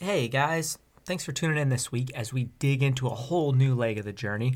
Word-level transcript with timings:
Hey 0.00 0.28
guys, 0.28 0.78
thanks 1.04 1.24
for 1.24 1.32
tuning 1.32 1.58
in 1.58 1.70
this 1.70 1.90
week 1.90 2.12
as 2.14 2.32
we 2.32 2.50
dig 2.60 2.84
into 2.84 3.08
a 3.08 3.16
whole 3.16 3.50
new 3.52 3.74
leg 3.74 3.98
of 3.98 4.04
the 4.04 4.12
journey. 4.12 4.54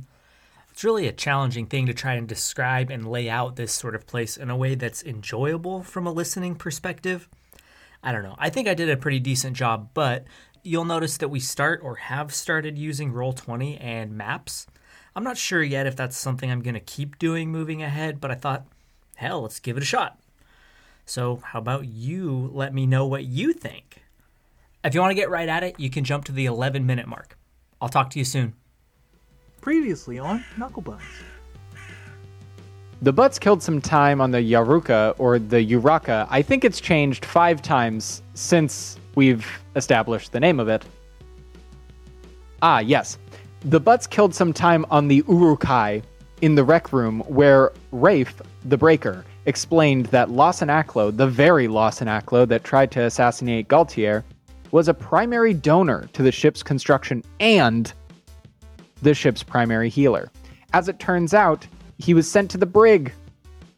It's 0.71 0.85
really 0.85 1.09
a 1.09 1.13
challenging 1.13 1.67
thing 1.67 1.87
to 1.87 1.93
try 1.93 2.15
and 2.15 2.29
describe 2.29 2.91
and 2.91 3.11
lay 3.11 3.29
out 3.29 3.57
this 3.57 3.73
sort 3.73 3.97
of 3.97 4.07
place 4.07 4.37
in 4.37 4.51
a 4.51 4.57
way 4.57 4.77
that's 4.77 5.03
enjoyable 5.03 5.83
from 5.83 6.07
a 6.07 6.13
listening 6.13 6.55
perspective. 6.55 7.29
I 8.05 8.13
don't 8.13 8.23
know. 8.23 8.37
I 8.39 8.51
think 8.51 8.69
I 8.69 8.75
did 8.75 8.89
a 8.89 8.97
pretty 8.97 9.19
decent 9.19 9.57
job, 9.57 9.91
but 9.95 10.27
you'll 10.63 10.85
notice 10.85 11.17
that 11.17 11.29
we 11.29 11.41
start 11.41 11.81
or 11.83 11.97
have 11.97 12.33
started 12.33 12.79
using 12.79 13.13
Roll20 13.13 13.83
and 13.83 14.17
maps. 14.17 14.69
I'm 15.17 15.25
not 15.25 15.39
sure 15.39 15.65
yet 15.65 15.89
if 15.89 15.97
that's 15.97 16.17
something 16.17 16.53
I'm 16.53 16.63
going 16.63 16.75
to 16.75 16.81
keep 16.81 17.19
doing 17.19 17.51
moving 17.51 17.83
ahead, 17.83 18.21
but 18.21 18.31
I 18.31 18.37
thought, 18.37 18.69
hell, 19.17 19.43
let's 19.43 19.59
give 19.59 19.77
it 19.77 19.83
a 19.83 19.87
shot. 19.87 20.21
So, 21.05 21.43
how 21.47 21.59
about 21.59 21.87
you 21.87 22.49
let 22.53 22.73
me 22.73 22.87
know 22.87 23.09
what 23.09 23.25
you 23.25 23.53
think? 23.53 24.02
If 24.85 24.95
you 24.95 25.01
want 25.01 25.13
to 25.13 25.15
get 25.15 25.31
right 25.31 25.49
at 25.49 25.63
it, 25.63 25.79
you 25.79 25.91
can 25.91 26.03
jump 26.03 26.25
to 26.25 26.33
the 26.33 26.47
11 26.47 26.85
minute 26.85 27.07
mark. 27.07 27.39
I'll 27.81 27.89
talk 27.89 28.11
to 28.11 28.19
you 28.19 28.25
soon. 28.25 28.55
Previously 29.61 30.19
on 30.19 30.45
Knucklebones. 30.57 31.01
The 33.01 33.13
Butts 33.13 33.39
killed 33.39 33.63
some 33.63 33.81
time 33.81 34.21
on 34.21 34.33
the 34.33 34.39
Yaruka 34.39 35.15
or 35.19 35.39
the 35.39 35.65
Uraka. 35.65 36.27
I 36.31 36.43
think 36.43 36.65
it's 36.65 36.81
changed 36.81 37.25
five 37.25 37.63
times 37.63 38.23
since 38.35 38.99
we've 39.15 39.47
established 39.77 40.33
the 40.33 40.41
name 40.41 40.59
of 40.59 40.69
it. 40.69 40.85
Ah, 42.61 42.81
yes. 42.81 43.19
The 43.65 43.79
Butts 43.79 44.09
killed 44.09 44.35
some 44.35 44.53
time 44.53 44.85
on 44.91 45.07
the 45.07 45.23
Urukai 45.23 46.03
in 46.41 46.57
the 46.57 46.65
rec 46.65 46.93
room 46.93 47.21
where 47.29 47.73
Rafe, 47.93 48.43
the 48.65 48.77
Breaker, 48.77 49.25
explained 49.47 50.07
that 50.07 50.31
Lawson 50.31 50.69
Acklow, 50.69 51.17
the 51.17 51.27
very 51.27 51.69
Lawson 51.69 52.09
Acklow 52.09 52.49
that 52.49 52.65
tried 52.65 52.91
to 52.93 53.03
assassinate 53.03 53.69
Galtier, 53.69 54.25
was 54.73 54.89
a 54.89 54.95
primary 54.95 55.55
donor 55.55 56.09
to 56.15 56.23
the 56.23 56.33
ship's 56.33 56.63
construction 56.63 57.23
and 57.39 57.93
the 59.03 59.15
ship's 59.15 59.43
primary 59.43 59.89
healer. 59.89 60.31
As 60.73 60.89
it 60.89 60.99
turns 60.99 61.35
out, 61.35 61.67
he 61.99 62.15
was 62.15 62.29
sent 62.29 62.51
to 62.51 62.59
the 62.59 62.67
brig 62.67 63.13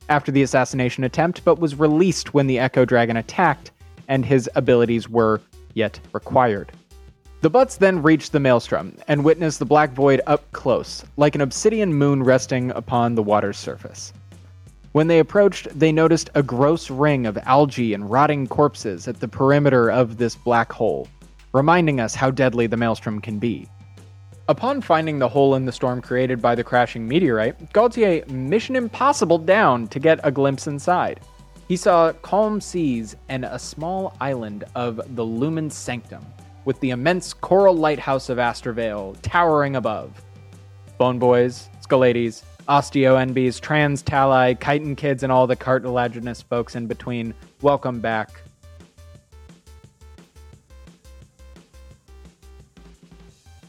after 0.09 0.31
the 0.31 0.43
assassination 0.43 1.05
attempt, 1.05 1.45
but 1.45 1.59
was 1.59 1.75
released 1.75 2.33
when 2.33 2.47
the 2.47 2.59
Echo 2.59 2.85
Dragon 2.85 3.17
attacked, 3.17 3.73
and 4.09 4.25
his 4.25 4.49
abilities 4.55 5.09
were 5.09 5.41
yet 5.75 5.99
required. 6.13 6.71
The 7.41 7.51
Butts 7.51 7.77
then 7.77 8.03
reached 8.03 8.33
the 8.33 8.41
Maelstrom 8.41 8.97
and 9.09 9.25
witnessed 9.25 9.59
the 9.59 9.65
Black 9.65 9.93
Void 9.93 10.21
up 10.27 10.51
close, 10.53 11.05
like 11.17 11.35
an 11.35 11.41
obsidian 11.41 11.93
moon 11.93 12.23
resting 12.23 12.71
upon 12.71 13.15
the 13.15 13.23
water's 13.23 13.59
surface. 13.59 14.13
When 14.95 15.09
they 15.09 15.19
approached, 15.19 15.77
they 15.77 15.91
noticed 15.91 16.31
a 16.37 16.43
gross 16.45 16.89
ring 16.89 17.27
of 17.27 17.37
algae 17.39 17.95
and 17.95 18.09
rotting 18.09 18.47
corpses 18.47 19.09
at 19.09 19.19
the 19.19 19.27
perimeter 19.27 19.91
of 19.91 20.19
this 20.19 20.37
black 20.37 20.73
hole, 20.73 21.09
reminding 21.53 21.99
us 21.99 22.15
how 22.15 22.31
deadly 22.31 22.69
the 22.69 22.77
Maelstrom 22.77 23.21
can 23.21 23.41
be. 23.41 23.69
Upon 24.47 24.81
finding 24.81 25.19
the 25.19 25.29
hole 25.29 25.57
in 25.57 25.65
the 25.65 25.73
storm 25.73 26.01
created 26.01 26.41
by 26.41 26.55
the 26.55 26.63
crashing 26.63 27.09
meteorite, 27.09 27.73
Gaultier 27.73 28.25
mission 28.29 28.77
impossible 28.77 29.37
down 29.37 29.89
to 29.89 29.99
get 29.99 30.21
a 30.23 30.31
glimpse 30.31 30.69
inside. 30.69 31.19
He 31.67 31.77
saw 31.77 32.13
calm 32.13 32.61
seas 32.61 33.17
and 33.29 33.45
a 33.45 33.59
small 33.59 34.17
island 34.21 34.63
of 34.77 35.01
the 35.17 35.25
Lumen 35.25 35.71
Sanctum, 35.71 36.25
with 36.67 36.79
the 36.79 36.91
immense 36.91 37.35
coral 37.35 37.75
lighthouse 37.75 38.29
of 38.29 38.39
Astervale 38.39 39.17
towering 39.23 39.75
above. 39.75 40.23
Bone 40.99 41.19
Boys, 41.19 41.69
Scalades, 41.85 42.45
Osteo 42.69 43.15
NBs, 43.17 43.61
Trans 43.61 44.03
Tali, 44.03 44.55
Chitin 44.55 44.97
Kids, 44.97 45.23
and 45.23 45.31
all 45.31 45.47
the 45.47 45.57
cartilaginous 45.57 46.41
folks 46.41 46.75
in 46.75 46.87
between, 46.87 47.35
welcome 47.61 48.01
back. 48.01 48.31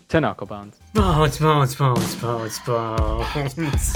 To 0.09 0.17
Knucklebones. 0.17 0.75
Bones, 0.93 1.37
bones, 1.39 1.75
bones, 1.75 2.15
bones, 2.15 2.59
bones. 2.59 3.95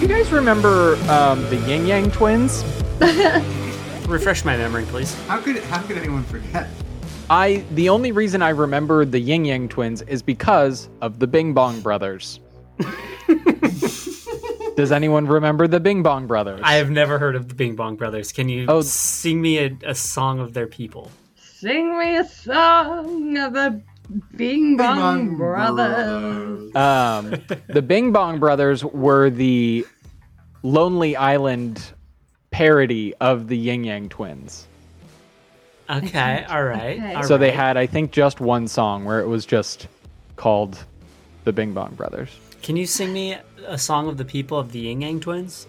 You 0.00 0.08
guys 0.08 0.32
remember 0.32 0.96
um, 1.08 1.42
the 1.48 1.62
Yin 1.68 1.86
Yang 1.86 2.10
twins? 2.10 2.64
Refresh 4.12 4.44
my 4.44 4.58
memory, 4.58 4.84
please. 4.84 5.14
How 5.26 5.40
could 5.40 5.56
how 5.64 5.80
could 5.82 5.96
anyone 5.96 6.22
forget? 6.24 6.68
I 7.30 7.64
the 7.72 7.88
only 7.88 8.12
reason 8.12 8.42
I 8.42 8.50
remember 8.50 9.06
the 9.06 9.18
Ying 9.18 9.46
Yang 9.46 9.70
twins 9.70 10.02
is 10.02 10.22
because 10.22 10.90
of 11.00 11.18
the 11.18 11.26
Bing 11.26 11.54
Bong 11.54 11.80
brothers. 11.80 12.38
Does 14.76 14.92
anyone 14.92 15.26
remember 15.26 15.66
the 15.66 15.80
Bing 15.80 16.02
Bong 16.02 16.26
brothers? 16.26 16.60
I 16.62 16.74
have 16.74 16.90
never 16.90 17.18
heard 17.18 17.36
of 17.36 17.48
the 17.48 17.54
Bing 17.54 17.74
Bong 17.74 17.96
Brothers. 17.96 18.32
Can 18.32 18.48
you 18.50 18.66
Oh. 18.68 18.82
sing 18.82 19.40
me 19.40 19.58
a, 19.58 19.76
a 19.86 19.94
song 19.94 20.40
of 20.40 20.52
their 20.54 20.66
people? 20.66 21.10
Sing 21.36 21.98
me 21.98 22.16
a 22.16 22.24
song 22.24 23.36
of 23.38 23.52
the 23.54 23.82
Bing 24.36 24.76
Bong, 24.76 24.98
Bong 24.98 25.36
Brothers. 25.36 26.74
Um, 26.76 27.34
the 27.68 27.82
Bing 27.82 28.12
Bong 28.12 28.38
brothers 28.38 28.84
were 28.84 29.30
the 29.30 29.86
Lonely 30.62 31.16
Island 31.16 31.82
parody 32.52 33.14
of 33.20 33.48
the 33.48 33.56
Yin 33.56 33.82
Yang 33.82 34.10
twins. 34.10 34.66
Okay, 35.90 36.44
all 36.48 36.62
right. 36.62 36.98
Okay. 36.98 37.14
all 37.14 37.22
so 37.24 37.36
they 37.36 37.48
right. 37.48 37.54
had, 37.54 37.76
I 37.76 37.86
think, 37.86 38.12
just 38.12 38.40
one 38.40 38.68
song 38.68 39.04
where 39.04 39.18
it 39.18 39.26
was 39.26 39.44
just 39.44 39.88
called 40.36 40.84
the 41.42 41.52
Bing 41.52 41.72
Bong 41.72 41.94
brothers. 41.96 42.30
Can 42.62 42.76
you 42.76 42.86
sing 42.86 43.12
me 43.12 43.36
a 43.66 43.76
song 43.76 44.06
of 44.06 44.16
the 44.16 44.24
people 44.24 44.58
of 44.58 44.70
the 44.70 44.80
Yin 44.80 45.00
Yang 45.00 45.20
Twins? 45.20 45.66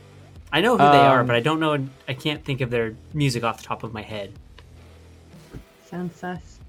I 0.51 0.61
know 0.61 0.73
who 0.73 0.77
they 0.77 0.83
are, 0.83 1.21
Um, 1.21 1.27
but 1.27 1.35
I 1.35 1.39
don't 1.39 1.59
know. 1.59 1.87
I 2.07 2.13
can't 2.13 2.45
think 2.45 2.61
of 2.61 2.69
their 2.69 2.93
music 3.11 3.43
off 3.43 3.57
the 3.57 3.63
top 3.63 3.81
of 3.81 3.91
my 3.91 4.03
head. 4.03 4.33
Sounds 5.89 6.15
sus. 6.15 6.59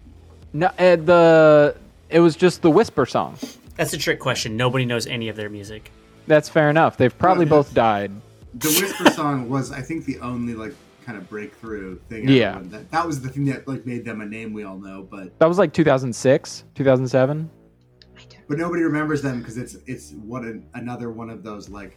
No, 0.54 0.68
uh, 0.78 0.96
the 0.96 1.76
it 2.08 2.20
was 2.20 2.36
just 2.36 2.62
the 2.62 2.70
Whisper 2.70 3.04
song. 3.04 3.36
That's 3.76 3.92
a 3.92 3.98
trick 3.98 4.20
question. 4.20 4.56
Nobody 4.56 4.86
knows 4.86 5.06
any 5.06 5.28
of 5.28 5.36
their 5.36 5.50
music. 5.50 5.90
That's 6.26 6.48
fair 6.48 6.70
enough. 6.70 6.96
They've 6.96 7.16
probably 7.16 7.44
yeah. 7.44 7.50
both 7.50 7.74
died. 7.74 8.12
The 8.54 8.68
Whisper 8.68 9.10
song 9.14 9.48
was, 9.48 9.72
I 9.72 9.80
think, 9.80 10.04
the 10.04 10.18
only 10.20 10.54
like 10.54 10.74
kind 11.04 11.18
of 11.18 11.28
breakthrough 11.28 11.98
thing. 12.08 12.28
Yeah. 12.28 12.60
That, 12.64 12.90
that 12.90 13.06
was 13.06 13.20
the 13.20 13.28
thing 13.28 13.44
that 13.46 13.66
like 13.68 13.84
made 13.86 14.04
them 14.04 14.20
a 14.20 14.26
name 14.26 14.52
we 14.52 14.64
all 14.64 14.78
know, 14.78 15.06
but 15.08 15.38
That 15.38 15.46
was 15.48 15.58
like 15.58 15.72
2006, 15.72 16.64
2007. 16.74 17.50
but 18.48 18.58
nobody 18.58 18.82
remembers 18.82 19.20
them 19.22 19.40
because 19.40 19.56
it's 19.58 19.76
it's 19.86 20.12
what 20.12 20.42
an, 20.42 20.66
another 20.74 21.10
one 21.10 21.28
of 21.30 21.42
those 21.42 21.68
like 21.68 21.96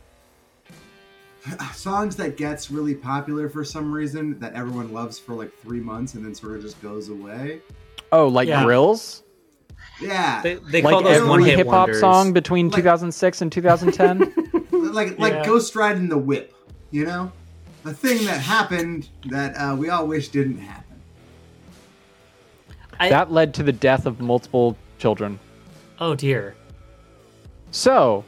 songs 1.74 2.16
that 2.18 2.36
gets 2.38 2.70
really 2.72 2.96
popular 2.96 3.48
for 3.50 3.64
some 3.64 3.92
reason 3.92 4.38
that 4.40 4.54
everyone 4.54 4.92
loves 4.92 5.18
for 5.20 5.34
like 5.36 5.54
three 5.62 5.80
months 5.80 6.16
and 6.16 6.26
then 6.26 6.34
sort 6.36 6.56
of 6.56 6.62
just 6.62 6.82
goes 6.82 7.10
away. 7.10 7.62
Oh, 8.12 8.28
like 8.28 8.48
Yeah. 8.48 8.64
Grills? 8.64 9.24
Yeah, 10.02 10.42
They, 10.42 10.56
they 10.56 10.82
call 10.82 10.94
Like 11.02 11.06
those 11.06 11.16
every 11.18 11.30
one 11.30 11.44
hip 11.44 11.68
hop 11.68 11.88
wonders. 11.88 12.00
song 12.00 12.34
between 12.34 12.68
Like- 12.68 12.76
2006 12.78 13.42
and 13.42 13.52
2010? 13.52 14.34
like 14.78 15.18
like 15.20 15.34
Yeah. 15.34 15.46
Ghost 15.46 15.76
Riding 15.76 16.10
the 16.10 16.18
Whip, 16.18 16.54
you 16.92 17.06
know, 17.06 17.32
a 17.86 17.94
thing 17.94 18.26
that 18.26 18.40
happened 18.42 19.10
that 19.26 19.54
uh, 19.56 19.76
we 19.76 19.90
all 19.90 20.08
wish 20.08 20.30
didn't 20.30 20.60
happen. 20.60 20.84
I, 23.00 23.10
that 23.10 23.32
led 23.32 23.54
to 23.56 23.64
the 23.64 23.72
death 23.74 24.06
of 24.06 24.20
multiple 24.20 24.78
children. 25.00 25.40
oh 26.00 26.16
dear. 26.16 26.56
So, 27.72 28.24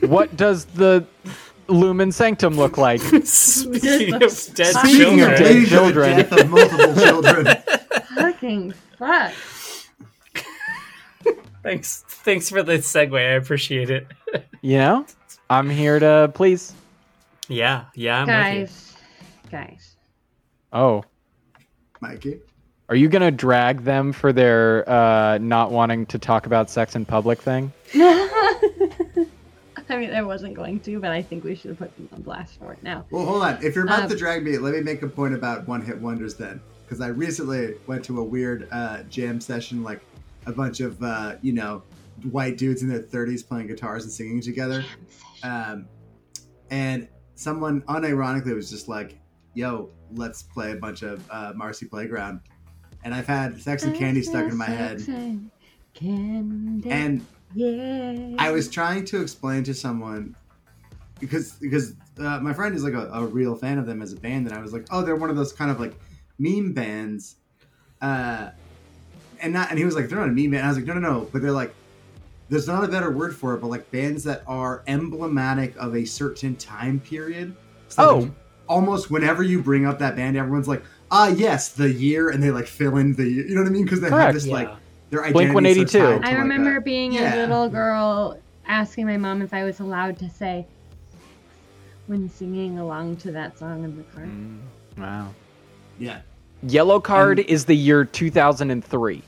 what 0.00 0.36
does 0.36 0.66
the 0.66 1.04
Lumen 1.68 2.12
Sanctum 2.12 2.56
look 2.56 2.78
like? 2.78 3.00
Speaking 3.24 4.14
of 4.14 4.20
dead 4.54 4.74
Speaking 4.74 5.20
of 5.22 5.28
children, 5.28 5.30
dead 5.30 5.40
Leading 5.40 5.62
the 5.62 5.68
children. 5.68 6.16
death 6.16 6.32
of 6.32 6.50
multiple 6.50 6.94
children. 6.94 7.46
Fucking 8.14 8.74
fuck. 8.98 9.32
thanks, 11.62 12.04
thanks 12.08 12.48
for 12.50 12.62
the 12.62 12.74
segue. 12.74 13.16
I 13.18 13.34
appreciate 13.34 13.90
it. 13.90 14.06
You 14.60 14.78
know? 14.78 15.06
I'm 15.50 15.68
here 15.70 15.98
to 15.98 16.30
please. 16.34 16.72
Yeah, 17.48 17.84
yeah, 17.94 18.20
I'm 18.20 18.26
guys. 18.26 18.94
Guys. 19.50 19.96
Oh. 20.72 21.02
Mikey, 22.00 22.38
Are 22.90 22.94
you 22.94 23.08
going 23.08 23.22
to 23.22 23.30
drag 23.30 23.82
them 23.82 24.12
for 24.12 24.32
their 24.32 24.88
uh, 24.88 25.38
not 25.38 25.72
wanting 25.72 26.06
to 26.06 26.18
talk 26.18 26.46
about 26.46 26.70
sex 26.70 26.94
in 26.94 27.04
public 27.04 27.40
thing? 27.40 27.72
I 29.90 29.96
mean, 29.96 30.10
I 30.12 30.20
wasn't 30.22 30.54
going 30.54 30.80
to, 30.80 31.00
but 31.00 31.10
I 31.10 31.22
think 31.22 31.42
we 31.44 31.54
should 31.54 31.76
put 31.78 31.96
them 31.96 32.08
on 32.12 32.20
blast 32.22 32.58
for 32.58 32.74
it 32.74 32.82
now. 32.82 33.06
well, 33.10 33.24
hold 33.24 33.42
on. 33.42 33.64
If 33.64 33.74
you're 33.74 33.84
about 33.84 34.02
Um, 34.02 34.08
to 34.10 34.16
drag 34.16 34.44
me, 34.44 34.58
let 34.58 34.74
me 34.74 34.80
make 34.82 35.02
a 35.02 35.08
point 35.08 35.34
about 35.34 35.66
one 35.66 35.80
hit 35.80 35.98
wonders 35.98 36.34
then, 36.34 36.60
because 36.84 37.00
I 37.00 37.08
recently 37.08 37.74
went 37.86 38.04
to 38.04 38.20
a 38.20 38.22
weird 38.22 38.68
uh, 38.70 39.02
jam 39.04 39.40
session, 39.40 39.82
like 39.82 40.02
a 40.46 40.52
bunch 40.52 40.80
of 40.80 41.02
uh, 41.02 41.36
you 41.40 41.52
know 41.54 41.82
white 42.30 42.58
dudes 42.58 42.82
in 42.82 42.88
their 42.88 43.00
30s 43.02 43.46
playing 43.46 43.68
guitars 43.68 44.04
and 44.04 44.12
singing 44.12 44.40
together, 44.42 44.84
um, 45.42 45.88
and 46.70 47.08
someone 47.34 47.82
unironically 47.82 48.54
was 48.54 48.70
just 48.70 48.88
like, 48.88 49.18
"Yo, 49.54 49.90
let's 50.14 50.42
play 50.42 50.72
a 50.72 50.76
bunch 50.76 51.02
of 51.02 51.24
uh, 51.30 51.52
Marcy 51.54 51.86
Playground," 51.86 52.40
and 53.04 53.14
I've 53.14 53.26
had 53.26 53.60
Sex 53.60 53.84
and 53.84 53.94
Candy 53.94 54.22
stuck 54.22 54.50
in 54.50 54.56
my 54.56 54.66
head, 54.66 55.02
Candy. 55.94 56.90
and 56.90 57.24
yeah. 57.54 58.34
I 58.38 58.50
was 58.50 58.68
trying 58.68 59.04
to 59.06 59.20
explain 59.20 59.64
to 59.64 59.74
someone 59.74 60.36
because 61.20 61.52
because 61.52 61.94
uh, 62.18 62.40
my 62.40 62.52
friend 62.52 62.74
is 62.74 62.84
like 62.84 62.94
a, 62.94 63.08
a 63.12 63.26
real 63.26 63.54
fan 63.54 63.78
of 63.78 63.86
them 63.86 64.02
as 64.02 64.12
a 64.12 64.16
band, 64.16 64.46
and 64.46 64.56
I 64.56 64.60
was 64.60 64.72
like, 64.72 64.86
oh, 64.90 65.02
they're 65.02 65.16
one 65.16 65.30
of 65.30 65.36
those 65.36 65.52
kind 65.52 65.70
of 65.70 65.80
like 65.80 65.98
meme 66.38 66.72
bands, 66.72 67.36
uh, 68.02 68.50
and 69.40 69.52
not 69.52 69.70
and 69.70 69.78
he 69.78 69.84
was 69.84 69.94
like, 69.94 70.08
they're 70.08 70.18
not 70.18 70.28
a 70.28 70.32
meme 70.32 70.50
band. 70.50 70.64
I 70.64 70.68
was 70.68 70.76
like, 70.76 70.86
no, 70.86 70.94
no, 70.94 71.00
no, 71.00 71.28
but 71.32 71.42
they're 71.42 71.52
like. 71.52 71.74
There's 72.48 72.66
not 72.66 72.82
a 72.84 72.88
better 72.88 73.10
word 73.10 73.36
for 73.36 73.54
it, 73.54 73.60
but 73.60 73.66
like 73.68 73.90
bands 73.90 74.24
that 74.24 74.42
are 74.46 74.82
emblematic 74.86 75.76
of 75.76 75.94
a 75.94 76.04
certain 76.04 76.56
time 76.56 77.00
period. 77.00 77.54
So 77.88 78.02
Oh. 78.08 78.18
like, 78.20 78.30
almost 78.68 79.10
whenever 79.10 79.42
you 79.42 79.62
bring 79.62 79.84
up 79.86 79.98
that 79.98 80.16
band, 80.16 80.36
everyone's 80.36 80.68
like, 80.68 80.82
ah, 81.10 81.28
yes, 81.28 81.68
the 81.70 81.90
year, 81.90 82.30
and 82.30 82.42
they 82.42 82.50
like 82.50 82.66
fill 82.66 82.96
in 82.96 83.14
the, 83.14 83.28
year. 83.28 83.46
you 83.46 83.54
know 83.54 83.62
what 83.62 83.68
I 83.68 83.72
mean? 83.72 83.84
Because 83.84 84.00
they 84.00 84.08
Correct. 84.08 84.24
have 84.26 84.34
this 84.34 84.46
Yeah. 84.46 84.52
like 84.54 84.70
their 85.10 85.20
Blink 85.32 85.50
identity 85.50 85.82
is 85.82 85.90
so 85.90 85.98
182. 85.98 85.98
tied 85.98 86.22
to, 86.22 86.26
I 86.26 86.30
like, 86.32 86.38
remember 86.42 86.74
that. 86.74 86.84
being 86.84 87.12
Yeah. 87.12 87.34
a 87.34 87.40
little 87.40 87.68
girl 87.68 88.38
asking 88.66 89.06
my 89.06 89.16
mom 89.16 89.40
if 89.42 89.52
I 89.54 89.64
was 89.64 89.80
allowed 89.80 90.18
to 90.18 90.28
say 90.30 90.66
when 92.06 92.28
singing 92.30 92.78
along 92.78 93.16
to 93.16 93.32
that 93.32 93.58
song 93.58 93.84
in 93.84 93.96
the 93.96 94.02
car. 94.04 94.26
Wow. 94.98 95.28
Yeah. 95.98 96.20
Yellowcard 96.66 97.44
is 97.46 97.66
the 97.66 97.74
year 97.76 98.04
2003. 98.04 99.22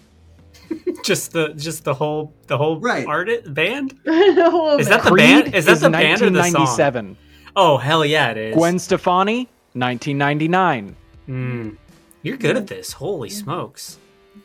Just 1.05 1.33
the 1.33 1.55
just 1.55 1.85
the 1.85 1.95
whole 1.95 2.35
the 2.47 2.59
whole 2.59 2.79
Right. 2.79 3.07
art 3.07 3.29
band. 3.55 3.99
The 4.05 4.49
whole 4.51 4.79
Is 4.79 4.89
that 4.89 5.03
the 5.03 5.11
Creed 5.11 5.45
band? 5.45 5.55
Is 5.55 5.65
that 5.67 5.81
the 5.81 5.91
band 5.91 6.23
or 6.23 6.31
the 6.31 6.43
song? 6.51 6.63
1997. 6.63 7.17
Oh 7.57 7.77
hell 7.79 8.05
yeah, 8.05 8.31
it 8.31 8.37
is. 8.37 8.55
Gwen 8.55 8.79
Stefani, 8.79 9.49
1999. 9.73 10.97
Mm. 11.29 11.77
You're 12.23 12.37
good 12.37 12.57
at 12.57 12.67
this. 12.67 12.93
Holy 12.93 13.31
smokes! 13.31 13.99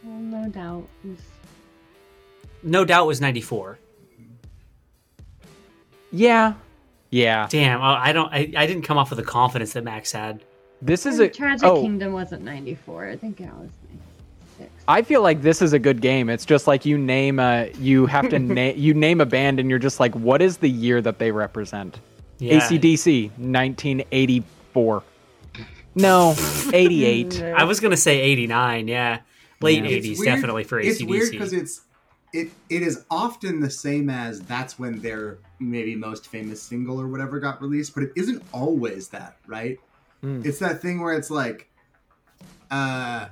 Well, 0.04 0.16
no 0.16 0.50
doubt. 0.50 0.88
No 2.64 2.86
doubt 2.86 3.06
was 3.06 3.20
ninety 3.20 3.42
four. 3.42 3.78
Yeah. 6.12 6.54
Yeah. 7.10 7.48
Damn, 7.50 7.82
oh, 7.82 7.84
I 7.84 8.14
don't. 8.14 8.32
I, 8.34 8.52
I 8.56 8.66
didn't 8.66 8.84
come 8.84 8.98
off 8.98 9.10
with 9.10 9.18
the 9.20 9.26
confidence 9.26 9.74
that 9.74 9.84
Max 9.84 10.12
had. 10.12 10.44
This 10.82 11.06
is 11.06 11.20
a 11.20 11.28
Tragic 11.28 11.68
oh, 11.68 11.82
Kingdom 11.82 12.14
wasn't 12.14 12.44
94. 12.44 13.08
I 13.08 13.16
think 13.16 13.40
it 13.40 13.46
was 13.46 13.70
96. 13.85 13.85
I 14.88 15.02
feel 15.02 15.22
like 15.22 15.42
this 15.42 15.62
is 15.62 15.74
a 15.74 15.80
good 15.80 16.02
game. 16.02 16.30
It's 16.30 16.46
just 16.46 16.68
like 16.68 16.86
you 16.86 16.98
name 16.98 17.40
a 17.40 17.72
you 17.80 18.06
have 18.06 18.30
to 18.30 18.40
name 18.40 18.78
you 18.78 18.94
name 18.94 19.22
a 19.22 19.26
band 19.26 19.60
and 19.60 19.70
you're 19.70 19.80
just 19.80 20.00
like 20.00 20.14
what 20.16 20.42
is 20.42 20.58
the 20.58 20.70
year 20.70 21.02
that 21.02 21.20
they 21.20 21.32
represent? 21.32 22.00
Yeah. 22.40 22.60
ACDC 22.60 23.30
1984. 23.38 25.04
No, 25.96 26.36
88. 26.74 27.42
I 27.42 27.64
was 27.64 27.80
gonna 27.80 27.98
say 27.98 28.20
eighty 28.20 28.48
nine. 28.48 28.88
Yeah, 28.88 29.20
late 29.62 29.84
Yeah. 29.84 29.90
eighties 29.90 30.24
definitely 30.24 30.66
for 30.66 30.82
ACDC. 30.82 30.88
It's 30.90 31.04
weird 31.04 31.32
because 31.32 31.54
it's 31.54 31.82
it 32.34 32.50
it 32.70 32.82
is 32.82 33.06
often 33.10 33.62
the 33.62 33.70
same 33.70 34.10
as 34.10 34.42
that's 34.42 34.78
when 34.78 35.00
their 35.00 35.38
maybe 35.60 35.96
most 35.96 36.28
famous 36.28 36.62
single 36.62 37.00
or 37.00 37.08
whatever 37.08 37.40
got 37.40 37.62
released, 37.62 37.94
but 37.96 38.04
it 38.04 38.12
isn't 38.18 38.44
always 38.52 39.08
that, 39.10 39.38
right? 39.48 39.80
Hmm. 40.22 40.42
It's 40.44 40.60
that 40.60 40.82
thing 40.82 41.00
where 41.02 41.14
it's 41.14 41.32
like, 41.32 41.70
uh, 42.70 43.28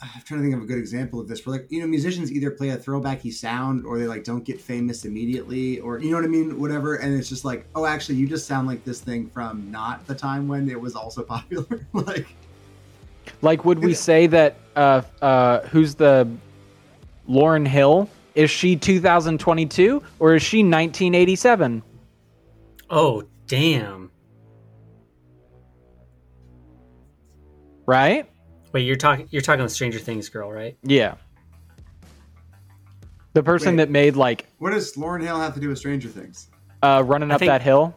I'm 0.00 0.22
trying 0.22 0.40
to 0.40 0.44
think 0.44 0.54
of 0.54 0.62
a 0.62 0.66
good 0.66 0.78
example 0.78 1.20
of 1.20 1.26
this. 1.26 1.44
Where 1.44 1.56
like 1.56 1.70
you 1.70 1.80
know 1.80 1.86
musicians 1.86 2.30
either 2.30 2.50
play 2.50 2.70
a 2.70 2.76
throwbacky 2.76 3.32
sound 3.32 3.84
or 3.84 3.98
they 3.98 4.06
like 4.06 4.24
don't 4.24 4.44
get 4.44 4.60
famous 4.60 5.04
immediately, 5.04 5.80
or 5.80 5.98
you 5.98 6.10
know 6.10 6.16
what 6.16 6.24
I 6.24 6.28
mean, 6.28 6.58
whatever. 6.60 6.96
And 6.96 7.18
it's 7.18 7.28
just 7.28 7.44
like, 7.44 7.66
oh, 7.74 7.84
actually, 7.84 8.16
you 8.16 8.28
just 8.28 8.46
sound 8.46 8.68
like 8.68 8.84
this 8.84 9.00
thing 9.00 9.28
from 9.28 9.70
not 9.70 10.06
the 10.06 10.14
time 10.14 10.46
when 10.46 10.70
it 10.70 10.80
was 10.80 10.94
also 10.94 11.22
popular, 11.34 11.86
like. 11.92 12.26
Like 13.42 13.64
would 13.64 13.80
we 13.80 13.92
say 13.92 14.26
that 14.28 14.56
uh 14.74 15.02
uh 15.20 15.60
who's 15.68 15.94
the 15.94 16.28
Lauryn 17.28 17.66
Hill? 17.66 18.08
Is 18.34 18.50
she 18.50 18.76
2022 18.76 20.02
or 20.18 20.34
is 20.34 20.42
she 20.42 20.58
1987? 20.58 21.82
oh 22.90 23.22
damn! 23.46 24.10
Right? 27.86 28.30
Wait, 28.78 28.84
you're 28.86 28.94
talking 28.94 29.26
you're 29.32 29.42
talking 29.42 29.64
the 29.64 29.68
Stranger 29.68 29.98
Things 29.98 30.28
girl, 30.28 30.52
right? 30.52 30.78
Yeah. 30.84 31.16
The 33.32 33.42
person 33.42 33.72
Wait. 33.72 33.76
that 33.78 33.90
made 33.90 34.14
like 34.14 34.46
What 34.58 34.70
does 34.70 34.94
Lauryn 34.94 35.20
Hill 35.20 35.40
have 35.40 35.52
to 35.54 35.60
do 35.60 35.68
with 35.68 35.78
Stranger 35.78 36.08
Things? 36.08 36.48
uh 36.80 37.02
running 37.04 37.32
I 37.32 37.34
up 37.34 37.40
think- 37.40 37.50
that 37.50 37.60
hill. 37.62 37.92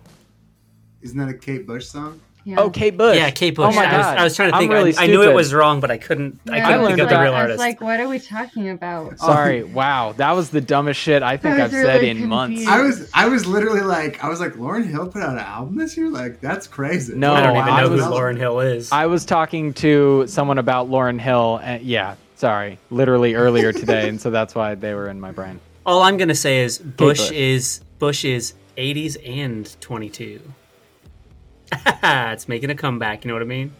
Isn't 1.01 1.19
that 1.19 1.29
a 1.29 1.35
Kate 1.35 1.67
Bush 1.67 1.85
song? 1.85 2.19
Yeah. 2.43 2.59
Oh, 2.59 2.69
Kate 2.69 2.97
Bush. 2.97 3.17
Yeah, 3.17 3.29
Kate 3.29 3.55
Bush. 3.55 3.73
Oh 3.73 3.75
my 3.75 3.85
I, 3.85 3.97
was, 3.97 4.05
god. 4.05 4.17
I 4.17 4.23
was 4.23 4.35
trying 4.35 4.49
to 4.49 4.55
I'm 4.55 4.61
think. 4.61 4.71
really 4.73 4.95
I, 4.97 5.03
I 5.03 5.07
knew 5.07 5.21
it 5.21 5.33
was 5.33 5.53
wrong, 5.53 5.79
but 5.79 5.91
I 5.91 5.97
couldn't. 5.97 6.39
I 6.47 6.59
couldn't 6.59 6.63
I 6.63 6.67
think 6.77 6.81
learned 6.89 7.01
of 7.01 7.09
the 7.09 7.15
that. 7.15 7.21
real 7.21 7.33
I 7.33 7.35
was 7.35 7.41
artist. 7.41 7.59
like, 7.59 7.81
what 7.81 7.99
are 7.99 8.07
we 8.07 8.19
talking 8.19 8.69
about? 8.69 9.19
Sorry. 9.19 9.63
Wow, 9.63 10.13
that 10.13 10.31
was 10.31 10.49
the 10.49 10.61
dumbest 10.61 10.99
shit 10.99 11.21
I 11.23 11.37
think 11.37 11.55
I 11.59 11.65
I've 11.65 11.71
was 11.71 11.81
said 11.81 12.01
really 12.01 12.09
in 12.09 12.27
months. 12.27 12.65
I 12.67 12.81
was 12.81 13.09
I 13.13 13.27
was 13.27 13.45
literally 13.45 13.81
like 13.81 14.23
I 14.23 14.29
was 14.29 14.39
like 14.39 14.53
Lauryn 14.53 14.87
Hill 14.89 15.07
put 15.07 15.21
out 15.21 15.33
an 15.33 15.39
album 15.39 15.75
this 15.77 15.95
year 15.97 16.09
like 16.09 16.41
that's 16.41 16.67
crazy. 16.67 17.13
No, 17.15 17.33
I 17.33 17.41
don't 17.41 17.57
even 17.57 17.69
I 17.69 17.81
know 17.83 17.89
was- 17.89 18.03
who 18.03 18.09
Lauryn 18.11 18.37
Hill 18.37 18.59
is. 18.59 18.91
I 18.91 19.05
was 19.05 19.23
talking 19.25 19.73
to 19.75 20.25
someone 20.27 20.57
about 20.57 20.89
Lauryn 20.89 21.19
Hill, 21.19 21.59
and 21.61 21.83
yeah, 21.83 22.15
sorry, 22.35 22.79
literally 22.89 23.35
earlier 23.35 23.71
today, 23.81 24.09
and 24.09 24.19
so 24.19 24.31
that's 24.31 24.55
why 24.55 24.73
they 24.75 24.93
were 24.95 25.09
in 25.09 25.19
my 25.19 25.31
brain. 25.31 25.59
All 25.85 26.01
I'm 26.01 26.17
gonna 26.17 26.33
say 26.35 26.61
is 26.63 26.79
Bush, 26.79 27.19
Bush. 27.19 27.31
is 27.31 27.81
Bush 27.99 28.25
is 28.25 28.53
80s 28.77 29.17
and 29.27 29.79
22. 29.81 30.41
it's 32.31 32.47
making 32.47 32.69
a 32.69 32.75
comeback. 32.75 33.23
You 33.23 33.29
know 33.29 33.35
what 33.35 33.43
I 33.43 33.45
mean? 33.45 33.71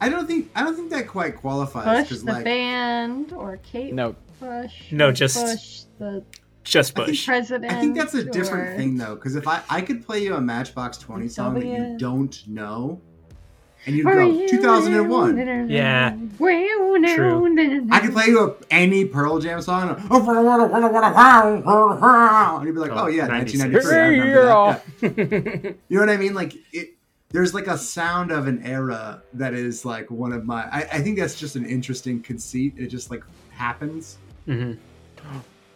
I 0.00 0.08
don't 0.08 0.26
think 0.26 0.50
I 0.54 0.62
don't 0.62 0.76
think 0.76 0.90
that 0.90 1.08
quite 1.08 1.36
qualifies 1.36 1.84
Bush 1.84 2.08
because 2.08 2.24
the 2.24 2.32
like 2.32 2.44
band 2.44 3.32
or 3.32 3.58
Kate 3.64 3.92
No, 3.92 4.14
Bush? 4.38 4.92
No, 4.92 5.10
just- 5.10 5.36
Bush 5.36 5.82
the 5.98 6.24
Just 6.62 6.92
I 6.92 6.94
think 6.94 7.08
Bush. 7.08 7.26
president. 7.26 7.72
I 7.72 7.80
think 7.80 7.96
that's 7.96 8.14
a 8.14 8.24
different 8.24 8.76
thing 8.76 8.96
though 8.96 9.16
because 9.16 9.34
if 9.34 9.48
I 9.48 9.62
I 9.68 9.80
could 9.80 10.04
play 10.06 10.22
you 10.22 10.34
a 10.34 10.40
Matchbox 10.40 10.98
Twenty 10.98 11.28
song 11.28 11.54
that 11.54 11.64
you 11.66 11.96
don't 11.98 12.46
know, 12.46 13.00
and 13.86 13.96
you'd 13.96 14.04
go 14.04 14.26
2001. 14.48 15.36
Yeah. 15.70 16.16
True. 17.14 17.38
I 17.90 18.00
could 18.00 18.12
play 18.12 18.26
you 18.26 18.40
a, 18.50 18.54
any 18.70 19.04
Pearl 19.04 19.38
Jam 19.38 19.62
song, 19.62 19.88
and 22.58 22.66
you'd 22.66 22.74
be 22.74 22.80
like, 22.80 22.90
Oh, 22.92 23.04
"Oh 23.04 23.06
yeah, 23.06 23.26
96. 23.26 23.84
1993." 23.84 24.38
I. 24.38 24.82
Yeah. 25.64 25.72
You 25.88 25.96
know 25.96 26.00
what 26.00 26.10
I 26.10 26.16
mean? 26.16 26.34
Like 26.34 26.54
it. 26.72 26.90
There's 27.30 27.54
like 27.54 27.66
a 27.66 27.76
sound 27.76 28.30
of 28.30 28.46
an 28.46 28.62
era 28.64 29.20
that 29.34 29.52
is 29.52 29.84
like 29.84 30.10
one 30.10 30.32
of 30.32 30.44
my. 30.44 30.62
I, 30.70 30.82
I 30.92 31.00
think 31.00 31.18
that's 31.18 31.34
just 31.38 31.56
an 31.56 31.66
interesting 31.66 32.22
conceit. 32.22 32.74
It 32.76 32.86
just 32.86 33.10
like 33.10 33.24
happens. 33.50 34.18
hmm 34.46 34.72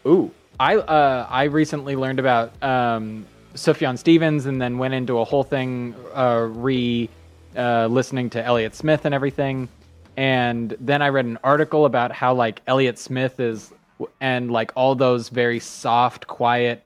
Ooh, 0.06 0.30
I 0.58 0.76
uh, 0.76 1.26
I 1.28 1.44
recently 1.44 1.96
learned 1.96 2.18
about 2.20 2.52
um, 2.62 3.26
Sufjan 3.54 3.98
Stevens, 3.98 4.46
and 4.46 4.60
then 4.62 4.78
went 4.78 4.94
into 4.94 5.18
a 5.18 5.24
whole 5.24 5.42
thing 5.44 5.94
uh, 6.14 6.46
re 6.50 7.08
uh, 7.56 7.86
listening 7.86 8.30
to 8.30 8.44
Elliott 8.44 8.74
Smith 8.74 9.04
and 9.04 9.14
everything, 9.14 9.68
and 10.16 10.76
then 10.80 11.02
I 11.02 11.08
read 11.08 11.24
an 11.24 11.38
article 11.42 11.84
about 11.84 12.12
how 12.12 12.34
like 12.34 12.62
Elliott 12.66 12.98
Smith 12.98 13.40
is, 13.40 13.72
and 14.20 14.50
like 14.50 14.72
all 14.76 14.94
those 14.94 15.28
very 15.28 15.60
soft, 15.60 16.26
quiet, 16.26 16.84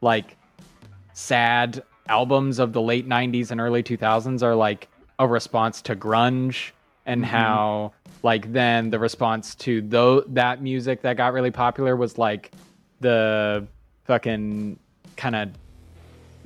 like 0.00 0.36
sad 1.12 1.82
albums 2.08 2.58
of 2.58 2.72
the 2.72 2.82
late 2.82 3.08
'90s 3.08 3.50
and 3.50 3.60
early 3.60 3.82
2000s 3.82 4.42
are 4.42 4.54
like 4.54 4.88
a 5.18 5.26
response 5.26 5.82
to 5.82 5.96
grunge, 5.96 6.72
and 7.06 7.24
how 7.24 7.92
like 8.22 8.52
then 8.52 8.90
the 8.90 8.98
response 8.98 9.54
to 9.54 9.82
though 9.82 10.22
that 10.22 10.62
music 10.62 11.02
that 11.02 11.16
got 11.16 11.32
really 11.32 11.50
popular 11.50 11.94
was 11.94 12.18
like 12.18 12.50
the 13.00 13.66
fucking 14.04 14.78
kind 15.16 15.36
of 15.36 15.50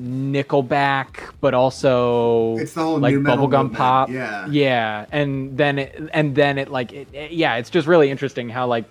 Nickelback, 0.00 1.32
but 1.40 1.54
also 1.54 2.56
It's 2.56 2.72
the 2.74 2.82
whole 2.82 2.98
like 2.98 3.14
bubblegum 3.16 3.72
pop. 3.74 4.08
yeah. 4.10 4.46
yeah, 4.48 5.06
and 5.10 5.56
then 5.56 5.78
it, 5.78 6.00
and 6.12 6.34
then 6.34 6.58
it 6.58 6.70
like 6.70 6.92
it, 6.92 7.08
it- 7.12 7.32
yeah, 7.32 7.56
it's 7.56 7.70
just 7.70 7.86
really 7.88 8.10
interesting 8.10 8.48
how 8.48 8.66
like 8.66 8.84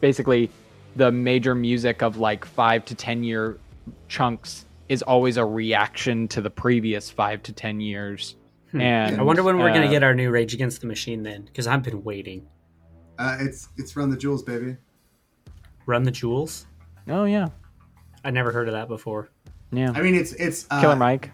basically 0.00 0.50
the 0.96 1.10
major 1.10 1.54
music 1.54 2.02
of 2.02 2.18
like 2.18 2.44
five 2.44 2.84
to 2.86 2.94
ten 2.94 3.22
year 3.24 3.58
chunks 4.08 4.64
is 4.88 5.02
always 5.02 5.36
a 5.36 5.44
reaction 5.44 6.28
to 6.28 6.40
the 6.40 6.50
previous 6.50 7.10
five 7.10 7.42
to 7.44 7.52
ten 7.52 7.80
years. 7.80 8.36
And 8.72 9.18
I 9.18 9.22
wonder 9.22 9.42
when 9.42 9.58
we're 9.58 9.72
gonna 9.72 9.86
uh, 9.86 9.90
get 9.90 10.02
our 10.02 10.14
new 10.14 10.30
Rage 10.30 10.52
Against 10.52 10.82
the 10.82 10.86
Machine 10.86 11.22
then, 11.22 11.42
because 11.46 11.66
I've 11.66 11.82
been 11.82 12.04
waiting. 12.04 12.46
Uh, 13.18 13.38
it's 13.40 13.68
it's 13.78 13.96
Run 13.96 14.10
the 14.10 14.16
Jewels, 14.18 14.42
baby. 14.42 14.76
Run 15.86 16.02
the 16.02 16.10
Jewels. 16.10 16.66
Oh 17.08 17.24
yeah, 17.24 17.46
I 18.22 18.30
never 18.30 18.52
heard 18.52 18.68
of 18.68 18.74
that 18.74 18.88
before. 18.88 19.30
Yeah. 19.76 19.92
I 19.94 20.00
mean, 20.02 20.14
it's 20.14 20.32
it's 20.32 20.66
uh, 20.70 20.80
Killer 20.80 20.96
Mike. 20.96 21.30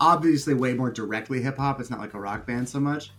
obviously 0.00 0.54
way 0.54 0.74
more 0.74 0.90
directly 0.90 1.40
hip 1.42 1.56
hop. 1.56 1.80
It's 1.80 1.90
not 1.90 2.00
like 2.00 2.14
a 2.14 2.20
rock 2.20 2.46
band 2.46 2.68
so 2.68 2.78
much. 2.80 3.10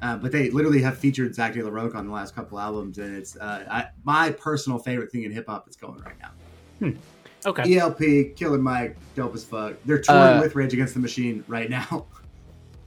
Uh, 0.00 0.16
but 0.16 0.30
they 0.30 0.48
literally 0.50 0.80
have 0.80 0.96
featured 0.96 1.34
Zach 1.34 1.54
De 1.54 1.62
La 1.62 1.70
Rocha 1.70 1.96
on 1.96 2.06
the 2.06 2.12
last 2.12 2.32
couple 2.34 2.58
albums, 2.60 2.98
and 2.98 3.16
it's 3.16 3.36
uh, 3.36 3.64
I, 3.68 3.86
my 4.04 4.30
personal 4.30 4.78
favorite 4.78 5.10
thing 5.10 5.24
in 5.24 5.32
hip 5.32 5.46
hop 5.48 5.64
that's 5.64 5.76
going 5.76 6.00
right 6.02 6.14
now. 6.20 6.92
Okay. 7.46 7.76
El-P, 7.78 8.32
Killer 8.36 8.58
Mike, 8.58 8.96
dope 9.16 9.34
as 9.34 9.44
fuck. 9.44 9.74
They're 9.84 10.00
touring 10.00 10.38
Uh, 10.38 10.40
with 10.42 10.54
Rage 10.54 10.72
Against 10.72 10.94
the 10.94 11.00
Machine 11.00 11.42
right 11.48 11.68
now. 11.70 12.06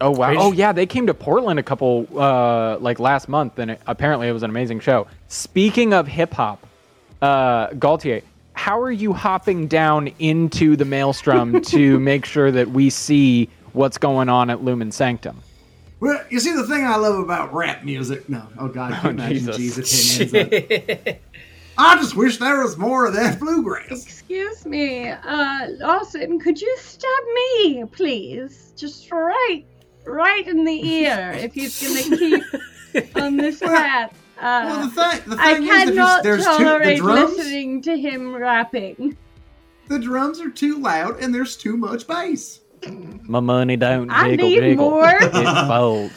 Oh 0.03 0.09
wow! 0.09 0.29
Rage- 0.29 0.37
Oh 0.41 0.51
yeah, 0.51 0.71
they 0.71 0.87
came 0.87 1.05
to 1.05 1.13
Portland 1.13 1.59
a 1.59 1.63
couple 1.63 2.07
uh 2.17 2.77
like 2.79 2.99
last 2.99 3.29
month, 3.29 3.59
and 3.59 3.69
it, 3.69 3.81
apparently 3.85 4.27
it 4.27 4.31
was 4.31 4.41
an 4.41 4.49
amazing 4.49 4.79
show. 4.79 5.05
Speaking 5.27 5.93
of 5.93 6.07
hip 6.07 6.33
hop, 6.33 6.65
uh, 7.21 7.67
Gaultier, 7.73 8.21
how 8.61 8.79
are 8.79 8.91
you 8.91 9.11
hopping 9.11 9.65
down 9.65 10.07
into 10.19 10.75
the 10.75 10.85
maelstrom 10.85 11.61
to 11.63 11.99
make 11.99 12.25
sure 12.25 12.51
that 12.51 12.69
we 12.69 12.91
see 12.91 13.49
what's 13.73 13.97
going 13.97 14.29
on 14.29 14.51
at 14.51 14.63
Lumen 14.63 14.91
Sanctum? 14.91 15.41
Well, 15.99 16.23
you 16.29 16.39
see, 16.39 16.53
the 16.55 16.67
thing 16.67 16.85
I 16.85 16.95
love 16.97 17.17
about 17.17 17.51
rap 17.51 17.83
music. 17.83 18.29
No, 18.29 18.45
oh 18.59 18.67
god, 18.67 18.93
can 18.93 19.03
you 19.03 19.09
imagine 19.23 19.53
Jesus. 19.53 20.17
G's 20.17 20.33
opinions. 20.33 21.19
I 21.79 21.95
just 21.95 22.15
wish 22.15 22.37
there 22.37 22.61
was 22.61 22.77
more 22.77 23.07
of 23.07 23.15
that 23.15 23.39
bluegrass. 23.39 24.03
Excuse 24.03 24.63
me, 24.67 25.09
uh, 25.09 25.67
Lawson, 25.79 26.39
could 26.39 26.61
you 26.61 26.77
stab 26.77 27.23
me, 27.33 27.85
please? 27.85 28.73
Just 28.77 29.11
right, 29.11 29.63
right 30.05 30.47
in 30.47 30.65
the 30.65 30.87
ear, 30.87 31.31
if 31.35 31.55
he's 31.55 31.81
gonna 31.81 32.43
keep 32.93 33.17
on 33.17 33.37
this 33.37 33.59
path. 33.59 34.15
Well, 34.41 34.79
Uh, 34.79 34.85
the 34.85 34.89
thing, 34.91 35.39
I 35.39 35.53
thing 35.53 35.63
is, 35.63 35.69
that 35.69 35.85
cannot 35.85 36.23
there's, 36.23 36.43
there's 36.45 36.57
two, 36.57 36.63
the 36.63 36.69
tolerate 36.69 36.97
drums. 36.99 37.37
listening 37.37 37.81
to 37.83 37.97
him 37.99 38.35
rapping. 38.35 39.17
The 39.87 39.99
drums 39.99 40.39
are 40.41 40.49
too 40.49 40.77
loud, 40.79 41.19
and 41.21 41.33
there's 41.35 41.55
too 41.57 41.77
much 41.77 42.07
bass. 42.07 42.59
My 43.23 43.39
money 43.39 43.75
don't 43.77 44.09
I 44.09 44.31
jiggle 44.31 44.49
need 44.49 44.59
jiggle. 44.61 44.89
more. 44.89 45.17
It 45.21 45.67
folds. 45.67 46.13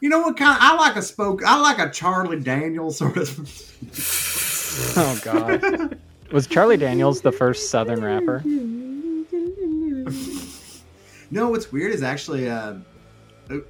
You 0.00 0.08
know 0.08 0.20
what 0.20 0.36
kind? 0.36 0.56
I 0.60 0.74
like 0.76 0.96
a 0.96 1.02
spoke. 1.02 1.42
I 1.44 1.58
like 1.60 1.78
a 1.78 1.90
Charlie 1.90 2.40
Daniels 2.40 2.96
sort 2.98 3.16
of. 3.16 4.42
Oh 4.98 5.18
god. 5.24 5.98
Was 6.32 6.46
Charlie 6.46 6.76
Daniels 6.76 7.22
the 7.22 7.32
first 7.32 7.70
Southern 7.70 8.02
rapper? 8.04 8.42
No, 11.30 11.48
what's 11.50 11.72
weird 11.72 11.92
is 11.92 12.02
actually 12.04 12.48
uh, 12.48 12.74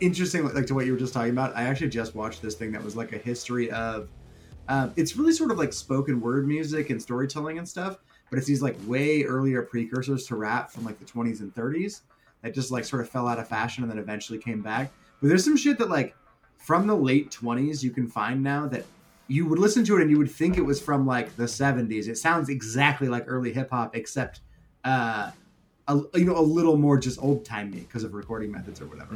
interesting. 0.01 0.45
Like 0.53 0.67
to 0.67 0.75
what 0.75 0.87
you 0.87 0.93
were 0.93 0.99
just 0.99 1.13
talking 1.13 1.31
about. 1.31 1.57
I 1.57 1.65
actually 1.65 1.89
just 1.89 2.15
watched 2.15 2.43
this 2.43 2.55
thing 2.55 2.73
that 2.73 2.83
was 2.83 2.97
like 2.97 3.13
a 3.13 3.19
history 3.19 3.71
of. 3.71 4.09
Um, 4.69 4.93
it's 4.97 5.17
really 5.17 5.33
sort 5.33 5.53
of 5.53 5.59
like 5.59 5.73
spoken 5.73 6.21
word 6.21 6.49
music 6.49 6.91
and 6.91 7.01
storytelling 7.01 7.59
and 7.59 7.69
stuff, 7.69 7.99
but 8.31 8.39
it's 8.39 8.49
these 8.49 8.63
like 8.63 8.77
way 8.85 9.23
earlier 9.23 9.63
precursors 9.63 10.27
to 10.27 10.35
rap 10.35 10.73
from 10.73 10.85
like 10.85 10.99
the 10.99 11.05
20s 11.05 11.39
and 11.39 11.55
30s 11.55 12.01
that 12.43 12.53
just 12.53 12.73
like 12.73 12.85
sort 12.85 13.01
of 13.01 13.09
fell 13.09 13.29
out 13.29 13.39
of 13.39 13.47
fashion 13.47 13.85
and 13.85 13.91
then 13.93 13.99
eventually 13.99 14.41
came 14.41 14.63
back. 14.63 14.91
But 15.21 15.29
there's 15.29 15.45
some 15.45 15.57
shit 15.57 15.79
that 15.79 15.89
like 15.89 16.17
from 16.57 16.89
the 16.89 16.97
late 16.97 17.31
20s 17.31 17.83
you 17.85 17.91
can 17.91 18.09
find 18.09 18.43
now 18.43 18.67
that 18.67 18.85
you 19.29 19.47
would 19.47 19.59
listen 19.59 19.85
to 19.85 19.97
it 19.97 20.03
and 20.03 20.11
you 20.11 20.19
would 20.19 20.31
think 20.31 20.57
it 20.57 20.63
was 20.63 20.81
from 20.81 21.07
like 21.07 21.37
the 21.37 21.45
70s. 21.45 22.09
It 22.09 22.17
sounds 22.17 22.49
exactly 22.49 23.09
like 23.09 23.25
early 23.27 23.53
hip 23.53 23.71
hop, 23.71 23.97
except 23.97 24.41
uh, 24.85 25.31
a, 25.89 26.01
you 26.15 26.25
know 26.25 26.37
a 26.37 26.41
little 26.43 26.77
more 26.77 26.99
just 26.99 27.23
old 27.23 27.45
timey 27.45 27.81
because 27.81 28.05
of 28.05 28.15
recording 28.15 28.51
methods 28.51 28.81
or 28.81 28.87
whatever. 28.87 29.15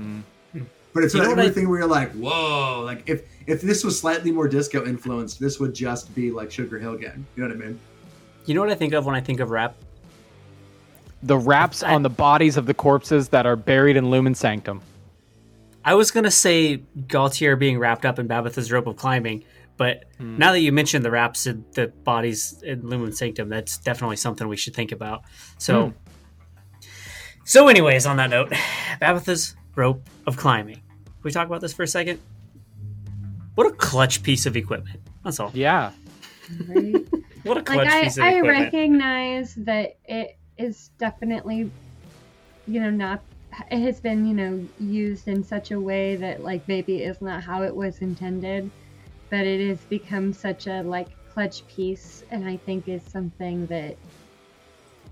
But 0.93 1.05
it's 1.05 1.15
You 1.15 1.21
know 1.21 1.29
not 1.29 1.37
what 1.37 1.39
I- 1.41 1.49
everything 1.49 1.69
where 1.69 1.81
you're 1.81 1.89
like, 1.89 2.13
whoa! 2.13 2.83
Like 2.85 3.03
if 3.07 3.23
if 3.47 3.61
this 3.61 3.85
was 3.85 3.99
slightly 3.99 4.33
more 4.33 4.49
disco 4.49 4.85
influenced, 4.85 5.41
this 5.41 5.59
would 5.61 5.75
just 5.75 6.15
be 6.15 6.31
like 6.31 6.51
Sugar 6.51 6.79
Hill 6.79 6.97
Gang. 6.97 7.27
You 7.37 7.43
know 7.43 7.55
what 7.55 7.63
I 7.63 7.67
mean? 7.67 7.81
You 8.47 8.55
know 8.55 8.61
what 8.61 8.71
I 8.71 8.75
think 8.75 8.93
of 8.95 9.07
when 9.07 9.15
I 9.15 9.21
think 9.21 9.41
of 9.41 9.51
rap? 9.51 9.77
The 11.23 11.39
raps 11.39 11.83
on 11.83 12.03
the 12.03 12.11
bodies 12.11 12.57
of 12.57 12.67
the 12.67 12.75
corpses 12.75 13.29
that 13.29 13.47
are 13.47 13.57
buried 13.57 13.97
in 13.97 14.11
Lumen 14.11 14.35
Sanctum. 14.35 14.81
I 15.85 15.95
was 15.95 16.11
gonna 16.11 16.31
say 16.31 16.83
Gaultier 17.09 17.57
being 17.57 17.79
wrapped 17.79 18.05
up 18.05 18.19
in 18.19 18.27
Babatha's 18.27 18.73
rope 18.73 18.87
of 18.87 18.97
climbing, 18.97 19.45
but 19.77 20.05
hmm. 20.19 20.37
now 20.37 20.53
that 20.53 20.61
you 20.61 20.73
mentioned 20.73 21.05
the 21.05 21.11
wraps 21.11 21.47
in 21.47 21.65
the 21.73 21.89
bodies 21.89 22.63
in 22.63 22.87
Lumen 22.89 23.13
Sanctum, 23.13 23.49
that's 23.49 23.79
definitely 23.79 24.17
something 24.17 24.47
we 24.47 24.57
should 24.57 24.75
think 24.75 24.93
about. 24.93 25.23
So, 25.59 25.89
hmm. 25.89 26.87
so 27.45 27.69
anyways, 27.69 28.07
on 28.07 28.17
that 28.17 28.31
note, 28.31 28.51
Babatha's 29.01 29.57
rope 29.75 30.09
of 30.27 30.37
climbing. 30.37 30.77
Can 30.77 31.23
we 31.23 31.31
talk 31.31 31.47
about 31.47 31.61
this 31.61 31.73
for 31.73 31.83
a 31.83 31.89
second? 31.89 32.21
What 33.55 33.67
a 33.67 33.73
clutch 33.73 34.23
piece 34.23 34.47
of 34.47 34.57
equipment. 34.57 35.01
That's 35.25 35.41
all. 35.41 35.51
Yeah. 35.55 35.93
Right? 36.69 37.07
What 37.45 37.57
a 37.57 37.63
clutch 37.63 37.79
like 37.79 37.89
I, 37.89 38.03
piece 38.05 38.17
of 38.17 38.25
I 38.25 38.29
equipment. 38.35 38.65
recognize 38.65 39.55
that 39.57 39.97
it 40.05 40.39
is 40.59 40.91
definitely 40.99 41.71
you 42.67 42.81
know 42.81 42.91
not 42.91 43.23
it 43.71 43.79
has 43.81 44.01
been 44.01 44.27
you 44.27 44.35
know 44.35 44.67
used 44.79 45.27
in 45.27 45.43
such 45.43 45.71
a 45.71 45.81
way 45.81 46.17
that 46.17 46.43
like 46.43 46.67
maybe 46.69 47.03
is 47.03 47.21
not 47.23 47.43
how 47.43 47.63
it 47.63 47.75
was 47.75 47.99
intended 47.99 48.71
but 49.31 49.41
it 49.47 49.67
has 49.67 49.79
become 49.87 50.33
such 50.33 50.67
a 50.67 50.83
like 50.83 51.09
clutch 51.33 51.67
piece 51.67 52.25
and 52.31 52.47
i 52.47 52.57
think 52.59 52.89
is 52.89 53.03
something 53.03 53.67
that 53.67 53.97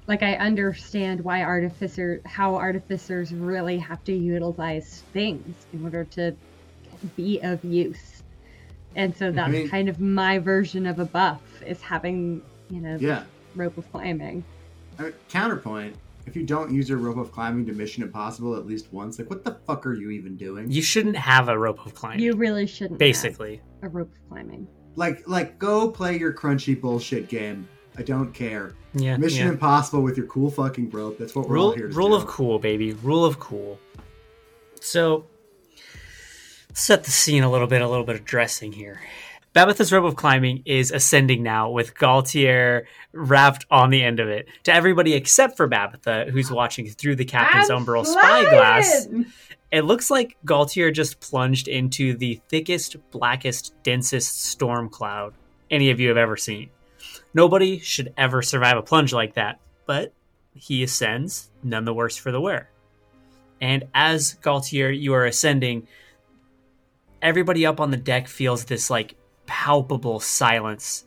like 0.09 0.23
i 0.23 0.35
understand 0.35 1.23
why 1.23 1.43
artificer 1.43 2.21
how 2.25 2.55
artificers 2.57 3.33
really 3.33 3.79
have 3.79 4.03
to 4.05 4.13
utilize 4.13 5.05
things 5.13 5.67
in 5.73 5.85
order 5.85 6.05
to 6.05 6.35
be 7.17 7.39
of 7.43 7.63
use 7.65 8.23
and 8.97 9.15
so 9.17 9.31
that's 9.31 9.53
mean- 9.53 9.63
mm-hmm. 9.63 9.71
kind 9.71 9.89
of 9.89 10.01
my 10.01 10.39
version 10.39 10.87
of 10.87 10.99
a 10.99 11.05
buff 11.05 11.41
is 11.65 11.81
having 11.81 12.43
you 12.71 12.81
know 12.81 12.97
Yeah. 12.99 13.23
rope 13.55 13.79
of 13.79 13.91
climbing 13.93 14.43
I 14.99 15.03
mean, 15.05 15.13
counterpoint: 15.29 15.95
If 16.27 16.35
you 16.35 16.43
don't 16.45 16.73
use 16.73 16.89
your 16.89 16.99
rope 16.99 17.19
of 17.19 17.31
climbing 17.31 17.65
to 17.67 17.73
Mission 17.73 18.03
Impossible 18.03 18.57
at 18.57 18.67
least 18.67 18.93
once, 18.93 19.17
like 19.21 19.31
what 19.31 19.45
the 19.45 19.53
fuck 19.65 19.87
are 19.87 19.95
you 19.95 20.11
even 20.11 20.37
doing? 20.37 20.69
You 20.73 20.83
shouldn't 20.83 21.15
have 21.15 21.49
a 21.49 21.57
rope 21.57 21.87
of 21.87 21.95
climbing. 21.95 22.19
you 22.25 22.33
really 22.35 22.67
shouldn't 22.67 22.95
have 22.95 22.99
basically. 22.99 23.61
a 23.83 23.89
rope 23.89 24.11
of 24.13 24.29
climbing 24.29 24.67
Like 24.97 25.23
like 25.29 25.57
go 25.61 25.89
play 25.89 26.19
your 26.19 26.33
crunchy 26.33 26.79
bullshit 26.81 27.29
game. 27.29 27.69
I 27.99 28.03
don't 28.03 28.33
care. 28.33 28.75
Yeah. 28.95 29.17
Mission 29.17 29.47
yeah. 29.47 29.53
Impossible 29.53 30.03
with 30.03 30.17
your 30.17 30.27
cool 30.27 30.51
fucking 30.51 30.91
rope. 30.91 31.19
That's 31.19 31.35
what 31.35 31.49
we're 31.49 31.59
all 31.59 31.73
here 31.73 31.89
to 31.89 31.95
rule 31.95 32.09
do. 32.09 32.13
Rule 32.13 32.15
of 32.15 32.27
cool 32.27 32.59
baby 32.59 32.93
rule 32.95 33.25
of 33.25 33.39
cool 33.39 33.79
so 34.81 35.27
set 36.73 37.05
the 37.05 37.11
scene 37.11 37.43
a 37.43 37.51
little 37.51 37.67
bit 37.67 37.83
a 37.83 37.89
little 37.89 38.05
bit 38.05 38.15
of 38.15 38.25
dressing 38.25 38.73
here 38.73 39.01
Babatha's 39.55 39.93
rope 39.93 40.05
of 40.05 40.15
climbing 40.15 40.63
is 40.67 40.93
ascending 40.93 41.43
now 41.43 41.71
with 41.71 41.95
Galtier 41.95 42.85
wrapped 43.13 43.67
on 43.71 43.91
the 43.91 44.05
end 44.05 44.21
of 44.21 44.29
it. 44.29 44.47
To 44.65 44.73
everybody 44.73 45.15
except 45.15 45.57
for 45.57 45.67
Babatha, 45.67 46.31
who's 46.31 46.51
watching 46.51 46.87
through 46.89 47.17
the 47.17 47.25
captain's 47.25 47.71
I'm 47.71 47.85
umbral 47.85 48.05
spyglass. 48.05 49.09
It 49.73 49.83
looks 49.83 50.11
like 50.11 50.37
Galtier 50.45 50.95
just 50.95 51.19
plunged 51.21 51.67
into 51.67 52.17
the 52.17 52.41
thickest, 52.49 52.97
blackest, 53.11 53.75
densest 53.83 54.45
storm 54.45 54.91
cloud 54.91 55.35
any 55.71 55.91
of 55.91 55.99
you 55.99 56.09
have 56.09 56.19
ever 56.19 56.37
seen. 56.37 56.71
Nobody 57.35 57.79
should 57.79 58.13
ever 58.17 58.43
survive 58.43 58.77
a 58.77 58.83
plunge 58.83 59.13
like 59.13 59.35
that, 59.35 59.61
but 59.87 60.13
he 60.55 60.83
ascends, 60.83 61.51
none 61.63 61.85
the 61.85 61.95
worse 61.95 62.17
for 62.17 62.33
the 62.33 62.41
wear. 62.41 62.71
And 63.61 63.85
as 63.95 64.37
Galtier, 64.43 64.99
you 64.99 65.15
are 65.15 65.25
ascending, 65.25 65.87
everybody 67.21 67.67
up 67.67 67.81
on 67.81 67.91
the 67.91 67.97
deck 67.97 68.29
feels 68.29 68.65
this 68.65 68.91
like 68.91 69.17
palpable 69.47 70.21
silence. 70.21 71.05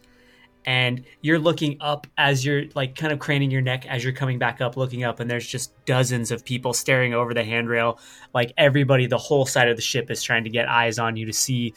And 0.63 1.05
you're 1.21 1.39
looking 1.39 1.77
up 1.79 2.05
as 2.17 2.45
you're 2.45 2.65
like 2.75 2.95
kind 2.95 3.11
of 3.11 3.19
craning 3.19 3.51
your 3.51 3.61
neck 3.61 3.85
as 3.87 4.03
you're 4.03 4.13
coming 4.13 4.37
back 4.37 4.61
up, 4.61 4.77
looking 4.77 5.03
up, 5.03 5.19
and 5.19 5.29
there's 5.29 5.47
just 5.47 5.73
dozens 5.85 6.29
of 6.29 6.45
people 6.45 6.73
staring 6.73 7.13
over 7.13 7.33
the 7.33 7.43
handrail. 7.43 7.99
Like 8.33 8.53
everybody, 8.57 9.07
the 9.07 9.17
whole 9.17 9.45
side 9.45 9.69
of 9.69 9.75
the 9.75 9.81
ship 9.81 10.11
is 10.11 10.21
trying 10.21 10.43
to 10.43 10.51
get 10.51 10.67
eyes 10.69 10.99
on 10.99 11.15
you 11.17 11.25
to 11.25 11.33
see 11.33 11.73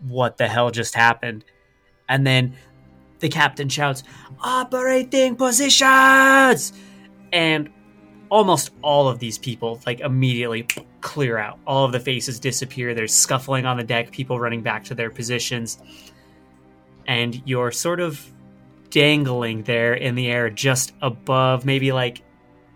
what 0.00 0.38
the 0.38 0.48
hell 0.48 0.70
just 0.70 0.94
happened. 0.94 1.44
And 2.08 2.26
then 2.26 2.56
the 3.20 3.28
captain 3.28 3.68
shouts, 3.68 4.02
Operating 4.40 5.36
positions! 5.36 6.72
And 7.32 7.70
almost 8.30 8.70
all 8.82 9.08
of 9.08 9.18
these 9.18 9.38
people, 9.38 9.80
like, 9.86 10.00
immediately 10.00 10.66
clear 11.00 11.38
out. 11.38 11.58
All 11.66 11.84
of 11.84 11.92
the 11.92 12.00
faces 12.00 12.40
disappear. 12.40 12.94
There's 12.94 13.14
scuffling 13.14 13.66
on 13.66 13.76
the 13.76 13.84
deck, 13.84 14.10
people 14.10 14.38
running 14.38 14.62
back 14.62 14.84
to 14.84 14.94
their 14.94 15.10
positions. 15.10 15.78
And 17.06 17.42
you're 17.44 17.72
sort 17.72 18.00
of 18.00 18.24
dangling 18.90 19.62
there 19.62 19.94
in 19.94 20.14
the 20.14 20.28
air 20.28 20.50
just 20.50 20.92
above, 21.02 21.64
maybe 21.64 21.92
like 21.92 22.22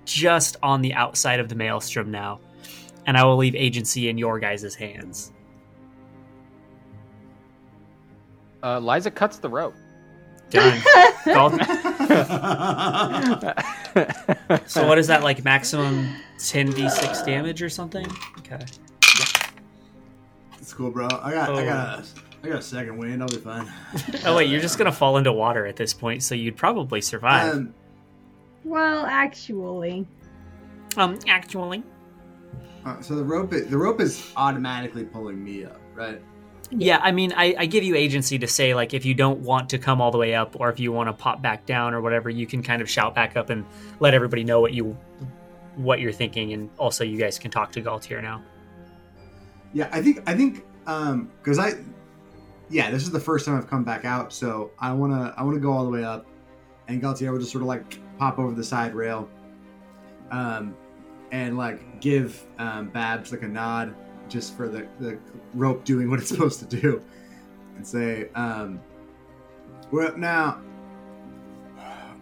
just 0.05 0.57
on 0.63 0.83
the 0.83 0.95
outside 0.95 1.41
of 1.41 1.49
the 1.49 1.55
maelstrom 1.55 2.11
now. 2.11 2.41
And 3.07 3.17
I 3.17 3.25
will 3.25 3.37
leave 3.37 3.55
agency 3.55 4.09
in 4.09 4.19
your 4.19 4.39
guys' 4.39 4.75
hands. 4.75 5.33
Uh, 8.63 8.79
Liza 8.81 9.11
cuts 9.11 9.39
the 9.39 9.49
rope. 9.49 9.75
Done. 10.55 10.81
So 14.67 14.87
what 14.87 14.99
is 14.99 15.07
that 15.07 15.23
like 15.23 15.45
maximum 15.45 16.09
10d6 16.39 17.25
damage 17.25 17.63
or 17.63 17.69
something? 17.69 18.07
Okay. 18.39 18.65
It's 20.61 20.73
cool, 20.75 20.91
bro. 20.91 21.07
I 21.07 21.33
got 21.33 21.51
I 21.51 21.53
Oh. 21.53 21.65
got 21.65 21.99
a 22.01 22.05
I 22.43 22.49
got 22.49 22.59
a 22.59 22.63
second 22.63 22.97
wind. 22.99 23.23
I'll 23.23 23.29
be 23.29 23.37
fine. 23.37 23.71
Oh 24.27 24.37
wait, 24.37 24.51
you're 24.51 24.61
just 24.61 24.77
gonna 24.79 24.93
fall 24.93 25.17
into 25.17 25.33
water 25.33 25.67
at 25.67 25.77
this 25.77 25.95
point, 25.95 26.23
so 26.23 26.35
you'd 26.35 26.57
probably 26.57 27.01
survive. 27.01 27.55
Um, 27.55 27.75
well 28.65 29.07
actually 29.07 30.07
Um, 30.97 31.19
actually. 31.29 31.83
uh, 32.85 33.01
so 33.01 33.15
the 33.15 33.25
rope 33.25 33.51
the 33.51 33.79
rope 33.79 34.01
is 34.01 34.33
automatically 34.37 35.05
pulling 35.05 35.43
me 35.43 35.65
up, 35.65 35.81
right? 35.95 36.21
Yeah, 36.77 36.99
I 37.03 37.13
mean, 37.13 37.33
I, 37.33 37.55
I 37.57 37.67
give 37.67 37.85
you 37.85 37.95
agency 37.95 38.39
to 38.39 38.49
say 38.49 38.75
like 38.75 38.95
if 38.95 39.05
you 39.05 39.15
don't 39.15 39.41
want 39.41 39.71
to 39.71 39.79
come 39.79 40.01
all 40.01 40.11
the 40.11 40.19
way 40.19 40.35
up, 40.35 40.59
or 40.59 40.71
if 40.71 40.81
you 40.81 40.91
want 40.93 41.09
to 41.09 41.13
pop 41.13 41.41
back 41.41 41.67
down 41.67 41.95
or 41.95 42.01
whatever, 42.01 42.31
you 42.31 42.47
can 42.47 42.63
kind 42.63 42.83
of 42.83 42.91
shout 42.91 43.15
back 43.15 43.37
up 43.37 43.51
and 43.51 43.65
let 44.01 44.15
everybody 44.15 44.45
know 44.45 44.61
what 44.61 44.73
you 44.73 44.97
what 45.77 46.01
you're 46.01 46.13
thinking, 46.13 46.53
and 46.53 46.71
also 46.79 47.05
you 47.05 47.19
guys 47.19 47.39
can 47.39 47.51
talk 47.51 47.71
to 47.73 47.83
Galtier 47.83 48.23
now. 48.23 48.43
Yeah, 49.73 49.89
I 49.93 50.03
think 50.03 50.23
I 50.27 50.35
think 50.35 50.65
um 50.87 51.31
because 51.39 51.59
I 51.59 51.75
yeah 52.71 52.91
this 52.91 53.03
is 53.03 53.11
the 53.11 53.21
first 53.21 53.47
time 53.47 53.57
I've 53.57 53.69
come 53.69 53.85
back 53.85 54.05
out, 54.05 54.33
so 54.33 54.73
I 54.79 54.93
wanna 54.93 55.33
I 55.37 55.43
wanna 55.45 55.61
go 55.61 55.73
all 55.73 55.85
the 55.85 55.91
way 55.91 56.03
up, 56.03 56.27
and 56.89 57.01
Galtier 57.01 57.31
will 57.31 57.39
just 57.39 57.53
sort 57.53 57.63
of 57.63 57.69
like 57.69 58.01
pop 58.19 58.39
over 58.39 58.53
the 58.53 58.65
side 58.65 58.95
rail, 58.95 59.29
um, 60.33 60.77
and 61.31 61.57
like 61.57 62.01
give 62.01 62.45
um, 62.59 62.89
Babs 62.89 63.31
like 63.31 63.43
a 63.43 63.49
nod 63.49 63.95
just 64.29 64.57
for 64.57 64.69
the, 64.69 64.87
the 65.01 65.19
rope 65.55 65.85
doing 65.85 66.11
what 66.11 66.21
it's 66.21 66.29
supposed 66.29 66.61
to 66.61 66.81
do, 66.81 67.03
and 67.77 67.87
say, 67.87 68.29
um, 68.35 68.81
"Well, 69.91 70.17
now 70.17 70.61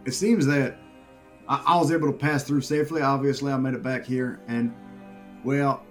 it 0.05 0.13
seems 0.13 0.47
that 0.47 0.79
I, 1.49 1.63
I 1.67 1.77
was 1.77 1.93
able 1.93 2.09
to 2.09 2.17
pass 2.17 2.45
through 2.45 2.63
safely. 2.63 3.03
Obviously, 3.03 3.53
I 3.53 3.57
made 3.57 3.75
it 3.75 3.83
back 3.83 4.05
here, 4.05 4.41
and 4.49 4.75
well, 5.45 5.85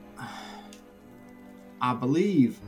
I 1.82 1.94
believe 1.94 2.60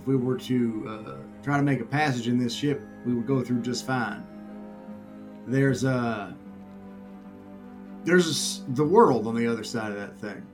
if 0.00 0.06
we 0.06 0.16
were 0.16 0.36
to 0.38 0.86
uh, 0.88 1.42
try 1.42 1.56
to 1.56 1.62
make 1.62 1.80
a 1.80 1.84
passage 1.84 2.28
in 2.28 2.38
this 2.38 2.54
ship, 2.54 2.80
we 3.04 3.14
would 3.14 3.26
go 3.26 3.42
through 3.42 3.62
just 3.62 3.86
fine. 3.86 4.26
There's 5.46 5.84
uh 5.84 6.32
there's 8.04 8.62
the 8.68 8.84
world 8.84 9.26
on 9.26 9.34
the 9.34 9.46
other 9.46 9.64
side 9.64 9.92
of 9.92 9.98
that 9.98 10.18
thing. 10.18 10.46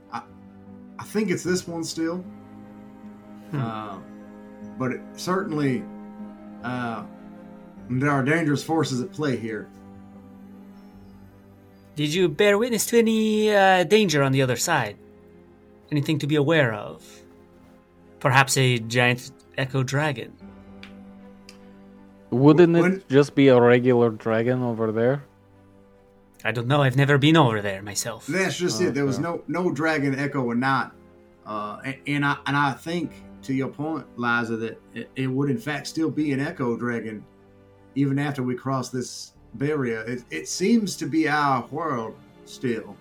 I 1.03 1.05
I 1.05 1.09
think 1.13 1.29
it's 1.31 1.43
this 1.43 1.67
one 1.67 1.83
still, 1.83 2.17
Hmm. 3.51 3.59
uh, 3.59 3.97
but 4.79 4.91
it, 4.93 5.01
certainly 5.15 5.83
uh, 6.63 7.03
there 7.89 8.09
are 8.09 8.23
dangerous 8.23 8.63
forces 8.63 9.01
at 9.01 9.11
play 9.11 9.35
here. 9.37 9.67
Did 11.95 12.13
you 12.13 12.27
bear 12.29 12.57
witness 12.57 12.85
to 12.87 12.97
any 12.99 13.53
uh, 13.53 13.83
danger 13.83 14.23
on 14.23 14.31
the 14.31 14.41
other 14.41 14.55
side? 14.55 14.97
Anything 15.91 16.17
to 16.19 16.27
be 16.27 16.35
aware 16.35 16.73
of? 16.73 17.03
Perhaps 18.19 18.57
a 18.57 18.79
giant 18.79 19.31
echo 19.57 19.83
dragon? 19.83 20.31
Wouldn't 22.31 22.73
When- 22.73 22.93
it 22.93 23.09
just 23.09 23.35
be 23.35 23.49
a 23.49 23.61
regular 23.61 24.09
dragon 24.09 24.63
over 24.63 24.91
there? 24.91 25.23
I 26.43 26.51
don't 26.51 26.67
know. 26.67 26.81
I've 26.81 26.97
never 26.97 27.17
been 27.17 27.37
over 27.37 27.61
there 27.61 27.81
myself. 27.81 28.27
That's 28.27 28.57
just 28.57 28.81
Oh, 28.81 28.85
it. 28.87 28.93
There 28.93 29.05
was 29.05 29.15
okay. 29.15 29.23
no 29.23 29.43
no 29.47 29.71
dragon 29.71 30.17
echo 30.19 30.41
or 30.43 30.55
not, 30.55 30.93
uh, 31.45 31.79
and, 31.85 31.97
and 32.07 32.25
I 32.25 32.37
and 32.45 32.57
I 32.57 32.73
think 32.73 33.11
to 33.43 33.53
your 33.53 33.69
point, 33.69 34.05
Liza, 34.17 34.57
that 34.57 34.81
it, 34.93 35.09
it 35.15 35.27
would 35.27 35.49
in 35.49 35.57
fact 35.57 35.87
still 35.87 36.09
be 36.09 36.31
an 36.33 36.39
echo 36.39 36.75
dragon, 36.77 37.23
even 37.95 38.19
after 38.19 38.43
we 38.43 38.55
cross 38.55 38.89
this 38.89 39.33
barrier. 39.55 40.01
It, 40.05 40.23
it 40.31 40.47
seems 40.47 40.95
to 40.97 41.05
be 41.05 41.27
our 41.29 41.65
world 41.67 42.15
still, 42.45 42.95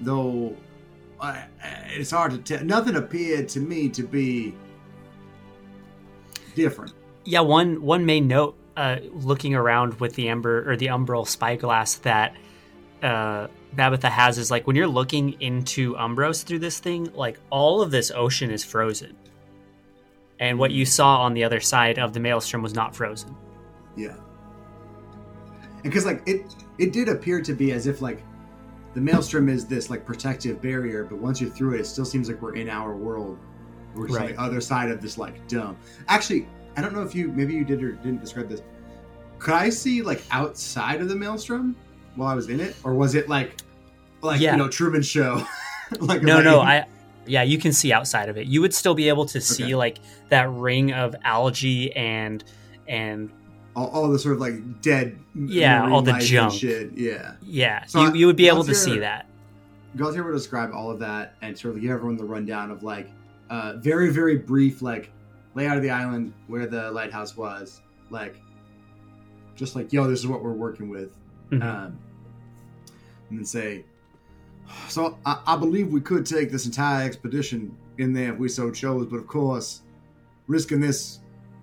though. 0.00 0.56
Uh, 1.20 1.40
it's 1.94 2.10
hard 2.10 2.32
to 2.32 2.38
tell. 2.38 2.64
Nothing 2.64 2.96
appeared 2.96 3.48
to 3.50 3.60
me 3.60 3.88
to 3.90 4.02
be 4.02 4.54
different. 6.56 6.92
Yeah, 7.24 7.40
one 7.40 7.80
one 7.82 8.04
main 8.04 8.26
note, 8.26 8.56
uh, 8.76 8.96
looking 9.12 9.54
around 9.54 10.00
with 10.00 10.14
the 10.14 10.28
ember 10.28 10.70
or 10.70 10.76
the 10.76 10.86
umbral 10.86 11.26
spyglass 11.26 11.96
that 11.96 12.34
uh, 13.02 13.48
Babitha 13.74 14.08
has 14.08 14.38
is 14.38 14.50
like 14.50 14.66
when 14.66 14.76
you're 14.76 14.86
looking 14.86 15.40
into 15.40 15.94
Umbros 15.94 16.44
through 16.44 16.60
this 16.60 16.78
thing, 16.78 17.12
like 17.14 17.38
all 17.50 17.82
of 17.82 17.90
this 17.90 18.10
ocean 18.14 18.50
is 18.50 18.64
frozen, 18.64 19.16
and 20.38 20.58
what 20.58 20.70
you 20.70 20.84
saw 20.84 21.22
on 21.22 21.34
the 21.34 21.44
other 21.44 21.60
side 21.60 21.98
of 21.98 22.12
the 22.12 22.20
maelstrom 22.20 22.62
was 22.62 22.74
not 22.74 22.94
frozen. 22.94 23.34
Yeah. 23.96 24.16
Because 25.82 26.06
like 26.06 26.22
it 26.26 26.54
it 26.78 26.92
did 26.92 27.08
appear 27.08 27.42
to 27.42 27.54
be 27.54 27.72
as 27.72 27.86
if 27.86 28.02
like 28.02 28.22
the 28.94 29.00
maelstrom 29.00 29.48
is 29.48 29.66
this 29.66 29.90
like 29.90 30.04
protective 30.04 30.60
barrier, 30.60 31.04
but 31.04 31.18
once 31.18 31.40
you're 31.40 31.50
through 31.50 31.74
it, 31.74 31.80
it 31.80 31.86
still 31.86 32.04
seems 32.04 32.28
like 32.28 32.40
we're 32.40 32.54
in 32.56 32.68
our 32.68 32.94
world. 32.94 33.38
We're 33.94 34.08
just 34.08 34.20
on 34.20 34.26
the 34.28 34.40
other 34.40 34.60
side 34.60 34.90
of 34.90 35.02
this 35.02 35.18
like 35.18 35.46
dome. 35.48 35.76
Actually, 36.08 36.46
I 36.76 36.80
don't 36.80 36.94
know 36.94 37.02
if 37.02 37.14
you 37.14 37.28
maybe 37.28 37.54
you 37.54 37.64
did 37.64 37.82
or 37.82 37.92
didn't 37.92 38.20
describe 38.20 38.48
this. 38.48 38.62
Could 39.38 39.54
I 39.54 39.68
see 39.70 40.02
like 40.02 40.22
outside 40.30 41.00
of 41.00 41.08
the 41.08 41.16
maelstrom 41.16 41.76
while 42.16 42.28
I 42.28 42.34
was 42.34 42.48
in 42.48 42.60
it, 42.60 42.76
or 42.84 42.94
was 42.94 43.14
it 43.14 43.28
like 43.28 43.60
like 44.22 44.40
Yeah. 44.40 44.52
you 44.52 44.58
know 44.58 44.68
Truman 44.68 45.02
Show? 45.02 45.44
like 46.00 46.22
No, 46.22 46.40
no, 46.40 46.60
I 46.60 46.86
yeah, 47.26 47.42
you 47.42 47.58
can 47.58 47.72
see 47.72 47.92
outside 47.92 48.28
of 48.28 48.36
it. 48.36 48.46
You 48.46 48.60
would 48.62 48.74
still 48.74 48.94
be 48.94 49.08
able 49.08 49.26
to 49.26 49.40
see 49.40 49.64
Okay. 49.64 49.74
like 49.74 49.98
that 50.28 50.50
ring 50.50 50.92
of 50.92 51.14
algae 51.24 51.94
and 51.94 52.42
and 52.88 53.30
all, 53.76 53.88
all 53.88 54.08
the 54.10 54.18
sort 54.18 54.34
of 54.34 54.40
like 54.40 54.80
dead 54.82 55.18
Yeah, 55.34 55.88
all 55.90 56.02
the 56.02 56.12
junk. 56.18 56.52
shit. 56.54 56.92
Yeah. 56.94 57.34
yeah, 57.42 57.84
So 57.86 58.02
you 58.02 58.08
I- 58.08 58.14
you 58.14 58.26
would 58.26 58.36
be 58.36 58.48
able 58.48 58.64
to 58.64 58.74
see 58.74 58.98
that. 59.00 59.26
Galtier 59.96 60.24
will 60.24 60.32
describe 60.32 60.72
all 60.74 60.90
of 60.90 60.98
that 61.00 61.34
and 61.42 61.56
sort 61.58 61.74
of 61.76 61.80
give 61.82 61.90
everyone 61.90 62.16
the 62.16 62.24
rundown 62.24 62.70
of 62.70 62.82
like 62.82 63.10
uh, 63.50 63.74
very 63.76 64.10
very 64.10 64.38
brief 64.38 64.80
like 64.82 65.10
layout 65.54 65.76
of 65.76 65.82
the 65.82 65.90
island 65.90 66.32
where 66.46 66.66
the 66.66 66.90
lighthouse 66.90 67.36
was 67.36 67.80
like 68.10 68.40
just 69.54 69.76
like 69.76 69.92
yo 69.92 70.06
this 70.08 70.18
is 70.20 70.26
what 70.26 70.42
we're 70.42 70.52
working 70.52 70.88
with. 70.88 71.16
Mhm. 71.50 71.62
um, 71.62 71.98
and 73.28 73.38
then 73.38 73.44
say 73.44 73.84
so 74.88 75.18
I, 75.26 75.40
I 75.46 75.56
believe 75.56 75.92
we 75.92 76.00
could 76.00 76.24
take 76.24 76.50
this 76.50 76.64
entire 76.66 77.04
expedition 77.04 77.76
in 77.98 78.12
there 78.12 78.32
if 78.32 78.38
we 78.38 78.48
so 78.48 78.70
chose 78.70 79.06
but 79.06 79.16
of 79.16 79.26
course 79.26 79.82
risking 80.46 80.80
this 80.80 81.20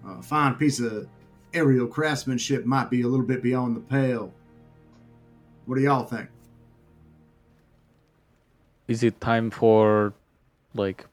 uh, 0.07 0.21
fine 0.21 0.55
piece 0.55 0.79
of 0.79 1.07
aerial 1.53 1.87
craftsmanship 1.87 2.65
might 2.65 2.89
be 2.89 3.01
a 3.01 3.07
little 3.07 3.25
bit 3.25 3.41
beyond 3.41 3.75
the 3.75 3.81
pale. 3.81 4.31
What 5.65 5.75
do 5.75 5.81
y'all 5.81 6.05
think? 6.05 6.29
Is 8.87 9.03
it 9.03 9.19
time 9.21 9.51
for 9.51 10.13
like 10.73 11.05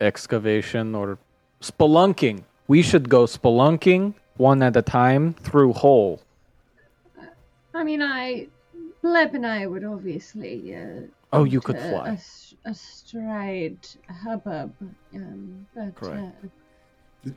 excavation 0.00 0.94
or 0.94 1.18
spelunking? 1.62 2.44
We 2.68 2.82
should 2.82 3.08
go 3.08 3.24
spelunking 3.24 4.14
one 4.36 4.62
at 4.62 4.76
a 4.76 4.82
time 4.82 5.34
through 5.34 5.72
hole. 5.74 6.20
I 7.74 7.84
mean, 7.84 8.02
I, 8.02 8.48
Lep 9.02 9.34
and 9.34 9.46
I 9.46 9.66
would 9.66 9.84
obviously. 9.84 10.74
Uh, 10.76 11.00
Oh, 11.34 11.44
you 11.44 11.62
could 11.62 11.76
a- 11.76 11.88
fly. 11.90 12.08
A, 12.08 12.12
s- 12.12 12.54
a 12.66 12.74
stride 12.74 13.78
hubbub, 14.22 14.70
um, 15.14 15.66
but 15.74 15.94
Correct. 15.94 16.34
uh, 17.26 17.30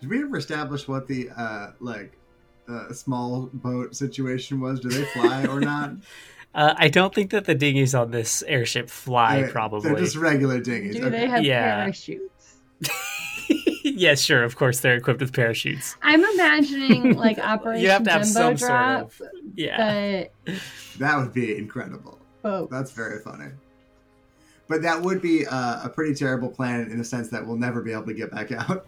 Did 0.00 0.08
we 0.08 0.22
ever 0.22 0.38
establish 0.38 0.88
what 0.88 1.06
the 1.06 1.28
uh 1.36 1.72
like 1.80 2.16
uh, 2.70 2.90
small 2.94 3.50
boat 3.52 3.94
situation 3.94 4.60
was? 4.60 4.80
Do 4.80 4.88
they 4.88 5.04
fly 5.04 5.44
or 5.44 5.60
not? 5.72 5.92
Uh, 6.54 6.72
I 6.76 6.88
don't 6.88 7.14
think 7.14 7.30
that 7.32 7.44
the 7.44 7.54
dinghies 7.54 7.94
on 7.94 8.12
this 8.12 8.42
airship 8.44 8.88
fly. 8.88 9.42
They're- 9.42 9.50
probably. 9.50 9.90
They're 9.90 9.98
just 9.98 10.16
regular 10.16 10.58
dinghies. 10.60 10.96
do 10.96 11.02
okay. 11.02 11.10
they 11.10 11.26
have 11.26 11.44
Yeah. 11.44 11.82
parachutes? 11.82 12.56
yes, 13.96 14.20
sure. 14.22 14.42
Of 14.42 14.56
course, 14.56 14.80
they're 14.80 14.96
equipped 14.96 15.20
with 15.20 15.32
parachutes. 15.32 15.96
I'm 16.02 16.24
imagining 16.24 17.16
like 17.16 17.38
Operation 17.38 17.82
You 17.84 17.90
have 17.90 18.04
to 18.04 18.10
have 18.10 18.22
Dumbo 18.22 18.26
some 18.26 18.56
sort 18.56 18.70
Drop, 18.70 19.00
of 19.02 19.22
yeah. 19.54 20.24
but 20.44 20.54
that 20.98 21.18
would 21.18 21.32
be 21.32 21.56
incredible. 21.56 22.18
Oh. 22.44 22.66
That's 22.70 22.90
very 22.90 23.20
funny. 23.20 23.50
But 24.68 24.82
that 24.82 25.00
would 25.02 25.20
be 25.20 25.46
uh, 25.46 25.84
a 25.84 25.88
pretty 25.88 26.14
terrible 26.14 26.48
plan 26.48 26.90
in 26.90 26.98
the 26.98 27.04
sense 27.04 27.28
that 27.28 27.46
we'll 27.46 27.56
never 27.56 27.82
be 27.82 27.92
able 27.92 28.06
to 28.06 28.14
get 28.14 28.30
back 28.30 28.52
out. 28.52 28.86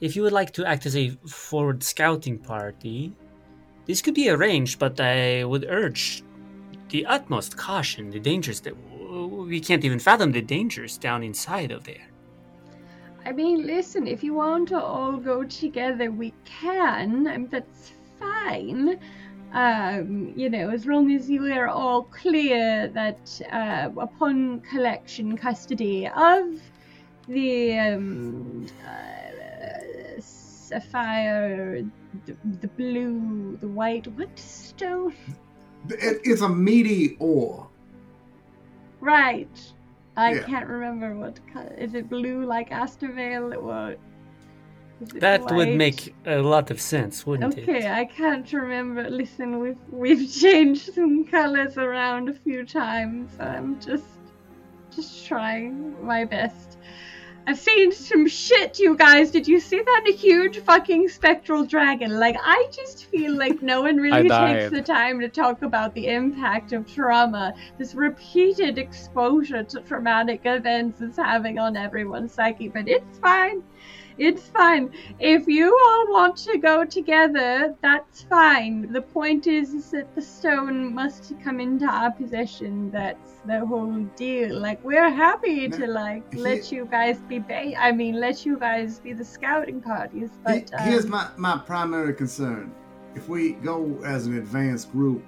If 0.00 0.14
you 0.14 0.22
would 0.22 0.32
like 0.32 0.52
to 0.52 0.64
act 0.64 0.86
as 0.86 0.96
a 0.96 1.10
forward 1.26 1.82
scouting 1.82 2.38
party, 2.38 3.16
this 3.86 4.02
could 4.02 4.14
be 4.14 4.28
arranged, 4.28 4.78
but 4.78 5.00
I 5.00 5.44
would 5.44 5.66
urge 5.68 6.22
the 6.90 7.06
utmost 7.06 7.56
caution. 7.56 8.10
The 8.10 8.20
dangers 8.20 8.60
that 8.60 8.74
we 9.10 9.60
can't 9.60 9.84
even 9.84 9.98
fathom 9.98 10.32
the 10.32 10.42
dangers 10.42 10.98
down 10.98 11.22
inside 11.22 11.70
of 11.70 11.84
there. 11.84 12.06
I 13.26 13.32
mean, 13.32 13.66
listen, 13.66 14.06
if 14.06 14.22
you 14.22 14.34
want 14.34 14.68
to 14.68 14.80
all 14.80 15.16
go 15.16 15.42
together, 15.42 16.12
we 16.12 16.32
can. 16.44 17.26
I 17.26 17.36
mean, 17.36 17.48
that's 17.50 17.90
fine. 18.20 19.00
Um, 19.52 20.32
you 20.36 20.48
know, 20.48 20.70
as 20.70 20.86
long 20.86 21.10
as 21.10 21.28
you 21.28 21.52
are 21.52 21.66
all 21.66 22.04
clear 22.04 22.86
that 22.86 23.40
uh, 23.50 23.90
upon 24.00 24.60
collection 24.60 25.36
custody 25.36 26.06
of 26.06 26.60
the 27.26 27.76
um, 27.80 28.66
uh, 28.86 30.20
sapphire, 30.20 31.84
the, 32.26 32.36
the 32.60 32.68
blue, 32.68 33.56
the 33.60 33.66
white, 33.66 34.06
what 34.06 34.38
stone? 34.38 35.14
It, 35.88 36.20
it's 36.22 36.42
a 36.42 36.48
meaty 36.48 37.16
ore. 37.18 37.68
Right. 39.00 39.72
I 40.16 40.34
Yeah. 40.34 40.42
can't 40.42 40.68
remember 40.68 41.14
what 41.14 41.38
color. 41.52 41.74
Is 41.78 41.94
it 41.94 42.08
blue 42.08 42.44
like 42.44 42.70
Astervale 42.70 43.54
or? 43.62 43.96
is 45.02 45.12
it 45.14 45.20
That 45.20 45.42
would 45.50 45.74
make 45.74 46.14
a 46.24 46.38
lot 46.38 46.70
of 46.70 46.80
sense, 46.80 47.26
wouldn't 47.26 47.52
Okay, 47.52 47.62
it? 47.62 47.68
Okay, 47.68 47.90
I 47.90 48.04
can't 48.06 48.50
remember. 48.52 49.08
Listen, 49.10 49.58
we've 49.60 49.78
we've 49.90 50.30
changed 50.44 50.94
some 50.94 51.24
colors 51.26 51.76
around 51.76 52.28
a 52.30 52.34
few 52.34 52.64
times. 52.64 53.30
I'm 53.38 53.78
just 53.80 54.06
just 54.94 55.26
trying 55.26 55.94
my 56.04 56.24
best. 56.24 56.75
I've 57.48 57.60
seen 57.60 57.92
some 57.92 58.26
shit, 58.26 58.80
you 58.80 58.96
guys. 58.96 59.30
Did 59.30 59.46
you 59.46 59.60
see 59.60 59.80
that 59.80 60.04
huge 60.16 60.58
fucking 60.58 61.08
spectral 61.08 61.64
dragon? 61.64 62.18
Like, 62.18 62.36
I 62.42 62.66
just 62.72 63.04
feel 63.04 63.36
like 63.36 63.62
no 63.62 63.82
one 63.82 63.96
really 64.06 64.28
takes 64.28 64.70
the 64.70 64.82
time 64.82 65.20
to 65.20 65.28
talk 65.28 65.62
about 65.62 65.94
the 65.94 66.08
impact 66.08 66.72
of 66.72 66.92
trauma, 66.92 67.54
this 67.78 67.94
repeated 67.94 68.78
exposure 68.78 69.62
to 69.62 69.80
traumatic 69.82 70.40
events 70.44 71.00
is 71.00 71.16
having 71.16 71.60
on 71.60 71.76
everyone's 71.76 72.32
psyche. 72.32 72.68
But 72.68 72.88
it's 72.88 73.18
fine. 73.20 73.62
It's 74.18 74.44
fine. 74.48 74.90
If 75.20 75.46
you 75.46 75.66
all 75.86 76.10
want 76.12 76.36
to 76.38 76.56
go 76.58 76.84
together, 76.86 77.74
that's 77.82 78.22
fine. 78.22 78.90
The 78.90 79.02
point 79.02 79.46
is, 79.46 79.74
is 79.74 79.90
that 79.90 80.14
the 80.14 80.22
stone 80.22 80.94
must 80.94 81.34
come 81.44 81.60
into 81.60 81.84
our 81.86 82.10
possession. 82.10 82.90
That's 82.90 83.32
the 83.44 83.64
whole 83.66 83.92
deal. 84.16 84.58
Like 84.58 84.82
we're 84.82 85.10
happy 85.10 85.68
to 85.68 85.86
like 85.86 86.32
he- 86.32 86.40
let 86.40 86.72
you 86.72 86.86
guys 86.86 87.18
be 87.28 87.38
ba- 87.40 87.78
I 87.78 87.92
mean, 87.92 88.18
let 88.18 88.46
you 88.46 88.58
guys 88.58 89.00
be 89.00 89.12
the 89.12 89.24
scouting 89.24 89.82
parties. 89.82 90.30
But 90.42 90.70
He- 90.70 90.90
Here's 90.90 91.04
um, 91.04 91.10
my, 91.10 91.28
my 91.36 91.58
primary 91.58 92.14
concern. 92.14 92.72
If 93.14 93.28
we 93.28 93.52
go 93.52 93.98
as 94.04 94.26
an 94.26 94.38
advanced 94.38 94.92
group, 94.92 95.22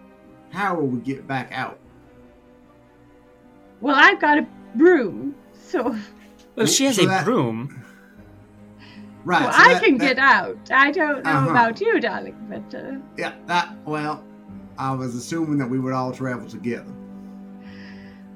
how 0.50 0.74
will 0.76 0.86
we 0.86 1.00
get 1.00 1.26
back 1.26 1.50
out? 1.52 1.78
well, 3.80 3.96
I've 3.96 4.20
got 4.20 4.38
a 4.38 4.46
broom, 4.74 5.34
so 5.52 5.94
Well, 6.56 6.66
she 6.66 6.86
has 6.86 6.96
So 6.96 7.02
a 7.04 7.06
that- 7.06 7.24
broom. 7.24 7.84
Right. 9.24 9.42
well, 9.42 9.52
so 9.52 9.58
I 9.58 9.74
that- 9.74 9.82
can 9.84 9.98
that- 9.98 10.06
get 10.16 10.18
out. 10.18 10.58
I 10.72 10.90
don't 10.90 11.24
know 11.24 11.30
Uh-huh. 11.30 11.50
about 11.50 11.80
you, 11.80 12.00
darling, 12.00 12.36
but 12.48 12.74
uh, 12.78 12.96
Yeah, 13.16 13.32
that, 13.46 13.74
well, 13.84 14.24
I 14.78 14.92
was 14.94 15.14
assuming 15.14 15.58
that 15.58 15.68
we 15.68 15.78
would 15.78 15.92
all 15.92 16.12
travel 16.12 16.48
together. 16.48 16.92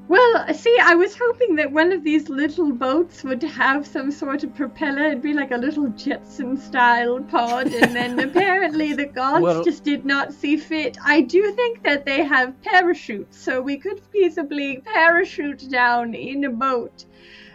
Well, 0.08 0.52
see, 0.52 0.76
I 0.82 0.94
was 0.94 1.16
hoping 1.18 1.54
that 1.56 1.72
one 1.72 1.90
of 1.92 2.04
these 2.04 2.28
little 2.28 2.72
boats 2.72 3.22
would 3.24 3.42
have 3.42 3.86
some 3.86 4.10
sort 4.10 4.44
of 4.44 4.54
propeller. 4.54 5.04
It'd 5.04 5.22
be 5.22 5.32
like 5.32 5.52
a 5.52 5.56
little 5.56 5.88
Jetson 5.90 6.58
style 6.58 7.20
pod, 7.22 7.68
and 7.68 7.96
then 7.96 8.18
apparently 8.18 8.92
the 8.92 9.06
gods 9.06 9.42
Well- 9.42 9.64
just 9.64 9.84
did 9.84 10.04
not 10.04 10.34
see 10.34 10.56
fit. 10.58 10.98
I 11.02 11.22
do 11.22 11.52
think 11.52 11.82
that 11.84 12.04
they 12.04 12.24
have 12.24 12.60
parachutes, 12.62 13.38
so 13.38 13.62
we 13.62 13.78
could 13.78 14.02
feasibly 14.12 14.84
parachute 14.84 15.70
down 15.70 16.12
in 16.14 16.44
a 16.44 16.50
boat. 16.50 17.06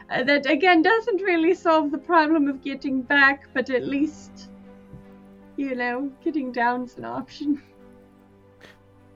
Uh, 0.10 0.24
that 0.24 0.46
again 0.46 0.82
doesn't 0.82 1.22
really 1.22 1.54
solve 1.54 1.92
the 1.92 1.98
problem 1.98 2.48
of 2.48 2.64
getting 2.64 3.02
back, 3.02 3.48
but 3.54 3.70
at 3.70 3.86
least, 3.86 4.50
you 5.58 5.76
know, 5.76 6.10
getting 6.24 6.52
down's 6.52 6.98
an 6.98 7.06
option. 7.06 7.62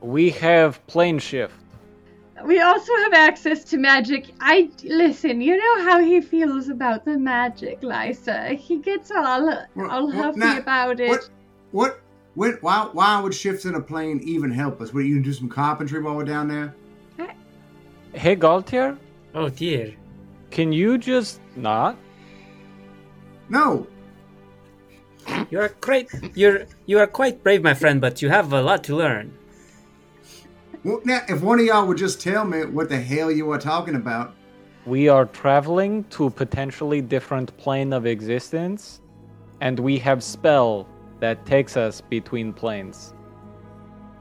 We 0.02 0.32
have 0.32 0.86
plane 0.88 1.20
shift. 1.20 1.56
We 2.44 2.60
also 2.60 2.92
have 3.04 3.14
access 3.14 3.64
to 3.66 3.78
magic. 3.78 4.34
I 4.40 4.70
listen. 4.84 5.42
You 5.42 5.58
know 5.58 5.90
how 5.90 6.04
he 6.04 6.20
feels 6.22 6.70
about 6.70 7.06
the 7.06 7.18
magic, 7.18 7.82
Lysa. 7.82 8.56
He 8.56 8.78
gets 8.78 9.12
all 9.12 9.46
Well, 9.46 9.92
all 9.92 10.08
well, 10.08 10.24
huffy 10.24 10.40
now, 10.40 10.58
about 10.58 11.00
it. 11.00 11.10
What? 11.10 11.30
What? 11.72 12.02
When, 12.34 12.54
why? 12.62 12.90
Why 12.92 13.22
would 13.22 13.36
shifts 13.36 13.66
in 13.66 13.76
a 13.76 13.82
plane 13.82 14.22
even 14.24 14.50
help 14.50 14.82
us? 14.82 14.92
Would 14.92 15.06
you 15.06 15.22
do 15.22 15.34
some 15.34 15.50
carpentry 15.50 16.02
while 16.02 16.16
we're 16.16 16.24
down 16.24 16.48
there? 16.48 16.74
Hey, 18.14 18.36
Galtier, 18.36 18.98
Oh 19.34 19.48
dear. 19.48 19.94
Can 20.52 20.72
you 20.72 20.98
just 20.98 21.40
not? 21.56 21.98
No. 23.50 23.88
You 25.50 25.60
are 25.60 25.70
quite 25.70 26.10
you're 26.36 26.66
you 26.86 27.00
are 27.00 27.08
quite 27.08 27.44
brave, 27.44 27.62
my 27.64 27.74
friend, 27.74 28.02
but 28.02 28.22
you 28.22 28.30
have 28.30 28.54
a 28.54 28.62
lot 28.62 28.84
to 28.86 28.96
learn. 28.96 29.34
Well, 30.84 31.00
now, 31.06 31.22
if 31.30 31.42
one 31.42 31.60
of 31.60 31.66
y'all 31.66 31.88
would 31.88 31.98
just 31.98 32.20
tell 32.22 32.44
me 32.44 32.66
what 32.66 32.90
the 32.90 33.00
hell 33.00 33.32
you 33.32 33.52
are 33.52 33.60
talking 33.60 33.96
about, 33.96 34.34
We 34.86 35.10
are 35.10 35.26
traveling 35.28 36.06
to 36.06 36.26
a 36.26 36.32
potentially 36.32 37.02
different 37.02 37.56
plane 37.58 37.94
of 37.94 38.06
existence, 38.08 39.00
and 39.62 39.80
we 39.80 40.00
have 40.00 40.24
spell 40.24 40.88
that 41.20 41.46
takes 41.46 41.78
us 41.78 42.02
between 42.02 42.52
planes. 42.52 43.14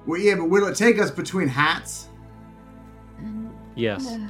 well, 0.07 0.21
yeah, 0.21 0.35
but 0.35 0.51
will 0.51 0.66
it 0.66 0.77
take 0.77 0.99
us 1.01 1.11
between 1.11 1.49
hats? 1.49 2.09
Yes. 3.75 4.07
Uh, 4.07 4.29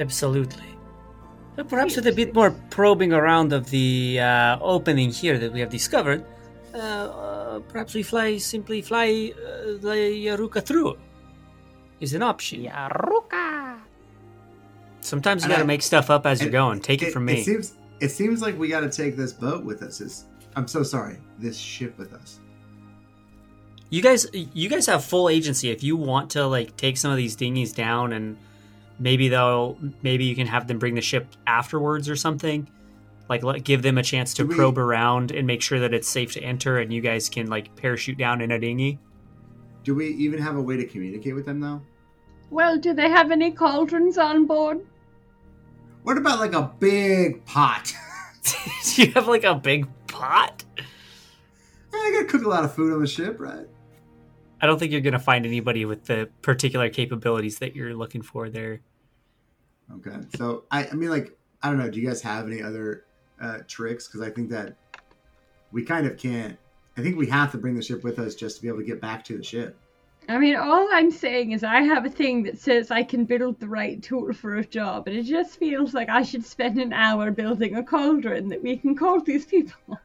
Absolutely. 0.00 0.64
But 1.56 1.68
Perhaps 1.68 1.96
with 1.96 2.06
a 2.06 2.12
bit 2.12 2.34
more 2.34 2.50
probing 2.70 3.12
around 3.12 3.52
of 3.52 3.68
the 3.70 4.18
uh, 4.20 4.58
opening 4.60 5.10
here 5.10 5.38
that 5.38 5.52
we 5.52 5.60
have 5.60 5.68
discovered, 5.70 6.24
uh, 6.74 6.78
uh, 6.78 7.60
perhaps 7.68 7.92
we 7.94 8.02
fly 8.02 8.38
simply 8.38 8.80
fly 8.82 9.32
uh, 9.36 9.76
the 9.80 10.24
Yaruka 10.26 10.64
through. 10.64 10.96
Is 12.00 12.14
an 12.14 12.22
option. 12.22 12.64
Yaruka. 12.64 13.78
Sometimes 15.02 15.42
you 15.42 15.46
And 15.46 15.52
gotta 15.52 15.64
I- 15.64 15.66
make 15.66 15.82
stuff 15.82 16.08
up 16.08 16.24
as 16.26 16.40
you're 16.40 16.50
going. 16.50 16.80
Take 16.80 17.02
it, 17.02 17.12
from 17.12 17.26
me. 17.26 17.40
It 17.40 17.44
seems. 17.44 17.74
It 18.00 18.10
seems 18.10 18.40
like 18.40 18.58
we 18.58 18.68
got 18.68 18.80
to 18.80 18.88
take 18.90 19.14
this 19.14 19.32
boat 19.34 19.62
with 19.62 19.82
us. 19.82 20.00
It's, 20.00 20.24
I'm 20.56 20.66
so 20.66 20.82
sorry. 20.82 21.18
This 21.38 21.58
ship 21.58 21.98
with 21.98 22.14
us. 22.14 22.40
You 23.90 24.00
guys, 24.00 24.26
you 24.32 24.70
guys 24.70 24.86
have 24.86 25.04
full 25.04 25.28
agency. 25.28 25.68
If 25.70 25.82
you 25.82 25.96
want 25.96 26.30
to, 26.30 26.46
like, 26.46 26.76
take 26.78 26.96
some 26.96 27.10
of 27.10 27.18
these 27.18 27.36
dinghies 27.36 27.74
down, 27.74 28.14
and 28.14 28.38
maybe 29.00 29.28
they'll, 29.28 29.76
maybe 30.02 30.24
you 30.24 30.36
can 30.36 30.46
have 30.46 30.68
them 30.68 30.78
bring 30.78 30.94
the 30.94 31.00
ship 31.00 31.26
afterwards 31.46 32.08
or 32.08 32.14
something. 32.14 32.68
Like, 33.28 33.42
let, 33.42 33.64
give 33.64 33.82
them 33.82 33.98
a 33.98 34.02
chance 34.02 34.34
to 34.34 34.44
we- 34.44 34.54
probe 34.54 34.78
around 34.78 35.32
and 35.32 35.46
make 35.46 35.62
sure 35.62 35.80
that 35.80 35.92
it's 35.92 36.08
safe 36.08 36.32
to 36.34 36.40
enter, 36.42 36.78
and 36.78 36.92
you 36.92 37.00
guys 37.00 37.28
can 37.28 37.48
like 37.48 37.74
parachute 37.76 38.18
down 38.18 38.40
in 38.40 38.50
a 38.52 38.58
dinghy. 38.58 38.98
Do 39.82 39.94
we 39.94 40.08
even 40.08 40.40
have 40.40 40.56
a 40.56 40.62
way 40.62 40.76
to 40.76 40.84
communicate 40.84 41.34
with 41.34 41.46
them 41.46 41.60
though? 41.60 41.80
well, 42.50 42.76
do 42.78 42.92
they 42.92 43.08
have 43.08 43.30
any 43.30 43.52
cauldrons 43.52 44.18
on 44.18 44.44
board? 44.46 44.80
What 46.02 46.18
about 46.18 46.40
like 46.40 46.52
a 46.52 46.72
big 46.80 47.44
pot? 47.44 47.94
Do 48.42 49.02
you 49.02 49.12
have 49.12 49.28
like 49.28 49.44
a 49.44 49.54
big 49.54 49.86
pot? 50.08 50.64
I 51.94 52.10
gotta 52.12 52.24
cook 52.26 52.44
a 52.44 52.48
lot 52.48 52.64
of 52.64 52.74
food 52.74 52.92
on 52.92 53.00
the 53.00 53.06
ship, 53.06 53.38
right? 53.38 53.66
I 54.60 54.66
don't 54.66 54.78
think 54.78 54.90
you're 54.92 55.00
gonna 55.00 55.18
find 55.18 55.46
anybody 55.46 55.84
with 55.84 56.04
the 56.06 56.28
particular 56.42 56.88
capabilities 56.90 57.58
that 57.60 57.76
you're 57.76 57.94
looking 57.94 58.22
for 58.22 58.50
there. 58.50 58.80
Okay. 59.96 60.16
So 60.36 60.64
I, 60.70 60.86
I 60.86 60.92
mean, 60.94 61.10
like, 61.10 61.36
I 61.62 61.68
don't 61.68 61.78
know. 61.78 61.90
Do 61.90 62.00
you 62.00 62.06
guys 62.06 62.22
have 62.22 62.46
any 62.46 62.62
other 62.62 63.04
uh, 63.40 63.58
tricks? 63.66 64.06
Because 64.06 64.22
I 64.22 64.30
think 64.30 64.50
that 64.50 64.76
we 65.72 65.84
kind 65.84 66.06
of 66.06 66.16
can't. 66.16 66.56
I 66.96 67.02
think 67.02 67.16
we 67.16 67.26
have 67.28 67.52
to 67.52 67.58
bring 67.58 67.74
the 67.74 67.82
ship 67.82 68.04
with 68.04 68.18
us 68.18 68.34
just 68.34 68.56
to 68.56 68.62
be 68.62 68.68
able 68.68 68.78
to 68.78 68.84
get 68.84 69.00
back 69.00 69.24
to 69.24 69.36
the 69.36 69.42
ship. 69.44 69.76
I 70.28 70.38
mean, 70.38 70.54
all 70.54 70.86
I'm 70.92 71.10
saying 71.10 71.52
is 71.52 71.64
I 71.64 71.80
have 71.82 72.04
a 72.04 72.10
thing 72.10 72.42
that 72.44 72.58
says 72.58 72.90
I 72.90 73.02
can 73.02 73.24
build 73.24 73.58
the 73.58 73.66
right 73.66 74.00
tool 74.02 74.32
for 74.32 74.56
a 74.56 74.64
job, 74.64 75.08
and 75.08 75.16
it 75.16 75.22
just 75.24 75.58
feels 75.58 75.92
like 75.94 76.08
I 76.08 76.22
should 76.22 76.44
spend 76.44 76.78
an 76.78 76.92
hour 76.92 77.30
building 77.30 77.76
a 77.76 77.82
cauldron 77.82 78.48
that 78.48 78.62
we 78.62 78.76
can 78.76 78.94
call 78.94 79.20
these 79.20 79.46
people. 79.46 79.98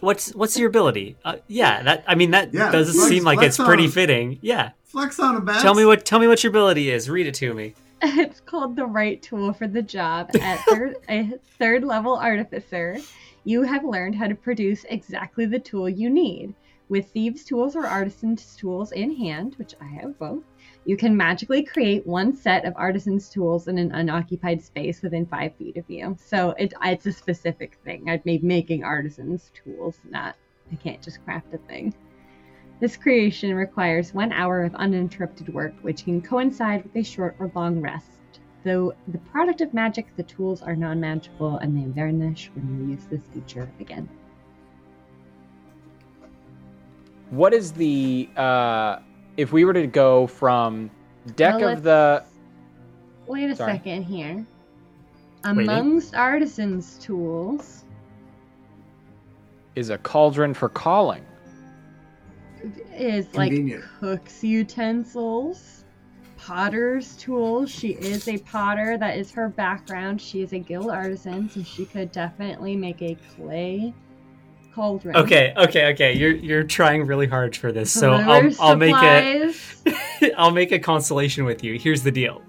What's 0.00 0.32
what's 0.34 0.56
your 0.56 0.68
ability? 0.68 1.16
Uh, 1.24 1.36
yeah, 1.48 1.82
that 1.82 2.04
I 2.06 2.14
mean 2.14 2.30
that 2.30 2.54
Yeah, 2.54 2.70
does 2.70 2.92
flex- 2.92 3.08
seem 3.08 3.24
like 3.24 3.42
it's 3.42 3.56
pretty 3.56 3.86
on. 3.86 3.90
fitting. 3.90 4.38
Yeah, 4.42 4.70
Flex 4.84 5.18
on 5.18 5.34
a 5.36 5.40
bat. 5.40 5.60
tell 5.62 5.74
me 5.74 5.84
what 5.84 6.04
tell 6.04 6.20
me 6.20 6.28
what 6.28 6.44
your 6.44 6.50
ability 6.50 6.90
is. 6.90 7.10
Read 7.10 7.26
it 7.26 7.34
to 7.36 7.52
me. 7.52 7.74
it's 8.02 8.40
called 8.40 8.76
the 8.76 8.86
right 8.86 9.20
tool 9.20 9.52
for 9.52 9.66
the 9.66 9.82
job. 9.82 10.30
At 10.40 10.60
third, 10.60 10.96
a 11.08 11.32
third 11.58 11.82
level 11.82 12.16
artificer, 12.16 12.98
you 13.44 13.62
have 13.62 13.84
learned 13.84 14.14
how 14.14 14.28
to 14.28 14.36
produce 14.36 14.84
exactly 14.88 15.46
the 15.46 15.58
tool 15.58 15.88
you 15.88 16.08
need. 16.08 16.54
With 16.88 17.10
thieves' 17.10 17.44
tools 17.44 17.74
or 17.74 17.86
artisans' 17.86 18.56
tools 18.56 18.92
in 18.92 19.16
hand, 19.16 19.56
which 19.56 19.74
I 19.80 19.86
have 19.86 20.18
both, 20.18 20.44
you 20.84 20.96
can 20.96 21.16
magically 21.16 21.62
create 21.64 22.06
one 22.06 22.34
set 22.34 22.64
of 22.64 22.72
artisans' 22.76 23.28
tools 23.28 23.66
in 23.66 23.78
an 23.78 23.92
unoccupied 23.92 24.62
space 24.62 25.02
within 25.02 25.26
five 25.26 25.54
feet 25.56 25.76
of 25.76 25.84
you. 25.90 26.16
So 26.18 26.50
it, 26.52 26.72
it's 26.84 27.06
a 27.06 27.12
specific 27.12 27.78
thing. 27.84 28.08
I'd 28.08 28.24
be 28.24 28.38
making 28.38 28.84
artisans' 28.84 29.50
tools, 29.54 29.98
not 30.08 30.36
I 30.70 30.76
can't 30.76 31.02
just 31.02 31.24
craft 31.24 31.52
a 31.52 31.58
thing. 31.58 31.94
This 32.80 32.96
creation 32.96 33.54
requires 33.54 34.14
one 34.14 34.32
hour 34.32 34.62
of 34.62 34.74
uninterrupted 34.76 35.52
work, 35.52 35.74
which 35.82 36.04
can 36.04 36.22
coincide 36.22 36.84
with 36.84 36.94
a 36.94 37.02
short 37.02 37.34
or 37.40 37.50
long 37.54 37.80
rest. 37.80 38.06
Though 38.64 38.94
the 39.08 39.18
product 39.18 39.60
of 39.60 39.74
magic, 39.74 40.14
the 40.16 40.22
tools 40.22 40.62
are 40.62 40.76
non 40.76 41.00
magical 41.00 41.56
and 41.58 41.76
they 41.76 41.90
vanish 41.90 42.50
when 42.54 42.86
you 42.86 42.94
use 42.94 43.04
this 43.06 43.22
feature 43.34 43.68
again. 43.80 44.08
What 47.30 47.52
is 47.52 47.72
the 47.72 48.28
uh 48.36 49.00
if 49.36 49.52
we 49.52 49.64
were 49.64 49.72
to 49.72 49.86
go 49.86 50.26
from 50.26 50.90
deck 51.36 51.58
Well, 51.60 51.68
of 51.70 51.82
the 51.82 52.24
Wait 53.26 53.50
a 53.50 53.56
Sorry. 53.56 53.72
second 53.74 54.04
here. 54.04 54.46
Waiting. 55.44 55.68
Amongst 55.68 56.14
artisans' 56.14 56.98
tools 56.98 57.84
is 59.76 59.90
a 59.90 59.98
cauldron 59.98 60.54
for 60.54 60.68
calling. 60.68 61.24
Is 63.00 63.32
like 63.34 63.52
cook's 64.00 64.42
utensils, 64.42 65.84
potter's 66.36 67.16
tools. 67.16 67.70
She 67.70 67.90
is 67.90 68.28
a 68.28 68.38
potter. 68.38 68.96
That 68.98 69.16
is 69.16 69.30
her 69.32 69.48
background. 69.48 70.20
She 70.20 70.42
is 70.42 70.52
a 70.52 70.58
guild 70.58 70.90
artisan, 70.90 71.48
so 71.48 71.62
she 71.62 71.84
could 71.84 72.12
definitely 72.12 72.76
make 72.76 73.02
a 73.02 73.16
clay 73.34 73.94
cauldron. 74.74 75.16
Okay, 75.16 75.52
okay, 75.56 75.92
okay. 75.92 76.16
You're 76.16 76.34
you're 76.34 76.64
trying 76.64 77.06
really 77.06 77.26
hard 77.26 77.56
for 77.56 77.72
this, 77.72 77.92
so 77.92 78.12
I'll 78.12 78.42
Deliver 78.42 78.62
I'll 78.62 78.76
make 78.76 78.94
a 78.94 79.52
supplies. 79.52 80.32
I'll 80.36 80.50
make 80.50 80.72
a 80.72 80.78
consolation 80.78 81.44
with 81.44 81.64
you. 81.64 81.78
Here's 81.78 82.02
the 82.02 82.12
deal: 82.12 82.42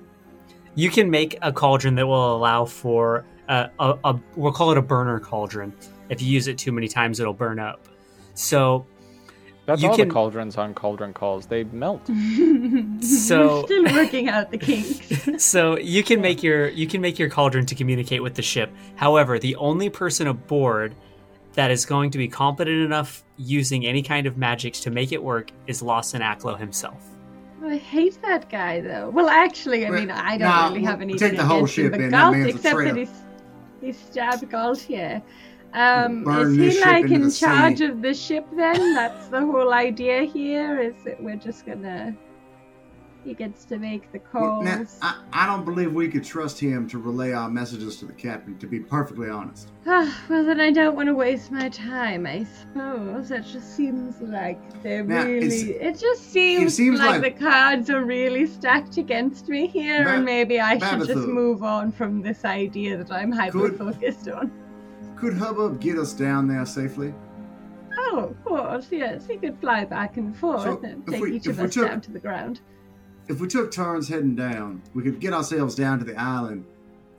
you 0.76 0.90
can 0.90 1.10
make 1.10 1.38
a 1.42 1.52
cauldron 1.52 1.96
that 1.96 2.08
will 2.08 2.36
allow 2.36 2.66
for 2.66 3.26
a, 3.48 3.70
a, 3.80 3.98
a 4.04 4.20
we'll 4.36 4.54
call 4.54 4.72
it 4.72 4.78
a 4.78 4.82
burner 4.82 5.20
cauldron. 5.20 5.74
If 6.10 6.22
you 6.22 6.30
use 6.30 6.48
it 6.48 6.58
too 6.58 6.72
many 6.72 6.88
times, 6.88 7.20
it'll 7.20 7.34
burn 7.34 7.60
up. 7.60 7.88
So 8.34 8.86
That's 9.70 9.84
You 9.84 9.90
all 9.90 9.96
can- 9.96 10.08
the 10.08 10.14
cauldrons 10.14 10.58
on 10.58 10.74
cauldron 10.74 11.14
calls. 11.14 11.46
They 11.46 11.64
melt. 11.66 12.02
So- 13.02 13.64
still 13.66 13.84
working 13.94 14.28
out 14.30 14.52
the 14.52 14.58
kinks. 14.58 15.00
So 15.44 15.78
you 15.78 16.04
can 16.04 16.22
make 16.22 16.44
your 16.44 16.68
you 16.70 16.88
can 16.88 17.02
make 17.02 17.18
your 17.20 17.30
cauldron 17.30 17.66
to 17.68 17.76
communicate 17.76 18.22
with 18.24 18.34
the 18.36 18.42
ship. 18.42 18.72
However, 18.96 19.38
the 19.40 19.56
only 19.56 19.90
person 19.90 20.28
aboard 20.28 20.96
that 21.54 21.72
is 21.72 21.86
going 21.86 22.12
to 22.12 22.18
be 22.18 22.28
competent 22.28 22.84
enough 22.84 23.24
using 23.38 23.86
any 23.86 24.02
kind 24.02 24.26
of 24.28 24.38
magics 24.38 24.80
to 24.82 24.92
make 24.92 25.12
it 25.12 25.22
work 25.24 25.52
is 25.68 25.82
Lawson 25.82 26.22
Acklow 26.22 26.58
himself. 26.60 27.04
Oh, 27.64 27.70
I 27.70 27.78
hate 27.78 28.20
that 28.24 28.50
guy 28.50 28.82
though. 28.82 29.10
Well, 29.10 29.30
actually, 29.30 29.86
I 29.86 29.90
Well, 29.92 30.00
mean, 30.00 30.12
I 30.12 30.38
don't 30.38 30.48
nah, 30.48 30.68
really 30.68 30.80
we'll 30.82 30.90
have 30.92 31.02
anything 31.02 31.30
take 31.30 31.38
the 31.38 31.46
whole 31.46 31.58
against 31.60 31.78
him, 31.78 31.84
ship 31.86 31.92
but 31.92 32.02
in, 32.02 32.10
that 32.12 32.22
Galt, 32.22 32.34
man's 32.34 32.46
a 32.46 32.50
except 32.50 32.64
that 32.64 32.74
traitor. 32.74 32.96
he's 32.96 33.12
he 33.82 33.92
stabbed 33.94 34.50
Gaultier. 34.50 35.22
Um, 35.74 36.28
is 36.28 36.76
he 36.76 36.82
like 36.82 37.12
in 37.12 37.30
charge 37.32 37.78
sea. 37.78 37.86
of 37.86 38.02
the 38.02 38.14
ship 38.14 38.48
then? 38.56 38.94
That's 38.96 39.28
the 39.28 39.42
whole 39.42 39.74
idea 39.74 40.24
here. 40.24 40.80
Is 40.80 40.96
that 41.04 41.22
we're 41.22 41.36
just 41.36 41.66
gonna 41.66 42.16
he 43.24 43.34
gets 43.34 43.66
to 43.66 43.78
make 43.78 44.12
the 44.12 44.20
calls. 44.20 44.64
now, 44.64 44.86
I, 45.02 45.22
I 45.34 45.46
don't 45.46 45.66
believe 45.66 45.94
we 45.94 46.08
could 46.08 46.24
trust 46.24 46.60
him 46.60 46.88
to 46.90 46.98
relay 46.98 47.34
our 47.34 47.50
messages 47.50 47.98
to 47.98 48.06
the 48.06 48.14
captain, 48.14 48.58
to 48.60 48.68
be 48.68 48.80
perfectly 48.80 49.30
honest. 49.30 49.70
Well, 50.30 50.46
then 50.46 50.60
I 50.60 50.72
don't 50.72 50.96
want 50.96 51.08
to 51.08 51.16
waste 51.16 51.52
my 51.52 51.70
time, 51.70 52.26
I 52.26 52.44
suppose. 52.44 53.32
It 53.32 53.44
just 53.44 53.76
seems 53.76 54.22
like 54.22 54.60
they're 54.84 55.04
Now, 55.04 55.24
really. 55.24 55.72
It 55.72 56.00
just 56.00 56.32
seems, 56.32 56.76
seems 56.76 57.00
like, 57.00 57.22
like- 57.22 57.34
the 57.34 57.46
cards 57.46 57.90
are 57.90 58.04
really 58.06 58.46
stacked 58.46 58.98
against 58.98 59.50
me 59.50 59.68
here, 59.68 60.04
Ba- 60.06 60.16
and 60.16 60.26
maybe 60.26 60.60
I 60.60 60.78
should 60.78 61.08
just 61.08 61.28
move 61.28 61.64
on 61.64 61.92
from 61.92 62.22
this 62.22 62.46
idea 62.46 62.98
that 62.98 63.12
I'm 63.12 63.32
hyper 63.32 63.72
focused 63.74 64.30
on. 64.30 64.52
Could 65.20 65.34
Hubbub 65.34 65.80
get 65.82 65.98
us 65.98 66.14
down 66.14 66.48
there 66.48 66.66
safely? 66.66 67.14
Oh, 67.98 68.20
of 68.30 68.44
course, 68.46 68.88
yes. 68.92 69.26
He 69.28 69.38
could 69.38 69.60
fly 69.60 69.84
back 69.86 70.18
and 70.18 70.36
forth 70.36 70.64
So, 70.64 70.82
and 70.84 71.06
take 71.08 71.22
we- 71.22 71.34
each 71.36 71.48
of 71.48 71.60
us 71.60 71.74
took- 71.74 71.88
down 71.88 72.02
to 72.02 72.12
the 72.12 72.20
ground. 72.20 72.62
If 73.28 73.40
we 73.42 73.48
took 73.48 73.70
turns 73.72 74.08
heading 74.08 74.36
down, 74.36 74.82
we 74.96 75.04
could 75.04 75.20
get 75.20 75.34
ourselves 75.34 75.76
down 75.76 76.00
to 76.00 76.06
the 76.06 76.20
island 76.20 76.66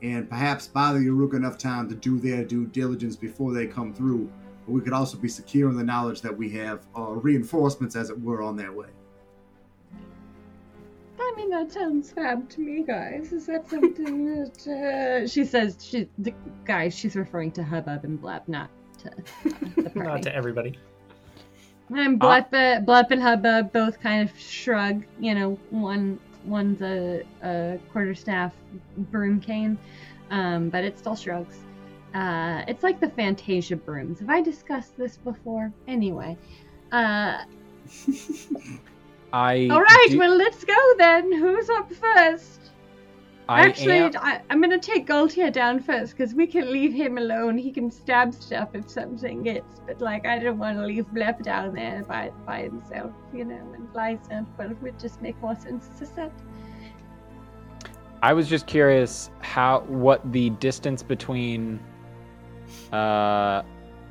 and 0.01 0.27
perhaps 0.29 0.67
buy 0.67 0.91
the 0.93 0.99
Uruk 1.03 1.33
enough 1.35 1.57
time 1.57 1.87
to 1.89 1.95
do 1.95 2.17
their 2.19 2.43
due 2.43 2.65
diligence 2.65 3.15
before 3.15 3.53
they 3.53 3.67
come 3.67 3.93
through. 3.93 4.29
But 4.65 4.73
we 4.73 4.81
could 4.81 4.93
also 4.93 5.17
be 5.17 5.27
secure 5.29 5.69
in 5.69 5.77
the 5.77 5.83
knowledge 5.83 6.21
that 6.21 6.35
we 6.35 6.49
have 6.49 6.85
uh, 6.97 7.11
reinforcements, 7.11 7.95
as 7.95 8.09
it 8.09 8.19
were, 8.19 8.41
on 8.41 8.55
their 8.57 8.73
way. 8.73 8.87
I 11.31 11.35
mean, 11.35 11.49
that 11.49 11.71
sounds 11.71 12.11
fab 12.11 12.49
to 12.49 12.61
me, 12.61 12.83
guys. 12.83 13.31
Is 13.31 13.45
that 13.45 13.69
something 13.69 14.25
that 14.43 14.67
uh, 14.67 15.27
she 15.27 15.45
says? 15.45 15.77
She, 15.81 16.09
the 16.17 16.33
guys, 16.65 16.97
she's 16.97 17.15
referring 17.15 17.51
to 17.53 17.63
Hubbub 17.63 18.03
and 18.03 18.19
Blab, 18.19 18.47
not 18.47 18.69
to 18.99 19.09
uh, 19.09 19.13
the 19.75 19.89
party. 19.89 19.99
Not 19.99 20.23
to 20.23 20.35
everybody. 20.35 20.77
And 21.93 22.17
blab, 22.17 22.53
uh, 22.53 22.79
Blep 22.79 23.11
and 23.11 23.21
Hubbub 23.21 23.73
both 23.73 23.99
kind 23.99 24.27
of 24.27 24.37
shrug. 24.39 25.03
You 25.19 25.35
know, 25.35 25.59
one 25.71 26.19
one's 26.45 26.81
a, 26.81 27.23
a 27.43 27.79
quarterstaff 27.91 28.53
broom 28.97 29.41
cane, 29.41 29.77
um, 30.29 30.69
but 30.69 30.83
it 30.85 30.97
still 30.97 31.15
shrugs. 31.15 31.59
Uh, 32.13 32.63
it's 32.67 32.83
like 32.83 32.99
the 32.99 33.09
Fantasia 33.09 33.75
brooms. 33.75 34.19
Have 34.19 34.29
I 34.29 34.41
discussed 34.41 34.97
this 34.97 35.17
before? 35.17 35.71
Anyway. 35.87 36.37
Uh, 36.91 37.43
I. 39.33 39.67
all 39.69 39.81
right, 39.81 40.07
do- 40.09 40.19
well, 40.19 40.35
let's 40.35 40.63
go 40.63 40.93
then. 40.97 41.31
Who's 41.31 41.69
up 41.69 41.91
first? 41.93 42.61
I 43.49 43.65
Actually, 43.65 43.97
am- 43.97 44.11
I, 44.17 44.41
I'm 44.49 44.61
gonna 44.61 44.79
take 44.79 45.05
Gaultier 45.07 45.51
down 45.51 45.81
first 45.81 46.15
because 46.15 46.33
we 46.33 46.47
can 46.47 46.71
leave 46.71 46.93
him 46.93 47.17
alone. 47.17 47.57
He 47.57 47.71
can 47.71 47.91
stab 47.91 48.33
stuff 48.33 48.69
if 48.73 48.89
something 48.89 49.43
gets, 49.43 49.81
but 49.85 49.99
like 49.99 50.25
I 50.25 50.39
don't 50.39 50.57
want 50.57 50.77
to 50.77 50.85
leave 50.85 51.07
Blep 51.07 51.43
down 51.43 51.73
there 51.73 52.03
by 52.07 52.31
by 52.45 52.61
himself, 52.61 53.11
you 53.33 53.43
know. 53.43 53.73
And 53.75 53.89
Lysa, 53.93 54.45
well, 54.57 54.71
it 54.71 54.81
would 54.81 54.97
just 54.97 55.21
make 55.21 55.39
more 55.41 55.55
sense 55.55 55.89
to 55.99 56.05
set. 56.05 56.31
I 58.23 58.33
was 58.33 58.47
just 58.47 58.67
curious 58.67 59.31
how 59.39 59.81
what 59.81 60.31
the 60.31 60.51
distance 60.51 61.01
between 61.03 61.79
uh, 62.93 63.63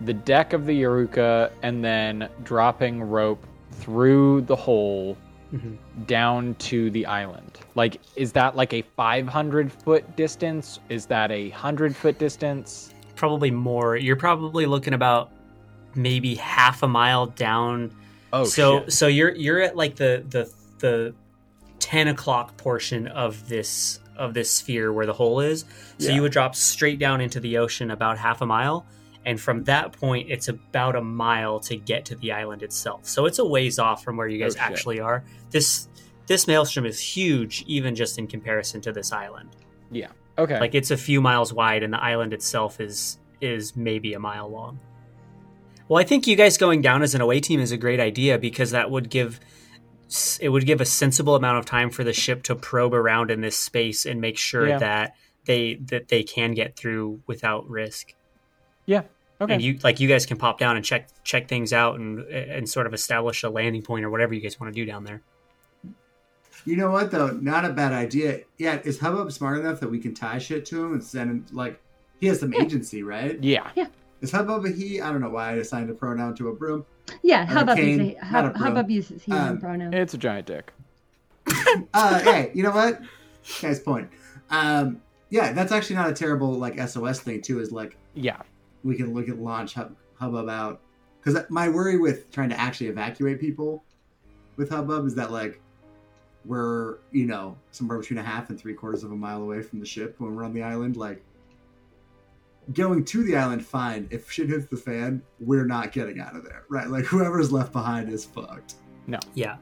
the 0.03 0.13
deck 0.13 0.53
of 0.53 0.67
the 0.67 0.75
Yoruka 0.83 1.53
and 1.63 1.85
then 1.85 2.29
dropping 2.43 3.03
rope 3.03 3.47
through 3.81 4.43
the 4.43 4.57
hole 4.57 5.17
Mhm. 5.53 5.77
down 6.07 6.55
to 6.57 6.91
the 6.91 7.07
island. 7.07 7.59
Like, 7.75 8.01
is 8.17 8.33
that 8.33 8.55
like 8.57 8.73
a 8.73 8.83
500 8.97 9.73
foot 9.73 10.17
distance? 10.17 10.79
Is 10.89 11.07
that 11.07 11.31
a 11.33 11.51
100 11.51 11.97
foot 11.97 12.19
distance? 12.19 12.95
Probably 13.17 13.51
more. 13.51 13.97
You're 13.97 14.17
probably 14.17 14.67
looking 14.67 14.95
about 14.95 15.31
maybe 15.95 16.37
half 16.37 16.83
a 16.83 16.89
mile 16.89 17.27
down 17.27 17.91
Oh, 18.33 18.45
so 18.45 18.81
shit. 18.81 18.93
so 18.93 19.07
you're 19.09 19.35
you're 19.35 19.61
at 19.61 19.75
like 19.77 19.97
the 19.97 20.25
the 20.31 20.49
the 20.79 21.15
ten 21.81 22.07
o'clock 22.07 22.57
portion 22.57 23.09
of 23.09 23.49
this 23.49 23.99
of 24.17 24.35
this 24.35 24.51
sphere 24.53 24.93
where 24.93 25.05
the 25.07 25.13
hole 25.15 25.41
is. 25.41 25.65
So 25.99 26.09
Yeah. 26.09 26.15
you 26.15 26.23
would 26.23 26.31
drop 26.31 26.55
straight 26.55 26.99
down 27.01 27.21
into 27.21 27.41
the 27.41 27.59
ocean 27.59 27.91
about 27.91 28.19
half 28.19 28.41
a 28.41 28.47
mile, 28.47 28.87
and 29.25 29.41
from 29.41 29.65
that 29.65 29.93
point 29.93 30.31
it's 30.31 30.49
about 30.49 30.97
a 30.97 31.01
mile 31.03 31.61
to 31.61 31.77
get 31.77 32.05
to 32.07 32.15
the 32.17 32.33
island 32.33 32.63
itself. 32.63 33.07
So 33.07 33.27
it's 33.27 33.39
a 33.39 33.45
ways 33.45 33.79
off 33.79 34.03
from 34.03 34.17
where 34.17 34.29
you 34.29 34.39
guys 34.39 34.55
Oh, 34.57 34.61
shit. 34.61 34.71
actually 34.71 35.01
are. 35.01 35.25
This 35.51 35.89
this 36.27 36.47
maelstrom 36.47 36.87
is 36.87 37.01
huge, 37.01 37.65
even 37.67 37.95
just 37.95 38.19
in 38.19 38.27
comparison 38.29 38.81
to 38.83 38.93
this 38.93 39.13
island. 39.13 39.51
Yeah. 39.91 40.09
Okay. 40.39 40.61
Like 40.61 40.75
it's 40.75 40.91
a 40.93 40.97
few 40.97 41.21
miles 41.21 41.53
wide, 41.53 41.83
and 41.83 41.93
the 41.93 42.03
island 42.03 42.33
itself 42.33 42.81
is 42.81 43.19
is 43.41 43.75
maybe 43.77 44.13
a 44.15 44.19
mile 44.21 44.49
long. 44.49 44.79
Well, 45.89 46.01
I 46.01 46.05
think 46.05 46.27
you 46.29 46.37
guys 46.37 46.57
going 46.57 46.83
down 46.83 47.03
as 47.03 47.15
an 47.17 47.21
away 47.21 47.41
team 47.41 47.59
is 47.61 47.73
a 47.73 47.77
great 47.77 47.99
idea 47.99 48.39
because 48.39 48.71
that 48.71 48.91
would 48.91 49.11
give 49.11 49.41
it 50.41 50.49
would 50.49 50.67
give 50.67 50.81
a 50.81 50.85
sensible 50.85 51.35
amount 51.37 51.59
of 51.59 51.67
time 51.67 51.91
for 51.91 52.05
the 52.05 52.13
ship 52.13 52.43
to 52.45 52.55
probe 52.55 52.95
around 52.95 53.31
in 53.31 53.41
this 53.41 53.57
space 53.57 54.07
and 54.07 54.21
make 54.21 54.39
sure 54.39 54.69
Yeah. 54.69 54.79
that 54.79 55.17
they 55.47 55.75
that 55.87 56.09
they 56.09 56.23
can 56.23 56.53
get 56.55 56.77
through 56.77 57.23
without 57.27 57.69
risk. 57.69 58.15
Yeah. 58.91 59.03
Okay. 59.43 59.55
And 59.55 59.63
you 59.63 59.79
like 59.83 60.01
you 60.01 60.09
guys 60.09 60.27
can 60.27 60.37
pop 60.37 60.59
down 60.59 60.77
and 60.77 60.85
check 60.85 61.09
check 61.25 61.49
things 61.49 61.73
out 61.73 61.99
and 61.99 62.21
and 62.29 62.69
sort 62.69 62.87
of 62.87 62.93
establish 62.93 63.43
a 63.43 63.49
landing 63.49 63.81
point 63.83 64.05
or 64.05 64.11
whatever 64.11 64.35
you 64.35 64.41
guys 64.41 64.61
want 64.61 64.73
to 64.75 64.79
do 64.79 64.85
down 64.85 65.05
there. 65.05 65.23
You 66.67 66.77
know 66.77 66.91
what 66.91 67.11
though? 67.11 67.29
Not 67.31 67.65
a 67.65 67.71
bad 67.73 67.93
idea. 67.93 68.41
Yeah, 68.59 68.81
is 68.85 68.99
Hubbub 68.99 69.33
smart 69.33 69.59
enough 69.61 69.81
that 69.81 69.91
we 69.91 69.99
can 69.99 70.13
tie 70.15 70.39
shit 70.39 70.67
to 70.67 70.85
him 70.85 70.93
and 70.93 71.03
send 71.03 71.31
him 71.31 71.47
like 71.53 71.81
he 72.21 72.27
has 72.27 72.41
some 72.41 72.53
agency, 72.53 73.03
right? 73.03 73.43
yeah. 73.43 73.71
Yeah. 73.75 73.87
Is 74.21 74.31
Hubbub 74.31 74.67
a 74.67 74.71
he? 74.71 75.01
I 75.01 75.11
don't 75.11 75.23
know 75.23 75.31
why 75.31 75.51
I 75.51 75.53
assigned 75.55 75.89
a 75.89 75.95
pronoun 75.95 76.35
to 76.37 76.49
a 76.49 76.55
broom. 76.55 76.85
Yeah, 77.23 77.45
Or 77.45 77.47
Hubbub, 77.47 77.77
cane, 77.77 77.99
uses, 77.99 78.15
not 78.17 78.45
a 78.45 78.49
Hub, 78.49 78.53
broom. 78.53 78.65
Hubbub 78.65 78.91
uses 78.91 79.23
he 79.23 79.33
him 79.33 79.39
Um, 79.39 79.59
pronoun. 79.59 79.95
It's 79.95 80.13
a 80.13 80.19
giant 80.19 80.47
dick. 80.47 80.73
Uh, 81.95 82.19
hey, 82.21 82.51
you 82.55 82.63
know 82.63 82.73
what? 82.73 83.01
Guy's 83.63 83.81
point. 83.81 84.11
Um, 84.51 85.01
yeah, 85.31 85.53
that's 85.53 85.73
actually 85.73 85.97
not 85.97 86.11
a 86.11 86.13
terrible 86.13 86.53
like 86.53 86.79
SOS 86.89 87.21
thing 87.21 87.41
too. 87.41 87.61
Is 87.61 87.73
like 87.73 87.97
Yeah. 88.15 88.43
We 88.85 88.97
can 88.97 89.15
look 89.15 89.29
at 89.29 89.39
launch 89.39 89.75
Hub, 89.75 89.95
Hubbub 90.15 90.49
out 90.49 90.81
because 91.23 91.41
my 91.51 91.69
worry 91.69 91.99
with 91.99 92.31
trying 92.31 92.49
to 92.51 92.59
actually 92.59 92.89
evacuate 92.89 93.41
people 93.41 93.85
with 94.57 94.71
Hubbub 94.71 95.07
is 95.07 95.15
that 95.15 95.31
like 95.31 95.61
we're 96.45 96.99
you 97.13 97.27
know 97.27 97.57
somewhere 97.71 97.99
between 97.99 98.19
a 98.19 98.23
half 98.23 98.51
and 98.51 98.59
three 98.59 98.75
quarters 98.75 99.05
of 99.05 99.13
a 99.13 99.17
mile 99.17 99.43
away 99.43 99.63
from 99.63 99.81
the 99.81 99.87
ship 99.87 100.15
when 100.19 100.35
we're 100.35 100.45
on 100.45 100.55
the 100.55 100.63
island. 100.63 100.97
Like 100.97 101.23
going 102.73 103.05
to 103.05 103.25
the 103.25 103.37
island, 103.37 103.65
fine. 103.65 104.09
If 104.11 104.31
shit 104.31 104.49
hits 104.49 104.67
the 104.67 104.77
fan, 104.77 105.23
we're 105.39 105.67
not 105.67 105.93
getting 105.93 106.21
out 106.21 106.37
of 106.37 106.45
there, 106.45 106.65
right? 106.69 106.89
Like 106.89 107.05
whoever's 107.05 107.53
left 107.53 107.73
behind 107.73 108.11
is 108.11 108.25
fucked. 108.25 108.75
No. 109.07 109.19
Yeah. 109.35 109.57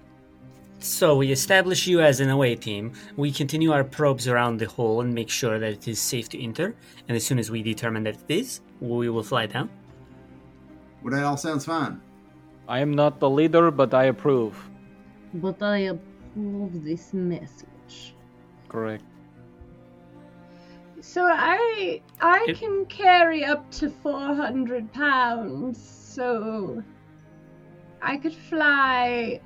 So 0.80 1.16
we 1.16 1.32
establish 1.32 1.88
you 1.88 2.00
as 2.00 2.20
an 2.20 2.30
away 2.30 2.54
team. 2.54 2.92
We 3.16 3.32
continue 3.32 3.72
our 3.72 3.82
probes 3.82 4.28
around 4.28 4.58
the 4.58 4.66
hole 4.66 5.00
and 5.00 5.12
make 5.12 5.28
sure 5.28 5.58
that 5.58 5.72
it 5.72 5.88
is 5.88 5.98
safe 5.98 6.28
to 6.30 6.42
enter. 6.42 6.74
And 7.08 7.16
as 7.16 7.26
soon 7.26 7.40
as 7.40 7.50
we 7.50 7.62
determine 7.62 8.04
that 8.04 8.14
it 8.14 8.24
is, 8.28 8.60
we 8.80 9.08
will 9.08 9.22
fly 9.22 9.46
down. 9.46 9.70
Well, 11.02 11.14
that 11.14 11.24
all 11.24 11.36
sounds 11.36 11.64
fine. 11.64 12.00
I 12.68 12.80
am 12.80 12.94
not 12.94 13.20
the 13.20 13.30
leader, 13.30 13.70
but 13.70 13.94
I 13.94 14.04
approve. 14.04 14.56
But 15.34 15.62
I 15.62 15.78
approve 15.94 16.84
this 16.84 17.12
message. 17.14 18.14
Correct. 18.68 19.04
So 21.00 21.24
I 21.24 22.02
I 22.20 22.46
It- 22.48 22.58
can 22.58 22.84
carry 22.86 23.44
up 23.44 23.70
to 23.78 23.88
four 23.90 24.34
hundred 24.34 24.92
pounds. 24.92 25.78
So 25.78 26.82
I 28.02 28.16
could 28.16 28.34
fly. 28.34 29.40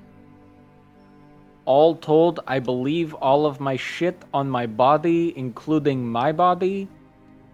All 1.65 1.95
told, 1.95 2.41
I 2.49 2.59
believe 2.59 3.15
all 3.15 3.47
of 3.47 3.61
my 3.61 3.77
shit 3.77 4.25
on 4.35 4.51
my 4.51 4.67
body, 4.67 5.33
including 5.39 6.11
my 6.11 6.33
body, 6.33 6.89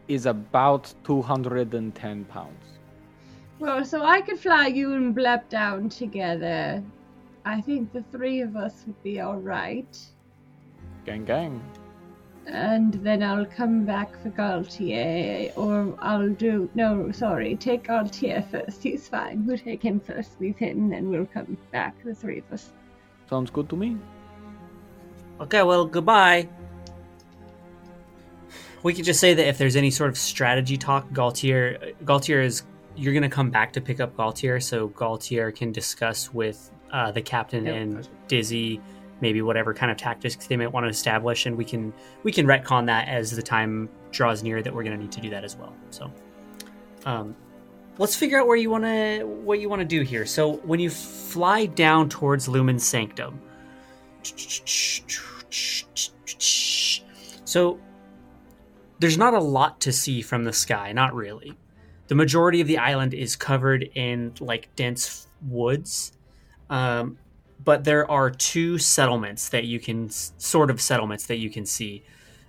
is 0.09 0.27
about 0.27 0.93
210 1.05 2.25
pounds. 2.27 2.79
Well, 3.59 3.85
so 3.85 4.03
I 4.05 4.21
could 4.21 4.39
fly 4.39 4.67
you 4.69 4.95
and 4.95 5.15
Blep 5.15 5.49
down 5.49 5.89
together. 5.89 6.83
I 7.45 7.61
think 7.61 7.93
the 7.93 8.03
three 8.13 8.41
of 8.41 8.57
us 8.57 8.85
would 8.87 9.03
be 9.03 9.21
all 9.21 9.39
right. 9.39 9.99
Gang, 11.05 11.25
gang. 11.25 11.61
and 12.47 12.95
then 12.95 13.23
I'll 13.23 13.45
come 13.47 13.85
back 13.85 14.11
for 14.23 14.31
Gaultier, 14.31 15.53
or 15.57 15.95
I'll 16.01 16.31
do. 16.31 16.69
No, 16.75 17.11
sorry, 17.13 17.57
take 17.57 17.85
Gaultier 17.89 18.43
first. 18.51 18.83
He's 18.83 19.09
fine. 19.09 19.47
We'll 19.47 19.59
take 19.59 19.83
him 19.83 20.01
first. 20.01 20.41
Leave 20.41 20.57
him, 20.57 20.79
and 20.85 20.93
then 20.93 21.11
we'll 21.11 21.27
come 21.27 21.57
back, 21.73 21.95
the 22.05 22.15
three 22.15 22.39
of 22.39 22.53
us. 22.53 22.73
Sounds 23.29 23.51
good 23.51 23.69
to 23.71 23.77
me. 23.77 23.97
Okay, 25.41 25.63
well, 25.63 25.85
goodbye. 25.85 26.49
We 28.83 28.95
could 28.95 29.05
just 29.05 29.21
say 29.21 29.35
that 29.35 29.47
if 29.47 29.59
there's 29.59 29.77
any 29.77 29.91
sort 29.91 30.11
of 30.11 30.19
strategy 30.19 30.77
talk, 30.77 31.09
Galtier, 31.11 31.95
Galtier 32.05 32.45
is 32.45 32.63
you're 32.97 33.15
gonna 33.15 33.29
come 33.29 33.51
back 33.51 33.73
to 33.75 33.81
pick 33.81 34.01
up 34.01 34.17
Galtier, 34.17 34.63
so 34.63 34.89
Galtier 34.89 35.55
can 35.55 35.73
discuss 35.73 36.33
with 36.33 36.71
uh, 36.93 37.11
the 37.11 37.23
captain 37.23 37.67
Yep. 37.67 37.77
and 37.77 38.09
Dizzy 38.29 38.81
maybe 39.21 39.43
whatever 39.43 39.75
kind 39.75 39.91
of 39.91 39.99
tactics 39.99 40.37
they 40.47 40.57
might 40.57 40.73
want 40.73 40.85
to 40.85 40.91
establish, 40.91 41.47
and 41.47 41.57
we 41.57 41.65
can 41.65 41.93
we 42.23 42.33
can 42.33 42.47
retcon 42.47 42.87
that 42.87 43.09
as 43.09 43.31
the 43.31 43.43
time 43.43 43.89
draws 44.11 44.43
near 44.43 44.63
that 44.63 44.75
we're 44.75 44.85
gonna 44.85 44.97
need 44.97 45.13
to 45.13 45.21
do 45.21 45.31
that 45.31 45.45
as 45.45 45.57
well. 45.57 45.75
So, 45.91 46.11
um, 47.05 47.35
let's 47.99 48.15
figure 48.15 48.41
out 48.41 48.47
where 48.47 48.57
you 48.57 48.71
want 48.71 48.85
to 48.85 49.25
what 49.25 49.61
you 49.61 49.69
want 49.69 49.81
to 49.81 49.87
do 49.87 50.03
here. 50.03 50.25
So 50.25 50.57
when 50.59 50.81
you 50.81 50.91
fly 50.91 51.67
down 51.67 52.09
towards 52.09 52.49
Lumen's 52.49 52.87
Sanctum. 52.87 53.41
So 57.45 57.79
there's 58.99 59.19
not 59.19 59.35
a 59.35 59.41
lot 59.41 59.81
to 59.81 59.93
see 59.93 60.23
from 60.23 60.45
the 60.45 60.53
sky, 60.53 60.93
not 60.93 61.15
really. 61.15 61.57
The 62.09 62.15
majority 62.15 62.61
of 62.61 62.67
the 62.67 62.79
island 62.79 63.15
is 63.15 63.37
covered 63.37 63.89
in 63.95 64.33
like 64.41 64.75
dense 64.77 65.27
woods. 65.43 66.13
Um, 66.71 67.19
but 67.65 67.85
there 67.85 68.11
are 68.11 68.31
two 68.31 68.79
settlements 68.79 69.49
that 69.51 69.65
you 69.65 69.81
can 69.81 70.11
sort 70.11 70.71
of 70.71 70.81
settlements 70.81 71.27
that 71.27 71.39
you 71.39 71.51
can 71.51 71.67
see. 71.67 72.03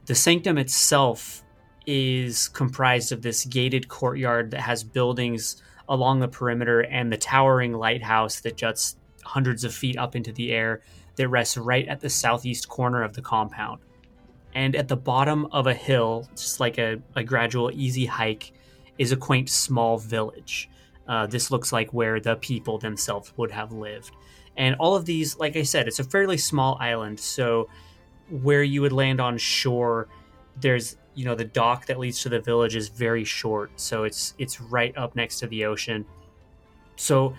The 0.05 0.15
sanctum 0.15 0.57
itself 0.57 1.43
is 1.85 2.47
comprised 2.49 3.11
of 3.11 3.21
this 3.21 3.45
gated 3.45 3.87
courtyard 3.87 4.51
that 4.51 4.61
has 4.61 4.83
buildings 4.83 5.61
along 5.87 6.19
the 6.19 6.27
perimeter 6.27 6.81
and 6.81 7.11
the 7.11 7.17
towering 7.17 7.73
lighthouse 7.73 8.39
that 8.41 8.55
juts 8.55 8.95
hundreds 9.23 9.63
of 9.63 9.73
feet 9.73 9.97
up 9.97 10.15
into 10.15 10.31
the 10.31 10.51
air 10.51 10.81
that 11.15 11.27
rests 11.27 11.57
right 11.57 11.87
at 11.87 11.99
the 11.99 12.09
southeast 12.09 12.69
corner 12.69 13.03
of 13.03 13.13
the 13.13 13.21
compound. 13.21 13.81
And 14.55 14.75
at 14.75 14.87
the 14.87 14.97
bottom 14.97 15.45
of 15.47 15.67
a 15.67 15.73
hill, 15.73 16.27
just 16.35 16.59
like 16.59 16.77
a, 16.77 17.01
a 17.15 17.23
gradual, 17.23 17.71
easy 17.73 18.05
hike, 18.05 18.51
is 18.97 19.11
a 19.11 19.17
quaint 19.17 19.49
small 19.49 19.97
village. 19.97 20.69
Uh, 21.07 21.25
this 21.25 21.51
looks 21.51 21.71
like 21.71 21.93
where 21.93 22.19
the 22.19 22.35
people 22.35 22.77
themselves 22.77 23.33
would 23.37 23.51
have 23.51 23.71
lived. 23.71 24.11
And 24.57 24.75
all 24.75 24.95
of 24.95 25.05
these, 25.05 25.37
like 25.37 25.55
I 25.55 25.63
said, 25.63 25.87
it's 25.87 25.99
a 25.99 26.03
fairly 26.03 26.37
small 26.37 26.77
island. 26.79 27.19
So 27.19 27.69
where 28.29 28.63
you 28.63 28.81
would 28.81 28.91
land 28.91 29.19
on 29.19 29.37
shore, 29.37 30.07
there's 30.59 30.97
you 31.15 31.25
know 31.25 31.35
the 31.35 31.45
dock 31.45 31.87
that 31.87 31.99
leads 31.99 32.21
to 32.21 32.29
the 32.29 32.39
village 32.39 32.75
is 32.75 32.89
very 32.89 33.23
short, 33.23 33.71
so 33.75 34.03
it's 34.03 34.33
it's 34.37 34.61
right 34.61 34.95
up 34.97 35.15
next 35.15 35.39
to 35.39 35.47
the 35.47 35.65
ocean. 35.65 36.05
So, 36.95 37.33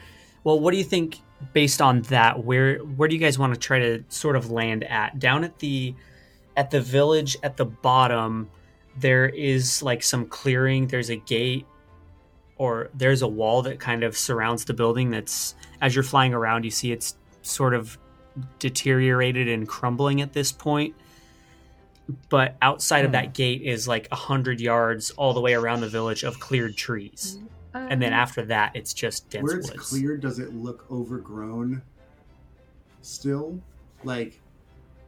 well, 0.45 0.59
what 0.59 0.73
do 0.73 0.79
you 0.79 0.85
think 0.85 1.19
based 1.53 1.81
on 1.81 2.03
that? 2.03 2.45
Where 2.45 2.79
where 2.79 3.09
do 3.09 3.15
you 3.15 3.21
guys 3.21 3.39
want 3.39 3.55
to 3.55 3.61
try 3.61 3.79
to 3.79 4.05
sort 4.09 4.37
of 4.37 4.51
land 4.51 4.85
at? 4.85 5.19
Down 5.19 5.45
at 5.45 5.59
the 5.59 5.95
at 6.61 6.71
the 6.71 6.81
village 6.81 7.39
at 7.43 7.57
the 7.57 7.65
bottom, 7.65 8.51
there 8.99 9.29
is 9.31 9.83
like 9.83 10.03
some 10.03 10.27
clearing. 10.27 10.87
There's 10.89 11.09
a 11.09 11.17
gate, 11.17 11.65
or 12.57 12.91
there's 12.93 13.23
a 13.23 13.29
wall 13.29 13.63
that 13.63 13.81
kind 13.81 14.05
of 14.05 14.15
surrounds 14.17 14.67
the 14.67 14.75
building. 14.75 15.11
That's 15.11 15.55
as 15.81 15.95
you're 15.95 16.05
flying 16.05 16.35
around, 16.35 16.65
you 16.67 16.71
see 16.71 16.93
it's 16.93 17.17
sort 17.41 17.73
of 17.73 17.97
deteriorated 18.59 19.49
and 19.49 19.67
crumbling 19.67 20.21
at 20.21 20.35
this 20.35 20.53
point. 20.53 20.95
But 22.29 22.57
outside 22.61 23.07
of 23.07 23.13
that 23.13 23.33
gate 23.33 23.63
is 23.63 23.89
like 23.89 24.07
a 24.13 24.17
hundred 24.17 24.61
yards 24.61 25.13
all 25.13 25.33
the 25.33 25.41
way 25.41 25.55
around 25.55 25.81
the 25.81 25.89
village 25.89 26.25
of 26.25 26.39
cleared 26.41 26.77
trees, 26.77 27.39
and 27.73 28.03
then 28.03 28.13
Um, 28.13 28.19
after 28.19 28.45
that, 28.47 28.77
it's 28.77 28.93
just 28.93 29.31
dense 29.31 29.45
Where 29.45 29.57
it's 29.59 29.71
woods. 29.71 29.89
cleared, 29.89 30.21
does 30.21 30.39
it 30.39 30.53
look 30.53 30.85
overgrown 30.91 31.81
still? 33.01 33.59
Like, 34.05 34.41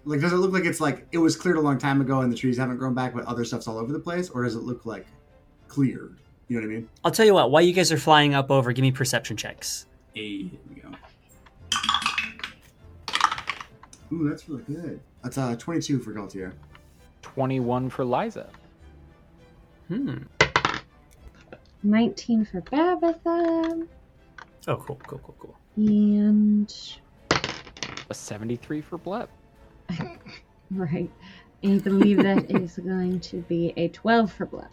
like 0.04 0.20
does 0.20 0.32
it 0.32 0.36
look 0.36 0.52
like 0.52 0.64
it's 0.64 0.80
like 0.80 1.06
it 1.12 1.18
was 1.18 1.36
cleared 1.36 1.56
a 1.56 1.60
long 1.60 1.78
time 1.78 2.00
ago 2.00 2.20
and 2.20 2.32
the 2.32 2.36
trees 2.36 2.56
haven't 2.58 2.76
grown 2.78 2.94
back, 2.94 3.14
but 3.14 3.24
other 3.24 3.44
stuff's 3.44 3.68
all 3.68 3.78
over 3.78 3.92
the 3.92 3.98
place, 4.00 4.28
or 4.30 4.42
does 4.44 4.54
it 4.56 4.62
look 4.62 4.84
like 4.86 5.06
cleared? 5.68 6.18
You 6.48 6.60
know 6.60 6.66
what 6.66 6.72
I 6.72 6.76
mean? 6.76 6.88
I'll 7.04 7.10
tell 7.10 7.24
you 7.26 7.34
what. 7.34 7.50
While 7.50 7.62
you 7.62 7.72
guys 7.72 7.90
are 7.92 7.96
flying 7.98 8.34
up 8.34 8.50
over, 8.50 8.72
give 8.72 8.82
me 8.82 8.92
perception 8.92 9.36
checks. 9.36 9.86
Hey, 10.14 10.42
here 10.48 10.60
we 10.68 10.80
go. 10.80 10.88
Ooh, 14.12 14.28
that's 14.28 14.48
really 14.48 14.62
good. 14.64 15.00
That's 15.22 15.38
uh 15.38 15.56
22 15.56 15.98
for 16.00 16.12
Galtier. 16.12 16.52
21 17.22 17.88
for 17.88 18.04
Liza. 18.04 18.50
Hmm. 19.88 20.18
19 21.84 22.44
for 22.44 22.60
Babitha, 22.62 23.88
Oh, 24.68 24.76
cool, 24.76 25.00
cool, 25.06 25.18
cool, 25.18 25.34
cool. 25.40 25.56
and 25.76 26.72
A 28.10 28.14
73 28.14 28.80
for 28.80 28.98
Blep. 28.98 29.28
right, 30.70 31.10
I 31.64 31.78
believe 31.78 32.18
that 32.22 32.50
is 32.50 32.78
going 32.78 33.20
to 33.20 33.38
be 33.42 33.72
a 33.76 33.88
12 33.88 34.32
for 34.32 34.46
Blep. 34.46 34.70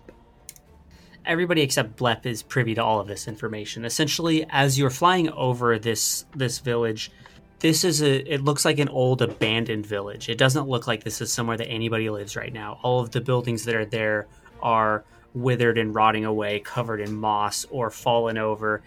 everybody 1.25 1.61
except 1.61 1.95
Blep 1.95 2.25
is 2.25 2.41
privy 2.43 2.75
to 2.75 2.83
all 2.83 2.99
of 2.99 3.07
this 3.07 3.27
information. 3.27 3.85
Essentially, 3.85 4.45
as 4.49 4.77
you're 4.79 4.89
flying 4.89 5.29
over 5.31 5.77
this 5.79 6.25
this 6.35 6.59
village, 6.59 7.11
this 7.59 7.83
is 7.83 8.01
a 8.01 8.33
it 8.33 8.43
looks 8.43 8.65
like 8.65 8.79
an 8.79 8.89
old 8.89 9.21
abandoned 9.21 9.85
village. 9.85 10.29
It 10.29 10.37
doesn't 10.37 10.67
look 10.67 10.87
like 10.87 11.03
this 11.03 11.21
is 11.21 11.31
somewhere 11.31 11.57
that 11.57 11.67
anybody 11.67 12.09
lives 12.09 12.35
right 12.35 12.53
now. 12.53 12.79
All 12.81 12.99
of 12.99 13.11
the 13.11 13.21
buildings 13.21 13.65
that 13.65 13.75
are 13.75 13.85
there 13.85 14.27
are 14.61 15.03
withered 15.33 15.77
and 15.77 15.93
rotting 15.93 16.25
away, 16.25 16.59
covered 16.59 17.01
in 17.01 17.13
moss 17.13 17.65
or 17.69 17.91
fallen 17.91 18.37
over. 18.37 18.81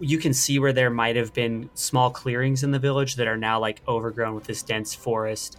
You 0.00 0.18
can 0.18 0.34
see 0.34 0.58
where 0.58 0.72
there 0.72 0.90
might 0.90 1.16
have 1.16 1.32
been 1.32 1.70
small 1.74 2.10
clearings 2.10 2.64
in 2.64 2.70
the 2.70 2.78
village 2.78 3.16
that 3.16 3.28
are 3.28 3.36
now 3.36 3.60
like 3.60 3.82
overgrown 3.86 4.34
with 4.34 4.44
this 4.44 4.62
dense 4.62 4.94
forest. 4.94 5.58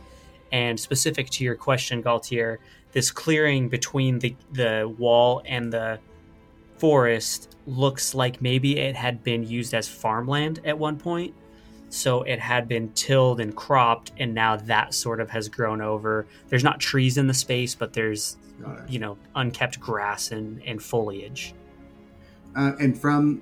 And 0.54 0.80
specific 0.80 1.32
to 1.32 1.44
your 1.44 1.56
question, 1.56 2.04
Galtier, 2.04 2.60
this 2.92 3.12
clearing 3.12 3.68
between 3.70 4.20
the 4.20 4.36
the 4.52 4.94
wall 5.00 5.42
and 5.46 5.74
the 5.74 6.00
forest 6.78 7.58
looks 7.66 8.14
like 8.14 8.40
maybe 8.42 8.78
it 8.78 8.96
had 8.96 9.24
been 9.24 9.44
used 9.44 9.74
as 9.74 9.88
farmland 9.88 10.62
at 10.64 10.78
one 10.78 10.98
point. 10.98 11.34
So 11.90 12.22
it 12.22 12.40
had 12.40 12.68
been 12.68 12.92
tilled 12.94 13.40
and 13.40 13.56
cropped, 13.56 14.12
and 14.18 14.34
now 14.34 14.56
that 14.56 14.94
sort 14.94 15.20
of 15.20 15.30
has 15.32 15.50
grown 15.50 15.82
over. 15.82 16.28
There's 16.50 16.64
not 16.64 16.80
trees 16.80 17.18
in 17.18 17.28
the 17.28 17.34
space, 17.34 17.74
but 17.76 17.94
there's, 17.94 18.38
you 18.88 19.00
know, 19.00 19.18
unkept 19.36 19.80
grass 19.80 20.32
and, 20.32 20.62
and 20.66 20.82
foliage. 20.82 21.54
Uh, 22.56 22.74
and 22.80 23.00
from 23.00 23.42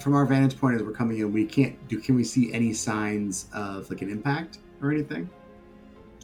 from 0.00 0.14
our 0.14 0.26
vantage 0.26 0.58
point 0.58 0.74
as 0.74 0.82
we're 0.82 0.92
coming 0.92 1.18
in, 1.18 1.32
we 1.32 1.44
can't 1.44 1.76
do. 1.88 2.00
Can 2.00 2.16
we 2.16 2.24
see 2.24 2.52
any 2.52 2.72
signs 2.72 3.46
of 3.54 3.88
like 3.90 4.02
an 4.02 4.10
impact 4.10 4.58
or 4.80 4.90
anything? 4.90 5.30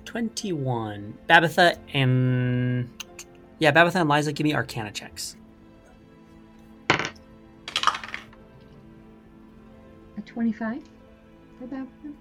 21. 0.04 1.18
Babitha 1.28 1.76
and. 1.92 2.88
Yeah, 3.58 3.72
Babitha 3.72 3.96
and 3.96 4.08
Liza, 4.08 4.32
give 4.32 4.44
me 4.44 4.54
arcana 4.54 4.92
checks. 4.92 5.36
A 6.90 7.08
25 10.24 10.82
for 11.58 11.66
Babitha. 11.66 12.14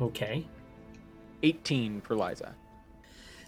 Okay. 0.00 0.46
18 1.42 2.00
for 2.00 2.14
Liza. 2.14 2.54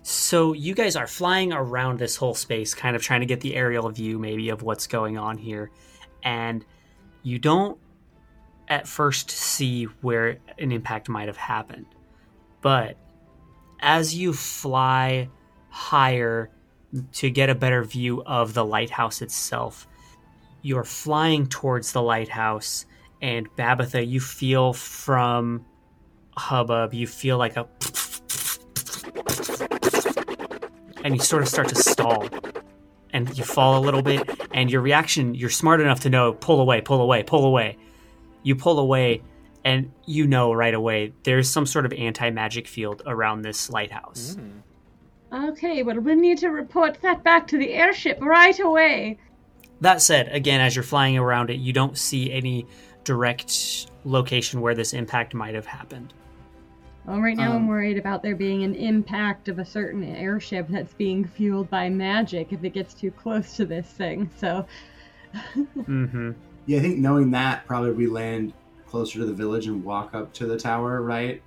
So 0.03 0.55
you 0.55 0.75
guys 0.75 0.97
are 0.97 1.07
flying 1.07 1.53
around 1.53 1.99
this 1.99 2.17
whole 2.17 2.35
space, 2.35 2.75
kind 2.75 2.97
of 2.97 3.03
trying 3.03 3.21
to 3.21 3.27
get 3.27 3.41
the 3.41 3.55
aerial 3.55 3.89
view, 3.91 4.19
maybe, 4.19 4.49
of 4.49 4.63
what's 4.63 4.87
going 4.87 5.19
on 5.19 5.37
here, 5.37 5.71
and 6.23 6.65
you 7.23 7.39
don't 7.39 7.79
at 8.69 8.89
first 8.89 9.31
see 9.31 9.85
where 10.01 10.39
an 10.59 10.73
impact 10.73 11.09
might 11.09 11.27
have 11.27 11.37
happened. 11.37 11.87
But 12.63 12.97
as 13.81 14.15
you 14.15 14.33
fly 14.33 15.29
higher 15.69 16.51
to 17.13 17.31
get 17.31 17.51
a 17.51 17.55
better 17.55 17.83
view 17.83 18.23
of 18.25 18.55
the 18.55 18.65
lighthouse 18.65 19.23
itself, 19.23 19.87
you're 20.63 20.85
flying 20.85 21.47
towards 21.47 21.93
the 21.93 22.03
lighthouse, 22.03 22.87
and 23.23 23.49
Babitha, 23.57 24.07
you 24.07 24.21
feel 24.21 24.73
from 24.73 25.65
Hubbub, 26.37 26.95
you 26.95 27.07
feel 27.07 27.39
like 27.39 27.57
a 27.57 27.67
and 31.03 31.15
you 31.15 31.21
sort 31.21 31.43
of 31.43 31.49
start 31.49 31.69
to 31.69 31.75
stall 31.75 32.29
and 33.13 33.37
you 33.37 33.43
fall 33.43 33.79
a 33.79 33.83
little 33.83 34.03
bit 34.03 34.29
and 34.53 34.71
your 34.71 34.83
reaction 34.83 35.35
you're 35.35 35.49
smart 35.49 35.81
enough 35.81 36.01
to 36.01 36.11
know 36.11 36.35
pull 36.35 36.61
away 36.61 36.81
pull 36.81 37.01
away 37.01 37.23
pull 37.23 37.45
away. 37.45 37.77
You 38.43 38.57
pull 38.57 38.79
away 38.79 39.23
and 39.65 39.91
you 40.07 40.27
know 40.27 40.53
right 40.53 40.75
away 40.75 41.13
there's 41.25 41.49
some 41.51 41.67
sort 41.67 41.85
of 41.87 41.93
anti-magic 41.93 42.67
field 42.67 43.03
around 43.07 43.43
this 43.43 43.71
lighthouse 43.71 44.37
Okay, 45.33 45.85
well, 45.85 45.97
we 46.01 46.17
need 46.17 46.39
to 46.39 46.49
report 46.49 46.99
that 47.03 47.23
back 47.23 47.47
to 47.49 47.57
the 47.59 47.73
airship 47.73 48.19
right 48.21 48.59
away. 48.59 49.17
that 49.81 50.03
said 50.03 50.29
again 50.33 50.61
as 50.61 50.75
you're 50.75 50.83
flying 50.83 51.17
around 51.19 51.51
it 51.51 51.59
you 51.61 51.73
don't 51.73 51.97
see 51.97 52.33
any 52.33 52.67
direct 53.05 53.87
location 54.05 54.61
where 54.61 54.75
this 54.75 54.93
impact 54.93 55.33
might 55.35 55.55
have 55.55 55.67
happened 55.67 56.13
Well, 57.07 57.21
right 57.21 57.37
now 57.37 57.51
I'm 57.51 57.57
Um, 57.63 57.69
worried 57.69 57.97
about 57.99 58.23
there 58.23 58.35
being 58.37 58.63
an 58.65 58.75
impact 58.75 59.49
of 59.49 59.59
a 59.59 59.65
certain 59.65 60.03
airship 60.05 60.67
that's 60.69 60.95
being 60.95 61.25
fueled 61.25 61.71
by 61.71 61.89
magic 61.89 62.53
if 62.53 62.65
it 62.65 62.71
gets 62.71 62.93
too 62.95 63.11
close 63.11 63.57
to 63.57 63.65
this 63.65 63.87
thing. 63.89 64.29
So, 64.37 64.67
Mm-hmm. 65.57 66.33
Yeah, 66.67 66.79
I 66.79 66.81
think 66.81 66.99
knowing 66.99 67.31
that 67.31 67.67
probably 67.67 67.93
we 67.93 68.07
land 68.07 68.53
closer 68.91 69.19
to 69.21 69.25
the 69.27 69.33
village 69.33 69.67
and 69.67 69.85
walk 69.85 70.15
up 70.15 70.33
to 70.35 70.47
the 70.47 70.59
tower, 70.59 71.01
right? 71.03 71.41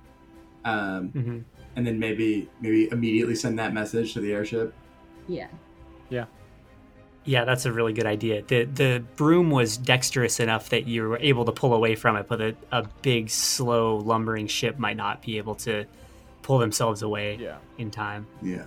Um, 0.64 1.10
Mm-hmm. 1.10 1.38
and 1.76 1.86
then 1.86 1.98
maybe 1.98 2.48
maybe 2.60 2.88
immediately 2.90 3.34
send 3.34 3.58
that 3.58 3.72
message 3.74 4.14
to 4.14 4.20
the 4.20 4.32
airship. 4.32 4.72
yeah. 5.28 5.48
Yeah, 6.10 6.24
Yeah, 7.24 7.44
that's 7.44 7.64
a 7.66 7.72
really 7.72 7.92
good 7.92 8.06
idea. 8.06 8.42
The 8.42 8.64
the 8.64 9.02
broom 9.16 9.50
was 9.50 9.76
dexterous 9.76 10.38
enough 10.40 10.68
that 10.70 10.86
you 10.86 11.08
were 11.08 11.18
able 11.18 11.44
to 11.46 11.52
pull 11.52 11.72
away 11.74 11.94
from 11.96 12.16
it, 12.16 12.28
but 12.28 12.40
a, 12.40 12.54
a 12.72 12.84
big, 13.02 13.30
slow, 13.30 13.96
lumbering 13.96 14.46
ship 14.46 14.78
might 14.78 14.96
not 14.96 15.22
be 15.22 15.38
able 15.38 15.54
to 15.56 15.84
pull 16.42 16.58
themselves 16.58 17.02
away 17.02 17.36
Yeah. 17.40 17.56
in 17.78 17.90
time. 17.90 18.26
Yeah. 18.42 18.64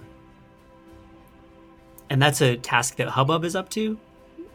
And 2.10 2.22
that's 2.22 2.42
a 2.42 2.58
task 2.58 2.96
that 2.98 3.10
Hubbub 3.10 3.44
is 3.44 3.56
up 3.56 3.70
to. 3.72 4.00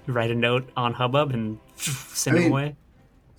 Write 0.07 0.31
a 0.31 0.35
note 0.35 0.69
on 0.77 0.95
Hubbub 0.95 1.33
and 1.33 1.59
send 1.77 2.39
I 2.39 2.41
him 2.43 2.51
away. 2.53 2.77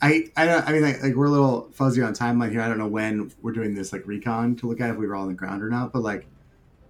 I 0.04 0.30
I 0.36 0.46
don't. 0.46 0.68
I 0.68 0.72
mean, 0.74 0.82
like, 0.82 1.02
like 1.02 1.16
we're 1.16 1.28
a 1.28 1.32
little 1.32 1.70
fuzzy 1.72 2.02
on 2.02 2.14
timeline 2.14 2.52
here. 2.52 2.62
I 2.62 2.68
don't 2.68 2.78
know 2.78 2.88
when 2.88 3.32
we're 3.42 3.54
doing 3.54 3.74
this 3.74 3.94
like 3.94 4.06
recon 4.06 4.56
to 4.58 4.68
look 4.68 4.82
at 4.82 4.90
if 4.90 4.98
we 4.98 5.08
were 5.08 5.16
all 5.16 5.22
on 5.24 5.30
the 5.30 5.34
ground 5.34 5.64
or 5.64 5.70
not. 5.70 5.94
But 5.94 6.02
like, 6.02 6.28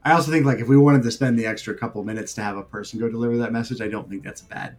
I 0.03 0.13
also 0.13 0.31
think 0.31 0.45
like 0.45 0.59
if 0.59 0.67
we 0.67 0.75
wanted 0.77 1.03
to 1.03 1.11
spend 1.11 1.37
the 1.37 1.45
extra 1.45 1.75
couple 1.77 2.03
minutes 2.03 2.33
to 2.33 2.41
have 2.41 2.57
a 2.57 2.63
person 2.63 2.99
go 2.99 3.07
deliver 3.09 3.37
that 3.37 3.51
message, 3.51 3.81
I 3.81 3.87
don't 3.87 4.09
think 4.09 4.23
that's 4.23 4.41
a 4.41 4.45
bad 4.45 4.77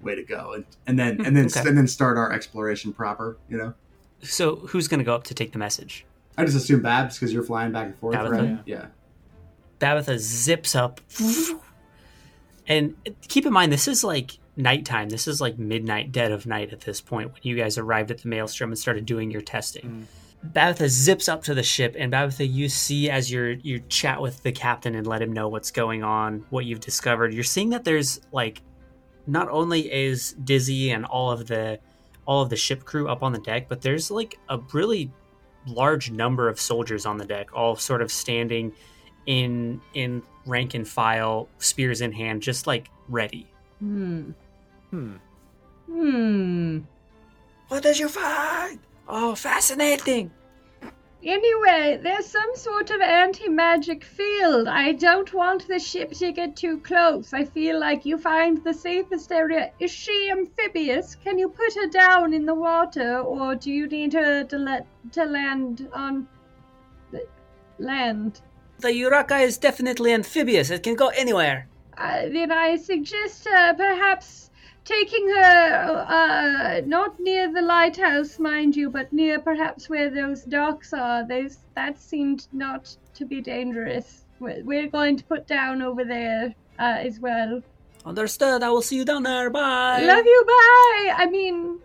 way 0.00 0.14
to 0.14 0.22
go. 0.22 0.54
And 0.54 0.64
and 0.86 0.98
then 0.98 1.16
hmm, 1.16 1.24
and 1.26 1.36
then 1.36 1.46
Okay. 1.46 1.60
and 1.68 1.76
then 1.76 1.86
start 1.86 2.16
our 2.16 2.32
exploration 2.32 2.92
proper. 2.94 3.36
You 3.50 3.58
know, 3.58 3.74
So 4.22 4.56
who's 4.56 4.88
going 4.88 4.98
to 5.00 5.04
go 5.04 5.14
up 5.14 5.24
to 5.24 5.34
take 5.34 5.52
the 5.52 5.58
message? 5.58 6.06
I 6.38 6.44
just 6.46 6.56
assume 6.56 6.80
Babs 6.80 7.16
because 7.18 7.32
you're 7.34 7.44
flying 7.44 7.70
back 7.72 7.86
and 7.86 7.96
forth, 7.98 8.14
Tabitha? 8.14 8.42
right? 8.42 8.58
Yeah. 8.64 8.86
Tabitha 9.78 10.18
zips 10.18 10.74
up. 10.74 11.00
And 12.66 12.94
keep 13.28 13.44
in 13.44 13.52
mind, 13.52 13.70
this 13.72 13.86
is 13.86 14.02
like 14.02 14.38
nighttime. 14.56 15.08
This 15.08 15.26
is 15.26 15.40
like 15.40 15.58
midnight, 15.58 16.12
dead 16.12 16.32
of 16.32 16.46
night 16.46 16.72
at 16.72 16.80
this 16.80 17.00
point 17.00 17.32
when 17.32 17.40
you 17.42 17.56
guys 17.56 17.78
arrived 17.78 18.10
at 18.10 18.18
the 18.18 18.28
Maelstrom 18.28 18.70
and 18.70 18.78
started 18.78 19.06
doing 19.06 19.30
your 19.30 19.42
testing. 19.42 20.06
Babitha 20.52 20.88
zips 20.88 21.28
up 21.28 21.42
to 21.44 21.54
the 21.54 21.62
ship, 21.62 21.96
and 21.98 22.12
Babitha, 22.12 22.50
you 22.50 22.68
see 22.68 23.08
as 23.08 23.32
you're 23.32 23.52
you 23.52 23.80
chat 23.88 24.20
with 24.20 24.42
the 24.42 24.52
captain 24.52 24.94
and 24.94 25.06
let 25.06 25.22
him 25.22 25.32
know 25.32 25.48
what's 25.48 25.70
going 25.70 26.02
on, 26.02 26.44
what 26.50 26.66
you've 26.66 26.80
discovered. 26.80 27.32
You're 27.32 27.44
seeing 27.44 27.70
that 27.70 27.84
there's 27.84 28.20
like 28.30 28.60
not 29.26 29.48
only 29.48 29.92
is 29.92 30.32
Dizzy 30.44 30.90
and 30.90 31.04
all 31.06 31.30
of 31.30 31.46
the 31.46 31.80
all 32.26 32.42
of 32.42 32.50
the 32.50 32.56
ship 32.56 32.84
crew 32.84 33.08
up 33.08 33.22
on 33.22 33.32
the 33.32 33.38
deck, 33.38 33.68
but 33.68 33.80
there's 33.80 34.10
like 34.10 34.38
a 34.48 34.58
really 34.72 35.10
large 35.66 36.10
number 36.10 36.48
of 36.48 36.60
soldiers 36.60 37.06
on 37.06 37.16
the 37.16 37.24
deck, 37.24 37.48
all 37.54 37.74
sort 37.74 38.02
of 38.02 38.12
standing 38.12 38.72
in 39.26 39.80
in 39.94 40.22
rank 40.46 40.74
and 40.74 40.86
file, 40.86 41.48
spears 41.58 42.02
in 42.02 42.12
hand, 42.12 42.42
just 42.42 42.66
like 42.66 42.90
ready. 43.08 43.46
Hmm. 43.78 44.32
Hmm. 44.94 45.16
Hmm. 45.90 46.78
What 47.66 47.82
did 47.82 47.98
you 47.98 48.08
find? 48.08 48.78
Oh, 49.08 49.34
fascinating! 49.34 50.30
Anyway, 51.24 51.98
there's 52.00 52.26
some 52.26 52.54
sort 52.54 52.90
of 52.90 53.00
anti 53.00 53.48
magic 53.48 54.04
field. 54.04 54.68
I 54.68 54.92
don't 54.92 55.34
want 55.34 55.66
the 55.66 55.80
ship 55.80 56.12
to 56.12 56.30
get 56.30 56.54
too 56.54 56.78
close. 56.78 57.32
I 57.32 57.44
feel 57.44 57.80
like 57.80 58.06
you 58.06 58.18
find 58.18 58.62
the 58.62 58.72
safest 58.72 59.32
area. 59.32 59.72
Is 59.80 59.90
she 59.90 60.30
amphibious? 60.30 61.16
Can 61.16 61.38
you 61.38 61.48
put 61.48 61.74
her 61.74 61.88
down 61.88 62.32
in 62.32 62.46
the 62.46 62.54
water, 62.54 63.18
or 63.18 63.56
do 63.56 63.72
you 63.72 63.88
need 63.88 64.12
her 64.12 64.44
to 64.44 64.58
let 64.58 64.86
to 65.12 65.24
land 65.24 65.88
on 65.92 66.28
the 67.10 67.26
land? 67.80 68.42
The 68.78 68.90
Uraka 68.90 69.42
is 69.42 69.58
definitely 69.58 70.12
amphibious. 70.12 70.70
It 70.70 70.84
can 70.84 70.94
go 70.94 71.08
anywhere. 71.08 71.66
Uh, 71.98 72.28
then 72.28 72.52
I 72.52 72.76
suggest 72.76 73.48
uh, 73.48 73.74
perhaps 73.74 74.50
taking 74.84 75.28
her 75.28 76.06
uh, 76.08 76.80
not 76.86 77.18
near 77.18 77.52
the 77.52 77.62
lighthouse, 77.62 78.38
mind 78.38 78.76
you, 78.76 78.90
but 78.90 79.12
near 79.12 79.38
perhaps 79.38 79.88
where 79.88 80.10
those 80.10 80.42
docks 80.44 80.92
are. 80.92 81.26
Those 81.26 81.58
that 81.74 82.00
seemed 82.00 82.46
not 82.52 82.96
to 83.14 83.24
be 83.24 83.40
dangerous. 83.40 84.24
We're, 84.40 84.62
we're 84.64 84.88
going 84.88 85.16
to 85.16 85.24
put 85.24 85.46
down 85.46 85.82
over 85.82 86.04
there 86.04 86.54
uh, 86.78 86.98
as 86.98 87.20
well. 87.20 87.62
Understood. 88.04 88.62
I 88.62 88.68
will 88.68 88.82
see 88.82 88.96
you 88.96 89.04
down 89.04 89.22
there. 89.22 89.48
Bye. 89.50 90.02
Love 90.02 90.26
you. 90.26 90.44
Bye. 90.46 91.14
I 91.16 91.26
mean, 91.30 91.78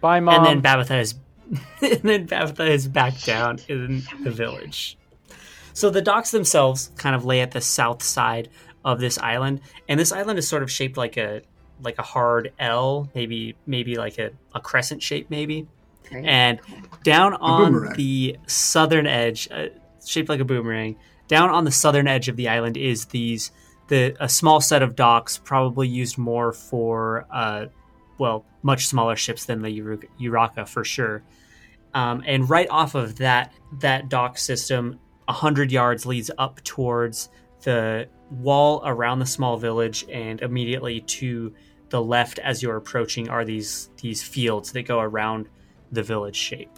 Bye, 0.00 0.20
mom. 0.20 0.46
and 0.46 0.46
then 0.46 0.62
Babitha 0.62 1.00
is, 1.00 1.14
and 1.82 2.02
then 2.02 2.26
Babitha 2.26 2.68
is 2.68 2.86
back 2.86 3.20
down 3.22 3.58
in 3.68 4.02
the 4.22 4.30
village. 4.30 4.96
So 5.72 5.90
the 5.90 6.02
docks 6.02 6.30
themselves 6.30 6.90
kind 6.96 7.16
of 7.16 7.24
lay 7.24 7.40
at 7.40 7.52
the 7.52 7.60
south 7.60 8.02
side 8.02 8.48
of 8.84 9.00
this 9.00 9.18
island, 9.18 9.60
and 9.88 9.98
this 9.98 10.12
island 10.12 10.38
is 10.38 10.48
sort 10.48 10.62
of 10.62 10.70
shaped 10.70 10.96
like 10.96 11.16
a 11.16 11.42
like 11.82 11.98
a 11.98 12.02
hard 12.02 12.52
L, 12.58 13.08
maybe 13.14 13.56
maybe 13.66 13.96
like 13.96 14.18
a, 14.18 14.30
a 14.54 14.60
crescent 14.60 15.02
shape, 15.02 15.30
maybe. 15.30 15.66
And 16.12 16.60
down 17.04 17.34
on 17.34 17.92
the 17.94 18.36
southern 18.46 19.06
edge, 19.06 19.48
uh, 19.52 19.66
shaped 20.04 20.28
like 20.28 20.40
a 20.40 20.44
boomerang, 20.44 20.96
down 21.28 21.50
on 21.50 21.64
the 21.64 21.70
southern 21.70 22.08
edge 22.08 22.28
of 22.28 22.34
the 22.36 22.48
island 22.48 22.76
is 22.76 23.06
these 23.06 23.52
the 23.88 24.16
a 24.18 24.28
small 24.28 24.60
set 24.60 24.82
of 24.82 24.96
docks, 24.96 25.38
probably 25.38 25.86
used 25.86 26.18
more 26.18 26.52
for 26.52 27.26
uh, 27.30 27.66
well, 28.18 28.44
much 28.62 28.86
smaller 28.86 29.16
ships 29.16 29.46
than 29.46 29.62
the 29.62 29.70
Uru- 29.70 30.00
Uraka 30.20 30.68
for 30.68 30.84
sure. 30.84 31.22
Um, 31.94 32.22
and 32.26 32.48
right 32.48 32.68
off 32.70 32.94
of 32.94 33.16
that 33.16 33.52
that 33.80 34.08
dock 34.08 34.38
system, 34.38 34.98
a 35.26 35.32
hundred 35.32 35.72
yards 35.72 36.06
leads 36.06 36.30
up 36.38 36.62
towards 36.62 37.30
the 37.62 38.08
wall 38.30 38.82
around 38.84 39.18
the 39.18 39.26
small 39.26 39.56
village, 39.56 40.04
and 40.10 40.40
immediately 40.40 41.00
to 41.00 41.52
the 41.90 42.02
left 42.02 42.38
as 42.38 42.62
you're 42.62 42.76
approaching 42.76 43.28
are 43.28 43.44
these 43.44 43.90
these 44.00 44.22
fields 44.22 44.72
that 44.72 44.82
go 44.82 45.00
around 45.00 45.48
the 45.92 46.02
village 46.02 46.36
shape. 46.36 46.70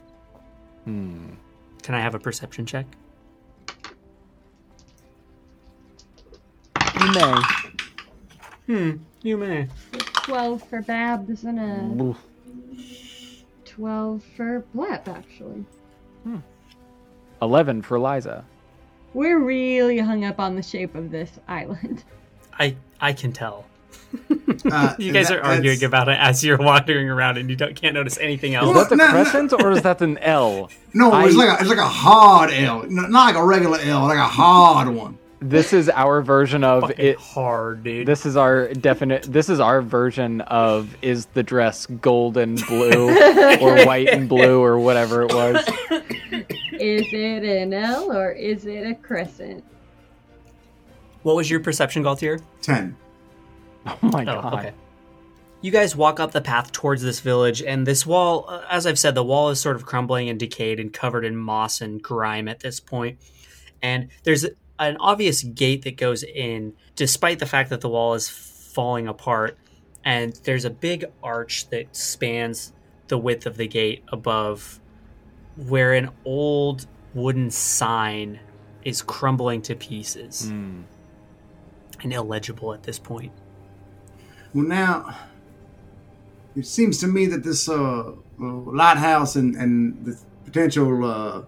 Hmm. 0.85 1.35
Can 1.83 1.95
I 1.95 2.01
have 2.01 2.15
a 2.15 2.19
perception 2.19 2.65
check? 2.65 2.87
You 7.01 7.13
may. 7.13 7.43
Hmm, 8.67 8.91
you 9.23 9.37
may. 9.37 9.69
12 10.13 10.63
for 10.69 10.83
Babs 10.83 11.45
and 11.45 11.59
a 11.59 12.03
Oof. 12.03 12.19
12 13.65 14.23
for 14.37 14.61
Blep, 14.73 15.09
actually. 15.09 15.65
Eleven 17.41 17.83
for 17.83 17.99
Liza. 17.99 18.45
We're 19.15 19.39
really 19.39 19.99
hung 19.99 20.25
up 20.25 20.39
on 20.41 20.57
the 20.57 20.63
shape 20.63 20.95
of 20.95 21.11
this 21.11 21.31
island. 21.49 22.05
I 22.59 22.77
I 23.01 23.13
can 23.13 23.33
tell. 23.33 23.67
Uh, 24.71 24.95
You 24.99 25.13
guys 25.13 25.29
that- 25.29 25.39
are 25.39 25.43
arguing 25.45 25.79
that's- 25.79 25.83
about 25.83 26.09
it 26.09 26.19
as 26.21 26.45
you're 26.45 26.59
wandering 26.59 27.09
around, 27.09 27.37
and 27.39 27.49
you 27.51 27.57
don't 27.57 27.75
can't 27.75 27.95
notice 27.95 28.19
anything 28.19 28.55
else. 28.55 28.69
Is 28.69 28.75
that 28.75 28.89
the 28.91 28.97
no, 28.97 29.07
no. 29.07 29.11
crescent 29.13 29.53
or 29.55 29.73
is 29.73 29.83
that 29.83 30.01
an 30.03 30.19
L? 30.19 30.71
No, 30.95 31.25
it's 31.27 31.35
like 31.35 31.49
a, 31.49 31.61
it's 31.61 31.69
like 31.71 31.79
a 31.79 31.87
hard 31.87 32.51
L, 32.53 32.83
N- 32.83 33.11
not 33.11 33.27
like 33.27 33.35
a 33.37 33.45
regular 33.45 33.79
L, 33.81 34.03
like 34.03 34.19
a 34.19 34.23
hard 34.25 34.89
one. 34.89 35.19
This 35.41 35.73
is 35.73 35.89
our 35.89 36.23
version 36.23 36.63
of 36.63 36.83
Fucking 36.83 37.05
it. 37.05 37.17
hard, 37.19 37.83
dude. 37.83 38.07
This 38.07 38.25
is 38.27 38.37
our 38.37 38.69
definite. 38.75 39.25
This 39.25 39.49
is 39.49 39.59
our 39.59 39.83
version 39.83 40.41
of 40.43 40.95
is 41.03 41.27
the 41.35 41.43
dress 41.43 41.87
gold 41.87 42.37
and 42.37 42.65
blue 42.67 43.09
or 43.61 43.85
white 43.85 44.09
and 44.09 44.29
blue 44.29 44.63
or 44.63 44.79
whatever 44.79 45.23
it 45.23 45.33
was. 45.35 45.69
Is 46.83 47.07
it 47.13 47.45
an 47.45 47.73
L 47.73 48.11
or 48.13 48.33
is 48.33 48.67
it 48.67 48.85
a 48.87 48.95
crescent? 48.97 49.63
what 51.23 51.37
was 51.37 51.49
your 51.49 51.61
perception, 51.61 52.03
Galtier? 52.03 52.43
Ten. 52.63 52.97
Oh 53.87 53.97
my 54.03 54.23
Oh, 54.23 54.25
god. 54.43 54.55
okay. 54.55 54.73
You 55.61 55.71
guys 55.71 55.95
walk 55.95 56.19
up 56.19 56.33
the 56.33 56.41
path 56.41 56.73
towards 56.73 57.03
this 57.03 57.21
village, 57.21 57.63
and 57.63 57.87
this 57.87 58.05
wall, 58.05 58.47
uh, 58.49 58.63
as 58.69 58.85
I've 58.85 58.99
said, 58.99 59.15
the 59.15 59.23
wall 59.23 59.51
is 59.51 59.61
sort 59.61 59.77
of 59.77 59.87
crumbling 59.87 60.29
and 60.29 60.41
decayed 60.41 60.81
and 60.81 60.93
covered 60.93 61.25
in 61.25 61.37
moss 61.37 61.81
and 61.81 62.03
grime 62.03 62.49
at 62.49 62.59
this 62.59 62.81
point. 62.81 63.19
And 63.81 64.09
there's 64.25 64.45
an 64.81 64.97
obvious 64.99 65.45
gate 65.45 65.83
that 65.83 65.97
goes 65.97 66.25
in, 66.25 66.73
despite 66.97 67.39
the 67.39 67.47
fact 67.47 67.71
that 67.71 67.81
the 67.81 67.89
wall 67.89 68.15
is 68.15 68.29
falling 68.29 69.07
apart. 69.07 69.57
And 70.05 70.33
there's 70.43 70.65
a 70.65 70.71
big 70.71 71.05
arch 71.23 71.69
that 71.71 71.95
spans 71.95 72.73
the 73.07 73.19
width 73.19 73.47
of 73.47 73.57
the 73.57 73.69
gate 73.69 74.03
above, 74.09 74.81
where 75.57 75.93
an 75.93 76.11
old 76.25 76.87
wooden 77.15 77.51
sign 77.51 78.41
is 78.85 79.03
crumbling 79.03 79.63
to 79.63 79.75
pieces 79.75 80.49
Hmm. 80.51 80.81
and 82.03 82.13
illegible 82.13 82.73
at 82.73 82.83
this 82.83 82.99
point. 82.99 83.33
Well, 84.55 84.65
now 84.65 85.15
it 86.57 86.67
seems 86.67 86.99
to 86.99 87.07
me 87.07 87.27
that 87.27 87.45
this 87.45 87.69
uh, 87.69 87.75
uh, 88.11 88.13
lighthouse 88.39 89.37
and 89.37 89.55
and 89.57 90.05
the 90.05 90.19
potential 90.45 91.05
uh, 91.05 91.43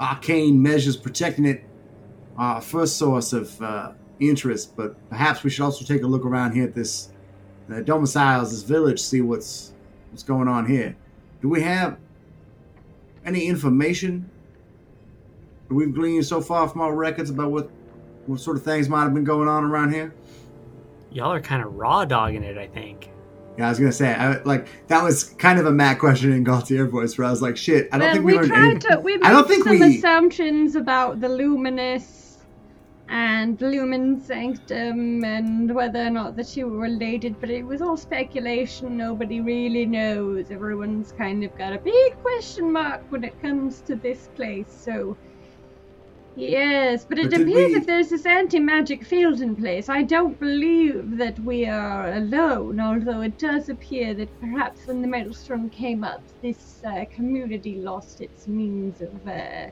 arcane 0.00 0.60
measures 0.62 0.96
protecting 0.96 1.44
it 1.44 1.64
are 2.36 2.56
our 2.56 2.60
first 2.60 2.96
source 2.96 3.32
of 3.32 3.60
uh, 3.62 3.92
interest. 4.20 4.74
But 4.76 4.96
perhaps 5.10 5.44
we 5.44 5.50
should 5.50 5.64
also 5.64 5.84
take 5.84 6.02
a 6.02 6.06
look 6.06 6.24
around 6.24 6.52
here 6.52 6.64
at 6.64 6.74
this 6.74 7.10
uh, 7.72 7.80
domiciles, 7.80 8.50
this 8.50 8.62
village, 8.62 9.00
see 9.00 9.20
what's 9.20 9.72
what's 10.10 10.22
going 10.22 10.48
on 10.48 10.66
here. 10.66 10.96
Do 11.42 11.48
we 11.48 11.60
have 11.62 11.98
any 13.24 13.46
information 13.46 14.28
that 15.68 15.74
we've 15.74 15.94
gleaned 15.94 16.26
so 16.26 16.40
far 16.40 16.68
from 16.68 16.80
our 16.80 16.94
records 16.94 17.30
about 17.30 17.50
what 17.50 17.70
what 18.26 18.40
sort 18.40 18.56
of 18.56 18.62
things 18.62 18.88
might 18.88 19.02
have 19.02 19.14
been 19.14 19.24
going 19.24 19.48
on 19.48 19.64
around 19.64 19.92
here? 19.92 20.14
Y'all 21.10 21.32
are 21.32 21.40
kind 21.40 21.62
of 21.62 21.74
raw 21.74 22.04
dogging 22.04 22.42
it, 22.42 22.56
I 22.56 22.66
think. 22.66 23.10
Yeah, 23.58 23.66
I 23.66 23.68
was 23.68 23.78
gonna 23.78 23.92
say, 23.92 24.12
I, 24.12 24.42
like 24.42 24.66
that 24.88 25.02
was 25.02 25.24
kind 25.24 25.58
of 25.60 25.66
a 25.66 25.70
Matt 25.70 25.98
question 25.98 26.32
in 26.32 26.42
Gaultier 26.42 26.86
voice, 26.86 27.16
where 27.16 27.26
I 27.26 27.30
was 27.30 27.40
like, 27.40 27.56
"Shit, 27.56 27.88
I 27.92 27.98
don't 27.98 28.06
well, 28.06 28.12
think 28.14 28.24
we, 28.24 28.32
we 28.32 28.38
learned 28.38 28.48
tried 28.50 28.64
anything." 28.64 28.90
to. 28.90 29.00
We 29.00 29.16
made 29.18 29.26
I 29.26 29.30
don't 29.32 29.46
think 29.46 29.64
some 29.64 29.78
we- 29.78 29.98
assumptions 29.98 30.74
about 30.74 31.20
the 31.20 31.28
luminous 31.28 32.23
and 33.14 33.60
lumen 33.62 34.20
sanctum 34.20 35.24
and 35.24 35.72
whether 35.74 36.00
or 36.06 36.10
not 36.10 36.34
the 36.36 36.44
two 36.44 36.68
were 36.68 36.78
related, 36.80 37.38
but 37.40 37.48
it 37.50 37.62
was 37.62 37.80
all 37.80 37.96
speculation. 37.96 38.96
Nobody 38.96 39.40
really 39.40 39.86
knows. 39.86 40.50
Everyone's 40.50 41.12
kind 41.12 41.44
of 41.44 41.56
got 41.56 41.72
a 41.72 41.78
big 41.78 42.16
question 42.20 42.72
mark 42.72 43.04
when 43.10 43.22
it 43.24 43.40
comes 43.40 43.82
to 43.82 43.96
this 43.96 44.28
place. 44.34 44.72
So. 44.72 45.18
Yes, 46.36 47.04
but 47.08 47.18
it 47.20 47.30
But 47.30 47.30
did 47.30 47.42
appears 47.42 47.72
we- 47.72 47.76
if 47.76 47.86
there's 47.86 48.08
this 48.10 48.26
anti-magic 48.26 49.04
field 49.04 49.40
in 49.40 49.54
place, 49.56 49.88
I 49.88 50.02
don't 50.02 50.38
believe 50.40 51.16
that 51.18 51.38
we 51.40 51.66
are 51.66 52.12
alone. 52.14 52.80
Although 52.80 53.20
it 53.22 53.38
does 53.38 53.68
appear 53.68 54.14
that 54.14 54.36
perhaps 54.40 54.86
when 54.88 55.02
the 55.02 55.08
maelstrom 55.08 55.70
came 55.70 56.02
up, 56.04 56.24
this 56.42 56.82
uh, 56.84 57.04
community 57.14 57.76
lost 57.76 58.20
its 58.20 58.48
means 58.48 59.00
of, 59.00 59.26
uh, 59.26 59.70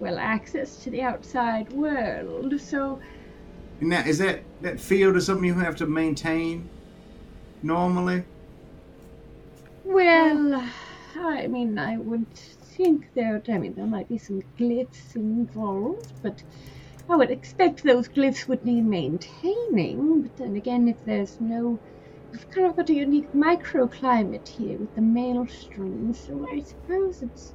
well, 0.00 0.18
access 0.18 0.76
to 0.82 0.90
the 0.90 1.02
outside 1.02 1.72
world. 1.72 2.60
So 2.60 3.00
Now, 3.80 4.00
is 4.04 4.18
that 4.18 4.42
that 4.62 4.80
field 4.80 5.16
is 5.16 5.26
something 5.26 5.44
you 5.44 5.54
have 5.54 5.76
to 5.76 5.86
maintain 5.86 6.68
normally? 7.62 8.24
Well, 9.84 10.68
I 11.16 11.46
mean, 11.46 11.78
I 11.78 11.98
wouldn't 11.98 12.36
think 12.36 13.12
there. 13.14 13.42
I 13.48 13.58
mean, 13.58 13.74
there 13.74 13.86
might 13.86 14.08
be 14.08 14.18
some 14.18 14.42
glyphs 14.58 15.14
involved, 15.16 16.12
but 16.22 16.42
I 17.08 17.16
would 17.16 17.30
expect 17.30 17.82
those 17.82 18.08
glyphs 18.08 18.48
would 18.48 18.64
need 18.64 18.86
maintaining. 18.86 20.22
But 20.22 20.36
then 20.36 20.56
again, 20.56 20.88
if 20.88 21.04
there's 21.04 21.40
no, 21.40 21.78
we've 22.32 22.50
kind 22.50 22.66
of 22.68 22.76
got 22.76 22.88
a 22.90 22.94
unique 22.94 23.32
microclimate 23.32 24.48
here 24.48 24.78
with 24.78 24.94
the 24.94 25.02
maelstrom, 25.02 26.14
so 26.14 26.46
I 26.50 26.60
suppose 26.60 27.22
it's 27.22 27.52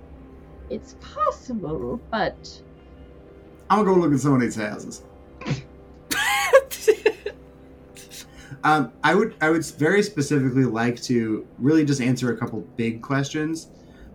it's 0.69 0.95
possible. 1.01 1.99
But 2.11 2.61
I'm 3.69 3.83
gonna 3.83 3.95
go 3.95 4.01
look 4.01 4.13
at 4.13 4.19
some 4.19 4.33
of 4.33 4.41
these 4.41 4.55
houses. 4.55 5.03
Um, 8.63 8.91
I 9.03 9.13
would 9.13 9.35
I 9.41 9.51
would 9.51 9.63
very 9.63 10.01
specifically 10.01 10.65
like 10.65 10.99
to 11.03 11.45
really 11.59 11.85
just 11.85 12.01
answer 12.01 12.33
a 12.33 12.37
couple 12.37 12.61
big 12.75 12.99
questions. 12.99 13.67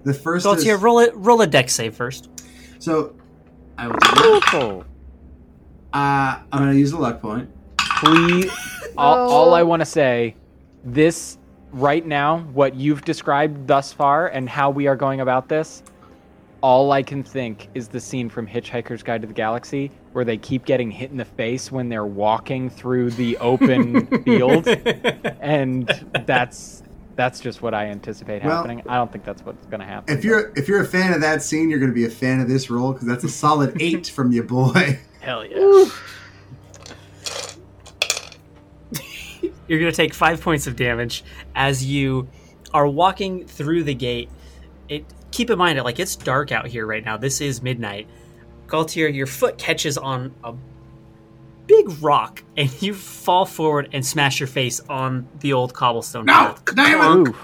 The 0.03 0.13
first 0.13 0.43
So 0.43 0.51
let's 0.51 0.63
is 0.63 0.67
here, 0.67 0.77
roll 0.77 0.99
it. 0.99 1.15
Roll 1.15 1.41
a 1.43 1.47
deck 1.47 1.71
save 1.71 1.95
first. 1.95 2.29
so 2.81 3.15
I 3.79 3.87
will 3.87 3.95
do 3.95 3.99
that. 4.01 4.23
Beautiful. 4.51 4.85
Uh, 5.93 6.41
I'm 6.53 6.59
gonna 6.59 6.73
use 6.75 6.91
the 6.91 6.99
luck 6.99 7.21
point. 7.23 7.49
Please, 7.79 8.51
all, 8.99 9.31
all 9.31 9.51
Oh. 9.51 9.53
I 9.53 9.63
want 9.63 9.81
to 9.83 9.87
say, 9.87 10.35
this 10.83 11.39
right 11.71 12.05
now, 12.05 12.39
what 12.53 12.75
you've 12.75 13.05
described 13.05 13.69
thus 13.69 13.93
far, 13.93 14.29
and 14.29 14.49
how 14.49 14.69
we 14.71 14.89
are 14.89 14.97
going 14.97 15.21
about 15.21 15.49
this, 15.49 15.85
all 16.63 16.93
I 16.93 17.03
can 17.03 17.23
think 17.23 17.69
is 17.75 17.89
the 17.89 18.01
scene 18.01 18.29
from 18.29 18.47
Hitchhiker's 18.47 19.03
Guide 19.03 19.23
to 19.23 19.27
the 19.27 19.33
Galaxy, 19.35 19.91
where 20.13 20.25
they 20.25 20.37
keep 20.37 20.65
getting 20.67 20.91
hit 20.91 21.11
in 21.11 21.17
the 21.17 21.25
face 21.25 21.73
when 21.73 21.89
they're 21.89 22.07
walking 22.07 22.69
through 22.71 23.11
the 23.13 23.37
open 23.39 24.07
field, 24.25 24.69
and 24.69 25.89
that's 26.27 26.83
that's 27.17 27.41
just 27.41 27.61
what 27.61 27.75
I 27.75 27.87
anticipate 27.87 28.43
Well- 28.45 28.57
happening. 28.57 28.83
I 28.89 28.97
don't 28.97 29.11
think 29.13 29.25
that's 29.25 29.43
what's 29.45 29.67
going 29.67 29.81
to 29.81 29.87
happen. 29.87 30.17
If 30.17 30.25
you're 30.25 30.53
if 30.57 30.69
you're 30.69 30.81
a 30.83 30.87
fan 30.87 31.13
of 31.13 31.21
that 31.23 31.43
scene, 31.43 31.69
you're 31.71 31.79
gonna 31.81 31.93
be 31.93 32.05
a 32.07 32.11
fan 32.11 32.41
of 32.41 32.49
this 32.49 32.71
roll 32.71 32.93
because 32.93 33.07
that's 33.09 33.25
a 33.25 33.29
solid 33.29 33.77
eight 33.81 34.07
from 34.09 34.33
your 34.33 34.45
boy. 34.45 34.99
Hell 35.21 35.45
yeah. 35.45 35.89
You're 39.69 39.79
going 39.79 39.93
to 39.93 39.97
take 39.97 40.15
five 40.15 40.41
points 40.41 40.67
of 40.67 40.75
damage 40.75 41.23
as 41.55 41.85
you 41.85 42.29
are 42.75 42.89
walking 42.89 43.47
through 43.47 43.85
the 43.85 43.95
gate. 43.95 44.29
It 44.89 45.05
keep 45.41 45.49
in 45.49 45.57
mind, 45.57 45.79
like 45.81 45.99
it's 45.99 46.17
dark 46.17 46.53
out 46.53 46.67
here 46.67 46.85
right 46.85 47.03
now. 47.03 47.17
This 47.17 47.41
is 47.41 47.63
midnight. 47.63 48.07
Galtier, 48.67 49.13
your 49.13 49.27
foot 49.27 49.57
catches 49.57 49.97
on 49.97 50.35
a 50.45 50.53
big 51.67 52.03
rock, 52.03 52.45
and 52.59 52.71
you 52.83 52.93
fall 52.93 53.47
forward 53.47 53.89
and 53.95 54.05
smash 54.05 54.39
your 54.39 54.47
face 54.47 54.81
on 54.91 55.27
the 55.41 55.55
old 55.55 55.73
cobblestone 55.73 56.27
No, 56.27 56.35
path. 56.35 56.63
damn 56.75 57.27
it! 57.27 57.35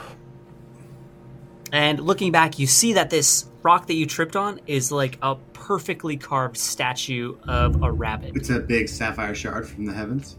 And 1.72 1.98
looking 2.00 2.32
back, 2.32 2.58
you 2.58 2.66
see 2.66 2.92
that 2.92 3.08
this 3.08 3.46
rock 3.62 3.86
that 3.86 3.94
you 3.94 4.04
tripped 4.04 4.36
on 4.36 4.60
is 4.66 4.92
like 4.92 5.18
a 5.22 5.36
perfectly 5.54 6.18
carved 6.18 6.58
statue 6.58 7.36
of 7.48 7.82
a 7.82 7.90
rabbit. 7.90 8.32
It's 8.36 8.50
a 8.50 8.60
big 8.60 8.90
sapphire 8.90 9.34
shard 9.34 9.66
from 9.66 9.86
the 9.86 9.94
heavens. 9.94 10.36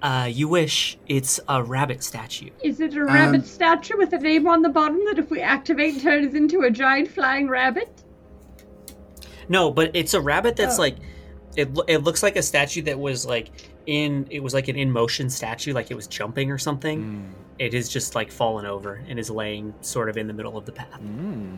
Uh, 0.00 0.28
you 0.30 0.46
wish 0.48 0.96
it's 1.08 1.40
a 1.48 1.60
rabbit 1.62 2.04
statue. 2.04 2.50
is 2.62 2.80
it 2.80 2.94
a 2.96 3.04
rabbit 3.04 3.40
Um, 3.40 3.46
statue 3.46 3.96
with 3.96 4.12
a 4.12 4.18
name 4.18 4.46
on 4.46 4.62
the 4.62 4.68
bottom 4.68 5.00
that 5.06 5.18
if 5.18 5.28
we 5.30 5.40
activate 5.40 6.00
turns 6.00 6.34
into 6.34 6.60
a 6.62 6.70
giant 6.70 7.08
flying 7.10 7.48
rabbit? 7.48 7.90
No, 9.48 9.70
but 9.70 9.90
it's 9.94 10.14
a 10.14 10.20
rabbit 10.20 10.56
that's 10.56 10.78
Oh. 10.78 10.82
like 10.82 10.96
it. 11.56 11.68
It 11.88 12.04
looks 12.04 12.22
like 12.22 12.36
a 12.36 12.42
statue 12.42 12.82
that 12.82 12.98
was 12.98 13.26
like 13.26 13.50
in. 13.86 14.26
It 14.30 14.40
was 14.42 14.54
like 14.54 14.68
an 14.68 14.76
in 14.76 14.90
motion 14.92 15.30
statue, 15.30 15.72
like 15.72 15.90
it 15.90 15.94
was 15.94 16.06
jumping 16.06 16.50
or 16.52 16.58
something. 16.58 17.02
Mm. 17.02 17.30
It 17.58 17.74
is 17.74 17.88
just 17.88 18.14
like 18.14 18.30
fallen 18.30 18.66
over 18.66 19.02
and 19.08 19.18
is 19.18 19.30
laying 19.30 19.74
sort 19.80 20.08
of 20.08 20.16
in 20.16 20.26
the 20.28 20.32
middle 20.34 20.56
of 20.56 20.64
the 20.66 20.72
path. 20.72 21.00
Mm. 21.02 21.56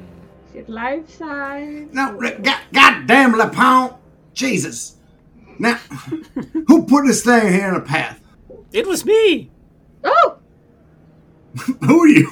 Is 0.49 0.55
it 0.57 0.69
life 0.69 1.11
size? 1.11 1.89
No, 1.93 2.19
God, 2.19 2.59
goddamn 2.73 3.33
LePont! 3.37 3.97
Jesus! 4.33 4.97
Now, 5.59 5.75
who 6.69 6.87
put 6.87 7.05
this 7.07 7.23
thing 7.23 7.53
here 7.53 7.69
in 7.69 7.75
the 7.75 7.81
path? 7.81 8.20
It 8.73 8.87
was 8.87 9.05
me. 9.05 9.51
Oh! 10.05 10.39
Who 11.85 12.03
are 12.05 12.09
you? 12.09 12.31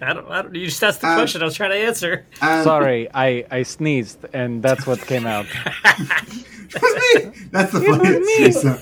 I 0.00 0.12
don't. 0.14 0.30
I 0.30 0.42
don't 0.42 0.54
you 0.54 0.66
just 0.66 0.82
asked 0.82 1.00
the 1.00 1.08
Um, 1.08 1.16
question. 1.16 1.42
I 1.42 1.44
was 1.44 1.54
trying 1.54 1.70
to 1.70 1.76
answer. 1.76 2.26
Um, 2.40 2.64
Sorry, 2.64 3.08
I, 3.12 3.44
I 3.50 3.62
sneezed, 3.62 4.24
and 4.32 4.62
that's 4.62 4.86
what 4.86 5.00
came 5.00 5.26
out. 5.26 5.46
It 6.74 6.80
was 6.80 6.94
me. 7.34 7.46
That's 7.50 7.70
the 7.72 7.80
funniest 7.82 8.62
thing. 8.62 8.78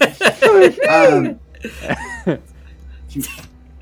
Um, 2.28 2.38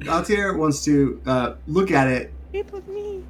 Gautier 0.01 0.57
wants 0.57 0.83
to 0.87 1.21
uh, 1.27 1.55
look 1.67 1.91
at 1.91 2.09
it. 2.09 2.33
It 2.55 2.73
was 2.73 2.87
me. 2.87 3.23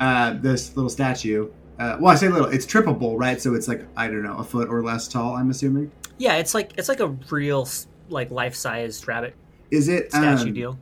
Uh, 0.00 0.32
this 0.34 0.74
little 0.76 0.90
statue. 0.90 1.50
Uh, 1.78 1.98
well, 2.00 2.12
I 2.12 2.16
say 2.16 2.28
little. 2.28 2.48
It's 2.48 2.66
trippable, 2.66 3.16
right? 3.16 3.40
So 3.40 3.54
it's 3.54 3.68
like 3.68 3.86
I 3.96 4.08
don't 4.08 4.24
know, 4.24 4.36
a 4.38 4.44
foot 4.44 4.68
or 4.68 4.82
less 4.82 5.06
tall. 5.06 5.36
I'm 5.36 5.50
assuming. 5.50 5.92
Yeah, 6.18 6.34
it's 6.34 6.52
like 6.52 6.72
it's 6.76 6.88
like 6.88 6.98
a 7.00 7.08
real 7.30 7.68
like 8.14 8.30
life 8.30 8.54
sized 8.54 9.06
rabbit 9.06 9.34
Is 9.70 9.88
it 9.88 10.10
statue 10.10 10.48
um, 10.48 10.52
deal. 10.52 10.78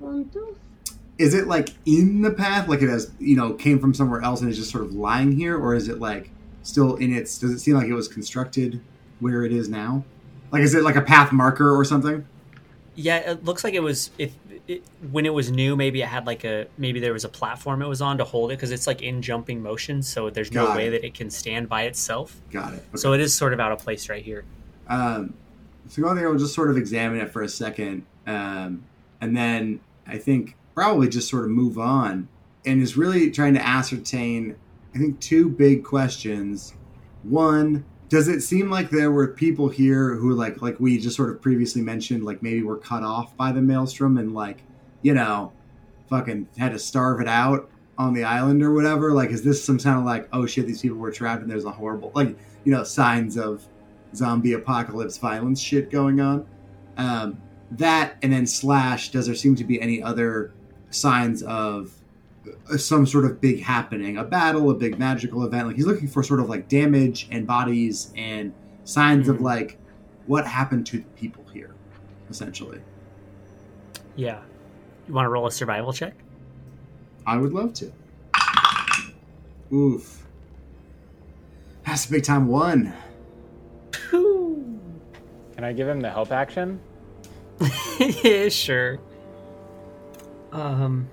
Is 1.19 1.35
it 1.35 1.47
like 1.47 1.71
in 1.85 2.23
the 2.23 2.31
path, 2.31 2.69
like 2.69 2.83
it 2.83 2.89
has, 2.89 3.11
you 3.19 3.37
know, 3.37 3.55
came 3.55 3.79
from 3.79 3.95
somewhere 3.95 4.23
else 4.23 4.41
and 4.41 4.51
is 4.51 4.57
just 4.57 4.71
sort 4.71 4.85
of 4.85 4.95
lying 4.95 5.33
here, 5.33 5.57
or 5.59 5.75
is 5.75 5.89
it 5.89 5.99
like 5.99 6.31
still 6.63 6.97
in 6.97 7.15
its? 7.15 7.39
Does 7.39 7.51
it 7.51 7.59
seem 7.59 7.75
like 7.75 7.87
it 7.87 7.95
was 7.95 8.09
constructed 8.09 8.81
where 9.21 9.45
it 9.45 9.53
is 9.53 9.69
now? 9.69 10.05
Like, 10.51 10.63
is 10.63 10.75
it 10.75 10.83
like 10.83 10.97
a 10.97 11.03
path 11.03 11.33
marker 11.33 11.75
or 11.77 11.85
something? 11.85 12.27
Yeah, 12.95 13.19
it 13.19 13.45
looks 13.45 13.65
like 13.65 13.75
it 13.75 13.83
was 13.83 14.11
if 14.19 14.35
it, 14.67 14.83
when 15.11 15.25
it 15.27 15.33
was 15.33 15.51
new. 15.51 15.77
Maybe 15.77 16.03
it 16.03 16.09
had 16.09 16.27
like 16.27 16.45
a 16.45 16.67
maybe 16.77 17.01
there 17.01 17.13
was 17.13 17.25
a 17.25 17.29
platform 17.29 17.83
it 17.83 17.89
was 17.89 18.03
on 18.03 18.19
to 18.19 18.25
hold 18.25 18.51
it 18.51 18.57
because 18.57 18.71
it's 18.71 18.87
like 18.87 19.03
in 19.03 19.23
jumping 19.23 19.63
motion, 19.63 20.03
so 20.03 20.29
there's 20.29 20.53
no 20.53 20.67
Got 20.67 20.77
way 20.77 20.89
it. 20.89 20.91
that 20.91 21.05
it 21.07 21.15
can 21.15 21.31
stand 21.31 21.69
by 21.69 21.83
itself. 21.85 22.41
Got 22.51 22.75
it. 22.75 22.77
Okay. 22.77 22.97
So 22.97 23.13
it 23.13 23.21
is 23.21 23.35
sort 23.35 23.53
of 23.53 23.61
out 23.61 23.73
of 23.73 23.79
place 23.79 24.09
right 24.09 24.23
here. 24.23 24.45
Um, 24.89 25.35
so 25.89 26.03
Gautier 26.03 26.31
will 26.31 26.39
just 26.39 26.55
sort 26.55 26.71
of 26.71 26.77
examine 26.77 27.21
it 27.21 27.31
for 27.31 27.43
a 27.43 27.49
second, 27.49 28.05
um, 28.27 28.85
and 29.21 29.37
then 29.37 29.81
I 30.07 30.19
think 30.19 30.57
probably 30.75 31.09
just 31.09 31.29
sort 31.29 31.45
of 31.45 31.51
move 31.51 31.79
on, 31.79 32.29
and 32.65 32.83
is 32.83 32.97
really 32.97 33.31
trying 33.31 33.55
to 33.55 33.67
ascertain. 33.67 34.57
I 34.95 34.99
think 34.99 35.21
two 35.21 35.49
big 35.49 35.85
questions. 35.85 36.75
One, 37.23 37.85
does 38.13 38.29
it 38.29 38.43
seem 38.43 38.69
like 38.69 38.91
there 38.91 39.11
were 39.11 39.29
people 39.29 39.71
here 39.71 40.17
who 40.17 40.35
like 40.35 40.61
like 40.61 40.79
we 40.79 40.99
just 40.99 41.17
sort 41.17 41.31
of 41.31 41.41
previously 41.41 41.81
mentioned 41.81 42.25
like 42.25 42.43
maybe 42.43 42.63
were 42.63 42.77
cut 42.77 43.03
off 43.03 43.35
by 43.39 43.53
the 43.53 43.63
maelstrom 43.63 44.19
and 44.19 44.35
like 44.35 44.63
you 45.01 45.15
know 45.15 45.51
fucking 46.11 46.47
had 46.59 46.73
to 46.73 46.79
starve 46.79 47.23
it 47.23 47.27
out 47.27 47.71
on 47.97 48.13
the 48.13 48.23
island 48.23 48.63
or 48.63 48.75
whatever 48.75 49.13
like 49.13 49.31
is 49.31 49.43
this 49.43 49.65
some 49.65 49.79
kind 49.79 49.99
of 49.99 50.05
like 50.05 50.29
oh 50.35 50.45
shit 50.45 50.67
these 50.67 50.83
people 50.83 50.99
were 50.99 51.11
trapped 51.11 51.41
and 51.41 51.51
there's 51.51 51.65
a 51.65 51.71
horrible 51.71 52.13
like 52.15 52.37
you 52.65 52.73
know 52.73 52.85
signs 52.85 53.39
of 53.39 53.67
zombie 54.15 54.53
apocalypse 54.53 55.17
violence 55.19 55.61
shit 55.61 55.91
going 55.91 56.21
on 56.21 56.47
um 56.97 57.39
that 57.71 58.17
and 58.23 58.33
then 58.33 58.47
slash 58.47 59.11
does 59.11 59.27
there 59.27 59.35
seem 59.35 59.55
to 59.57 59.65
be 59.65 59.81
any 59.81 60.03
other 60.03 60.53
signs 60.91 61.43
of 61.43 61.93
uh, 62.71 62.77
some 62.77 63.07
sort 63.07 63.25
of 63.25 63.41
big 63.41 63.63
happening, 63.63 64.17
a 64.19 64.25
battle, 64.25 64.69
a 64.71 64.75
big 64.75 64.99
magical 64.99 65.45
event. 65.45 65.69
Like 65.69 65.77
he's 65.77 65.87
looking 65.87 66.09
for 66.09 66.23
sort 66.25 66.41
of 66.41 66.49
like 66.51 66.69
damage 66.69 67.29
and 67.31 67.47
bodies 67.47 68.13
and 68.17 68.53
signs 68.85 69.29
of 69.29 69.37
Mhm. 69.37 69.43
like 69.43 69.79
what 70.27 70.45
happened 70.47 70.85
to 70.89 70.99
the 70.99 71.05
people 71.17 71.45
here, 71.55 71.71
essentially. 72.29 72.81
Yeah. 74.17 74.41
You 75.09 75.15
want 75.15 75.25
to 75.27 75.31
roll 75.31 75.47
a 75.47 75.53
survival 75.53 75.93
check? 75.93 76.15
I 77.27 77.37
would 77.39 77.53
love 77.55 77.73
to. 77.75 77.93
Oof. 79.73 80.27
That's 81.87 82.07
a 82.07 82.11
big 82.11 82.25
time 82.25 82.49
one. 82.49 82.93
Can 85.63 85.69
I 85.69 85.75
give 85.75 85.87
him 85.87 86.01
the 86.01 86.11
help 86.11 86.33
action? 86.33 86.81
yeah, 88.25 88.49
sure. 88.49 88.99
Um, 90.51 91.09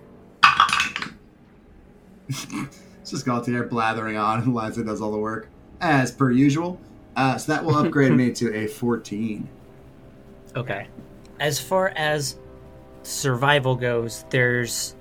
It's 2.28 3.12
just 3.12 3.28
Galtier 3.28 3.70
blathering 3.70 4.18
on, 4.18 4.42
and 4.42 4.56
Liza 4.56 4.84
does 4.84 5.02
all 5.02 5.12
the 5.12 5.20
work 5.20 5.50
as 5.82 6.12
per 6.12 6.32
usual. 6.32 6.82
Uh, 7.16 7.38
so 7.38 7.52
that 7.52 7.64
will 7.64 7.78
upgrade 7.78 8.12
me 8.12 8.32
to 8.32 8.52
a 8.56 8.66
14. 8.66 9.48
Okay. 10.56 10.88
As 11.40 11.60
far 11.60 11.90
as 11.90 12.40
survival 13.04 13.76
goes, 13.76 14.26
there's 14.32 14.96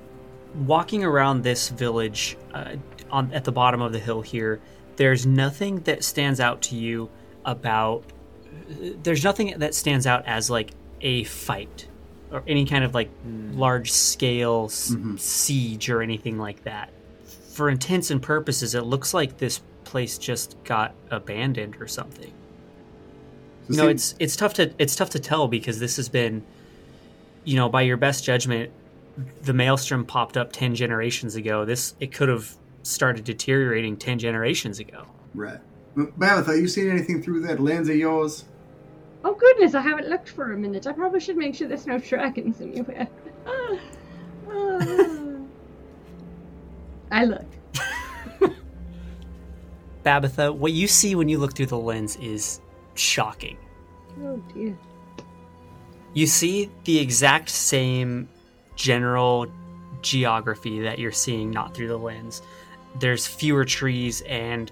walking 0.66 1.04
around 1.04 1.40
this 1.40 1.70
village 1.70 2.36
uh, 2.52 2.76
on 3.10 3.32
at 3.32 3.44
the 3.44 3.52
bottom 3.52 3.80
of 3.80 3.94
the 3.94 3.98
hill 3.98 4.20
here. 4.20 4.60
There's 4.96 5.24
nothing 5.24 5.76
that 5.84 6.04
stands 6.04 6.38
out 6.38 6.60
to 6.64 6.76
you 6.76 7.08
about. 7.46 8.04
There's 9.02 9.24
nothing 9.24 9.54
that 9.58 9.74
stands 9.74 10.06
out 10.06 10.26
as 10.26 10.50
like 10.50 10.70
a 11.00 11.24
fight 11.24 11.86
or 12.30 12.42
any 12.46 12.64
kind 12.66 12.84
of 12.84 12.94
like 12.94 13.10
large 13.52 13.90
scale 13.90 14.66
s- 14.70 14.90
mm-hmm. 14.90 15.16
siege 15.16 15.88
or 15.88 16.02
anything 16.02 16.38
like 16.38 16.64
that. 16.64 16.90
For 17.52 17.68
intents 17.68 18.10
and 18.10 18.22
purposes, 18.22 18.74
it 18.74 18.82
looks 18.82 19.14
like 19.14 19.38
this 19.38 19.60
place 19.84 20.18
just 20.18 20.56
got 20.64 20.94
abandoned 21.10 21.76
or 21.80 21.88
something. 21.88 22.32
So 23.70 23.74
No, 23.76 23.84
see- 23.84 23.90
it's 23.90 24.14
it's 24.18 24.36
tough 24.36 24.54
to 24.54 24.72
it's 24.78 24.94
tough 24.96 25.10
to 25.10 25.18
tell 25.18 25.48
because 25.48 25.78
this 25.80 25.96
has 25.96 26.08
been, 26.08 26.44
you 27.44 27.56
know, 27.56 27.68
by 27.68 27.82
your 27.82 27.96
best 27.96 28.24
judgment, 28.24 28.70
the 29.42 29.52
maelstrom 29.52 30.04
popped 30.04 30.36
up 30.36 30.52
ten 30.52 30.74
generations 30.74 31.34
ago. 31.36 31.64
This 31.64 31.94
it 32.00 32.12
could 32.12 32.28
have 32.28 32.54
started 32.82 33.24
deteriorating 33.24 33.96
ten 33.96 34.18
generations 34.18 34.78
ago. 34.78 35.04
Right. 35.34 35.58
Babbitt, 35.96 36.46
have 36.46 36.56
you 36.56 36.68
seen 36.68 36.90
anything 36.90 37.22
through 37.22 37.40
that 37.42 37.60
lens 37.60 37.88
of 37.88 37.96
yours? 37.96 38.44
Oh 39.24 39.34
goodness, 39.34 39.74
I 39.74 39.80
haven't 39.80 40.08
looked 40.08 40.28
for 40.28 40.52
a 40.52 40.56
minute. 40.56 40.86
I 40.86 40.92
probably 40.92 41.20
should 41.20 41.36
make 41.36 41.54
sure 41.54 41.66
there's 41.66 41.86
no 41.86 41.98
dragons 41.98 42.60
anywhere. 42.60 43.08
Ah, 43.46 43.78
ah. 44.50 45.28
I 47.10 47.24
look. 47.24 47.46
Babitha, 50.04 50.54
what 50.54 50.72
you 50.72 50.86
see 50.86 51.14
when 51.14 51.28
you 51.28 51.38
look 51.38 51.54
through 51.54 51.66
the 51.66 51.78
lens 51.78 52.16
is 52.16 52.60
shocking. 52.94 53.56
Oh 54.22 54.36
dear. 54.54 54.76
You 56.14 56.26
see 56.26 56.70
the 56.84 56.98
exact 56.98 57.48
same 57.48 58.28
general 58.76 59.46
geography 60.02 60.80
that 60.80 60.98
you're 60.98 61.12
seeing 61.12 61.50
not 61.50 61.74
through 61.74 61.88
the 61.88 61.98
lens. 61.98 62.42
There's 62.98 63.26
fewer 63.26 63.64
trees 63.64 64.22
and 64.22 64.70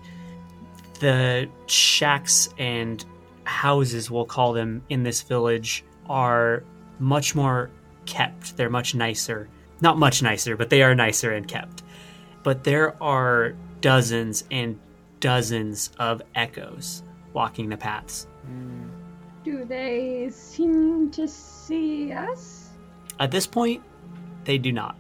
the 0.97 1.49
shacks 1.67 2.49
and 2.59 3.05
houses, 3.45 4.11
we'll 4.11 4.25
call 4.25 4.53
them, 4.53 4.83
in 4.89 5.03
this 5.03 5.23
village 5.23 5.85
are 6.09 6.65
much 6.99 7.35
more 7.35 7.71
kept. 8.05 8.57
They're 8.57 8.71
much 8.71 8.95
nicer. 8.95 9.49
Not 9.81 9.99
much 9.99 10.23
nicer, 10.23 10.57
but 10.57 10.71
they 10.71 10.83
are 10.83 10.95
nicer 10.95 11.33
and 11.33 11.47
kept. 11.47 11.83
But 12.43 12.65
there 12.65 13.01
are 13.03 13.55
dozens 13.81 14.45
and 14.51 14.79
dozens 15.21 15.91
of 15.99 16.23
echoes 16.35 17.03
walking 17.33 17.69
the 17.69 17.77
paths. 17.77 18.27
Do 19.45 19.65
they 19.65 20.29
seem 20.31 21.11
to 21.11 21.29
see 21.29 22.13
us? 22.13 22.71
At 23.21 23.31
this 23.31 23.47
point, 23.47 23.83
they 24.45 24.59
do 24.59 24.73
not. 24.73 24.97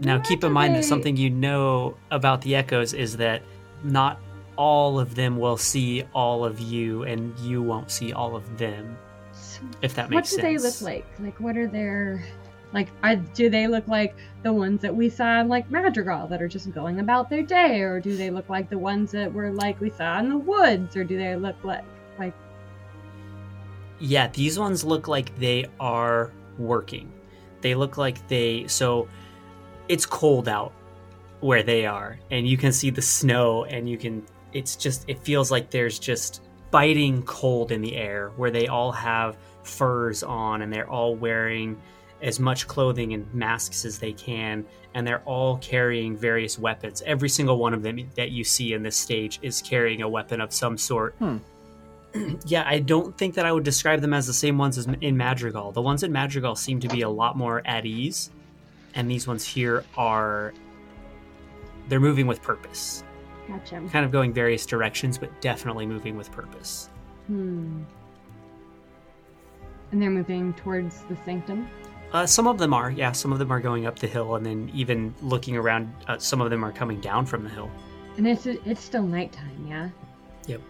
Now, 0.00 0.18
keep 0.18 0.44
in 0.44 0.52
mind 0.52 0.74
that 0.74 0.84
something 0.84 1.16
you 1.16 1.30
know 1.30 1.96
about 2.10 2.42
the 2.42 2.54
echoes 2.54 2.92
is 2.92 3.16
that 3.16 3.42
not 3.82 4.20
all 4.56 4.98
of 4.98 5.14
them 5.14 5.36
will 5.38 5.56
see 5.56 6.04
all 6.14 6.44
of 6.44 6.60
you, 6.60 7.04
and 7.04 7.38
you 7.40 7.62
won't 7.62 7.90
see 7.90 8.12
all 8.12 8.34
of 8.36 8.58
them. 8.58 8.96
If 9.82 9.94
that 9.94 10.10
makes 10.10 10.30
sense. 10.30 10.42
what 10.42 10.48
do 10.48 10.58
sense. 10.58 10.62
they 10.62 10.68
look 10.68 10.80
like? 10.82 11.06
Like, 11.20 11.40
what 11.40 11.56
are 11.56 11.66
their 11.66 12.24
like? 12.72 12.88
Are, 13.02 13.16
do 13.16 13.50
they 13.50 13.68
look 13.68 13.86
like 13.88 14.16
the 14.42 14.52
ones 14.52 14.80
that 14.82 14.94
we 14.94 15.08
saw 15.08 15.40
in 15.40 15.48
like 15.48 15.70
Madrigal 15.70 16.26
that 16.28 16.42
are 16.42 16.48
just 16.48 16.72
going 16.72 17.00
about 17.00 17.30
their 17.30 17.42
day, 17.42 17.80
or 17.80 18.00
do 18.00 18.16
they 18.16 18.30
look 18.30 18.48
like 18.48 18.70
the 18.70 18.78
ones 18.78 19.10
that 19.12 19.32
were 19.32 19.50
like 19.50 19.80
we 19.80 19.90
saw 19.90 20.18
in 20.18 20.28
the 20.28 20.38
woods, 20.38 20.96
or 20.96 21.04
do 21.04 21.16
they 21.16 21.36
look 21.36 21.56
like 21.62 21.84
like 22.18 22.34
Yeah, 23.98 24.28
these 24.28 24.58
ones 24.58 24.84
look 24.84 25.08
like 25.08 25.36
they 25.38 25.66
are 25.80 26.32
working. 26.58 27.12
They 27.60 27.74
look 27.74 27.98
like 27.98 28.26
they 28.28 28.66
so 28.68 29.08
it's 29.88 30.06
cold 30.06 30.48
out 30.48 30.72
where 31.40 31.62
they 31.62 31.86
are 31.86 32.18
and 32.30 32.48
you 32.48 32.56
can 32.56 32.72
see 32.72 32.90
the 32.90 33.02
snow 33.02 33.64
and 33.64 33.88
you 33.88 33.98
can 33.98 34.24
it's 34.52 34.76
just 34.76 35.04
it 35.08 35.18
feels 35.18 35.50
like 35.50 35.70
there's 35.70 35.98
just 35.98 36.42
biting 36.70 37.22
cold 37.22 37.72
in 37.72 37.80
the 37.80 37.96
air 37.96 38.30
where 38.36 38.50
they 38.50 38.66
all 38.66 38.92
have 38.92 39.36
furs 39.62 40.22
on 40.22 40.62
and 40.62 40.72
they're 40.72 40.88
all 40.88 41.14
wearing 41.14 41.80
as 42.22 42.40
much 42.40 42.66
clothing 42.66 43.12
and 43.12 43.32
masks 43.34 43.84
as 43.84 43.98
they 43.98 44.12
can 44.12 44.64
and 44.94 45.06
they're 45.06 45.22
all 45.24 45.58
carrying 45.58 46.16
various 46.16 46.58
weapons. 46.58 47.02
Every 47.04 47.28
single 47.28 47.58
one 47.58 47.74
of 47.74 47.82
them 47.82 48.08
that 48.14 48.30
you 48.30 48.42
see 48.42 48.72
in 48.72 48.82
this 48.82 48.96
stage 48.96 49.38
is 49.42 49.60
carrying 49.60 50.02
a 50.02 50.08
weapon 50.08 50.40
of 50.40 50.52
some 50.52 50.78
sort 50.78 51.14
hmm. 51.16 51.36
yeah, 52.46 52.64
I 52.66 52.78
don't 52.78 53.16
think 53.16 53.34
that 53.34 53.46
I 53.46 53.52
would 53.52 53.64
describe 53.64 54.00
them 54.00 54.14
as 54.14 54.26
the 54.26 54.32
same 54.32 54.58
ones 54.58 54.78
as 54.78 54.86
in 55.00 55.16
Madrigal. 55.16 55.72
The 55.72 55.82
ones 55.82 56.02
in 56.02 56.12
Madrigal 56.12 56.56
seem 56.56 56.80
to 56.80 56.88
be 56.88 57.02
a 57.02 57.08
lot 57.08 57.36
more 57.36 57.62
at 57.64 57.84
ease, 57.84 58.30
and 58.94 59.10
these 59.10 59.26
ones 59.26 59.44
here 59.44 59.84
are 59.96 60.52
they're 61.88 62.00
moving 62.00 62.26
with 62.26 62.42
purpose. 62.42 63.04
Gotcha? 63.48 63.82
Kind 63.92 64.04
of 64.04 64.12
going 64.12 64.32
various 64.32 64.66
directions, 64.66 65.18
but 65.18 65.40
definitely 65.40 65.86
moving 65.86 66.16
with 66.16 66.30
purpose. 66.32 66.90
Hmm. 67.26 67.82
And 69.92 70.02
they're 70.02 70.10
moving 70.10 70.52
towards 70.54 71.02
the 71.02 71.16
sanctum. 71.24 71.68
Uh, 72.12 72.26
some 72.26 72.46
of 72.46 72.58
them 72.58 72.72
are, 72.72 72.90
yeah, 72.90 73.12
some 73.12 73.32
of 73.32 73.38
them 73.38 73.50
are 73.50 73.60
going 73.60 73.86
up 73.86 73.98
the 73.98 74.06
hill, 74.06 74.36
and 74.36 74.46
then 74.46 74.70
even 74.72 75.14
looking 75.22 75.56
around, 75.56 75.92
uh, 76.08 76.18
some 76.18 76.40
of 76.40 76.50
them 76.50 76.64
are 76.64 76.72
coming 76.72 77.00
down 77.00 77.26
from 77.26 77.42
the 77.42 77.50
hill. 77.50 77.70
And 78.16 78.26
it's 78.26 78.46
it's 78.46 78.80
still 78.80 79.02
nighttime, 79.02 79.66
yeah. 79.68 79.90
Yep. 80.46 80.60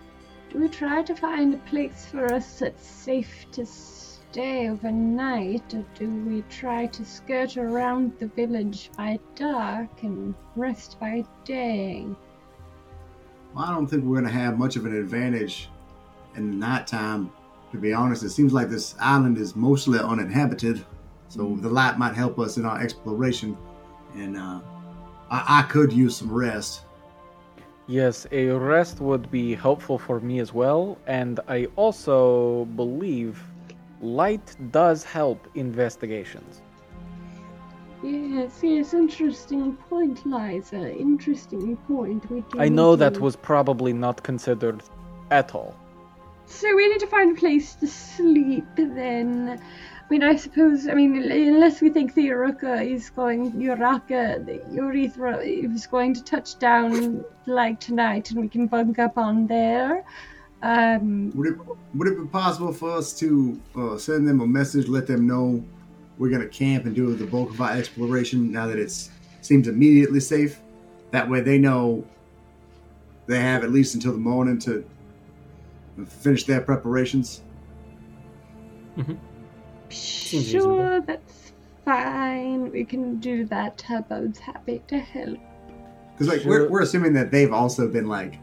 Do 0.50 0.58
we 0.58 0.68
try 0.68 1.02
to 1.02 1.14
find 1.14 1.54
a 1.54 1.58
place 1.58 2.06
for 2.10 2.32
us 2.32 2.58
that's 2.58 2.86
safe 2.86 3.46
to 3.52 3.64
stay 3.64 4.68
overnight, 4.68 5.74
or 5.74 5.84
do 5.94 6.10
we 6.10 6.42
try 6.50 6.86
to 6.86 7.04
skirt 7.04 7.56
around 7.56 8.18
the 8.18 8.26
village 8.28 8.90
by 8.96 9.18
dark 9.34 10.02
and 10.02 10.34
rest 10.56 10.98
by 10.98 11.24
day? 11.44 12.06
I 13.58 13.72
don't 13.72 13.86
think 13.86 14.04
we're 14.04 14.20
going 14.20 14.32
to 14.32 14.38
have 14.38 14.58
much 14.58 14.76
of 14.76 14.84
an 14.84 14.94
advantage 14.94 15.70
in 16.36 16.50
the 16.50 16.56
nighttime. 16.56 17.32
To 17.72 17.78
be 17.78 17.92
honest, 17.92 18.22
it 18.22 18.30
seems 18.30 18.52
like 18.52 18.68
this 18.68 18.94
island 19.00 19.38
is 19.38 19.56
mostly 19.56 19.98
uninhabited, 19.98 20.84
so 21.28 21.56
the 21.60 21.68
light 21.68 21.98
might 21.98 22.14
help 22.14 22.38
us 22.38 22.58
in 22.58 22.66
our 22.66 22.80
exploration. 22.80 23.56
And 24.14 24.36
uh, 24.36 24.60
I-, 25.30 25.60
I 25.60 25.62
could 25.62 25.92
use 25.92 26.16
some 26.16 26.32
rest. 26.32 26.82
Yes, 27.88 28.26
a 28.32 28.48
rest 28.48 29.00
would 29.00 29.30
be 29.30 29.54
helpful 29.54 29.98
for 29.98 30.20
me 30.20 30.40
as 30.40 30.52
well, 30.52 30.98
and 31.06 31.40
I 31.48 31.66
also 31.76 32.64
believe 32.76 33.42
light 34.00 34.56
does 34.72 35.04
help 35.04 35.48
investigations. 35.54 36.62
Yes, 38.06 38.60
yes, 38.62 38.94
interesting 38.94 39.74
point, 39.88 40.24
Liza. 40.24 40.96
Interesting 40.96 41.76
point. 41.88 42.30
We 42.30 42.42
do 42.42 42.60
I 42.60 42.68
know 42.68 42.92
need 42.92 43.00
that 43.00 43.14
to- 43.14 43.20
was 43.20 43.34
probably 43.34 43.92
not 43.92 44.22
considered 44.22 44.80
at 45.32 45.54
all. 45.56 45.74
So 46.46 46.74
we 46.76 46.86
need 46.88 47.00
to 47.00 47.08
find 47.08 47.36
a 47.36 47.40
place 47.40 47.74
to 47.76 47.88
sleep 47.88 48.64
then. 48.76 49.60
I 49.60 50.08
mean, 50.08 50.22
I 50.22 50.36
suppose, 50.36 50.86
I 50.86 50.94
mean, 50.94 51.16
unless 51.16 51.80
we 51.80 51.90
think 51.90 52.14
the 52.14 52.28
Uruka 52.28 52.86
is 52.88 53.10
going, 53.10 53.50
Uraka, 53.54 54.46
the 54.46 54.62
Urethra 54.72 55.38
is 55.38 55.88
going 55.88 56.14
to 56.14 56.22
touch 56.22 56.56
down 56.60 57.24
like 57.46 57.80
tonight 57.80 58.30
and 58.30 58.40
we 58.40 58.48
can 58.48 58.68
bunk 58.68 59.00
up 59.00 59.18
on 59.18 59.48
there. 59.48 60.04
Um, 60.62 61.32
Would 61.34 61.48
it 61.48 61.58
would 61.94 62.08
it 62.08 62.16
be 62.22 62.26
possible 62.28 62.72
for 62.72 62.92
us 62.92 63.12
to 63.18 63.60
uh, 63.76 63.98
send 63.98 64.28
them 64.28 64.40
a 64.40 64.46
message, 64.46 64.86
let 64.86 65.08
them 65.08 65.26
know 65.26 65.64
we're 66.18 66.30
going 66.30 66.42
to 66.42 66.48
camp 66.48 66.84
and 66.86 66.94
do 66.94 67.14
the 67.14 67.26
bulk 67.26 67.50
of 67.50 67.60
our 67.60 67.72
exploration 67.72 68.50
now 68.50 68.66
that 68.66 68.78
it 68.78 68.90
seems 69.42 69.68
immediately 69.68 70.20
safe? 70.20 70.58
That 71.10 71.28
way 71.28 71.40
they 71.40 71.58
know 71.58 72.04
they 73.26 73.40
have 73.40 73.64
at 73.64 73.70
least 73.70 73.94
until 73.94 74.12
the 74.12 74.18
morning 74.18 74.58
to 74.60 74.84
finish 76.06 76.44
their 76.44 76.60
preparations. 76.60 77.42
Seems 79.90 80.48
sure, 80.48 81.00
that's 81.00 81.52
fine. 81.84 82.70
We 82.70 82.84
can 82.84 83.18
do 83.18 83.44
that. 83.46 83.78
Tubbo's 83.78 84.38
happy 84.38 84.82
to 84.88 84.98
help. 84.98 85.38
Because 86.12 86.28
like 86.28 86.40
Sure. 86.42 86.62
we're, 86.64 86.68
we're 86.70 86.82
assuming 86.82 87.12
that 87.14 87.30
they've 87.30 87.52
also 87.52 87.88
been 87.88 88.08
like, 88.08 88.38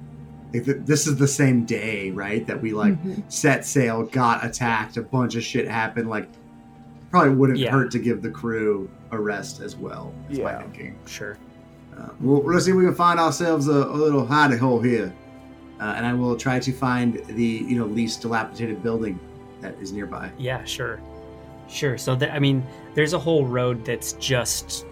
like 0.54 0.66
th- 0.66 0.78
this 0.86 1.08
is 1.08 1.18
the 1.18 1.28
same 1.28 1.66
day, 1.66 2.12
right? 2.12 2.46
That 2.46 2.62
we 2.62 2.72
like 2.74 2.94
Mhm. 3.04 3.24
set 3.32 3.66
sail, 3.66 4.04
got 4.04 4.46
attacked, 4.46 4.98
a 4.98 5.02
bunch 5.02 5.36
of 5.36 5.44
shit 5.44 5.68
happened. 5.68 6.10
Like, 6.10 6.30
probably 7.14 7.36
wouldn't 7.36 7.60
Yeah. 7.60 7.70
hurt 7.70 7.92
to 7.92 8.00
give 8.00 8.24
the 8.24 8.30
crew 8.32 8.90
a 9.12 9.20
rest 9.20 9.62
as 9.62 9.76
well. 9.76 10.12
Is 10.32 10.40
my 10.40 10.46
Yeah. 10.52 10.62
thinking. 10.64 10.96
Sure. 11.06 11.38
Uh, 11.96 12.08
well, 12.20 12.42
let's 12.44 12.66
see 12.66 12.72
if 12.72 12.78
we 12.78 12.86
can 12.86 12.96
find 12.96 13.20
ourselves 13.20 13.68
a, 13.68 13.72
a 13.72 13.96
little 13.96 14.26
hidey 14.26 14.58
hole 14.58 14.82
here, 14.82 15.14
uh, 15.80 15.94
and 15.96 16.08
I 16.08 16.14
will 16.16 16.36
try 16.36 16.58
to 16.60 16.72
find 16.72 17.22
the 17.28 17.44
you 17.70 17.78
know 17.78 17.86
least 17.86 18.24
dilapidated 18.24 18.82
building 18.82 19.20
that 19.62 19.76
is 19.80 19.92
nearby. 19.94 20.32
Yeah, 20.40 20.64
sure. 20.64 21.00
Sure. 21.70 22.00
So, 22.00 22.16
there, 22.16 22.32
I 22.32 22.40
mean, 22.40 22.64
there's 22.96 23.14
a 23.14 23.20
whole 23.20 23.46
road 23.46 23.86
that's 23.86 24.14
just 24.14 24.84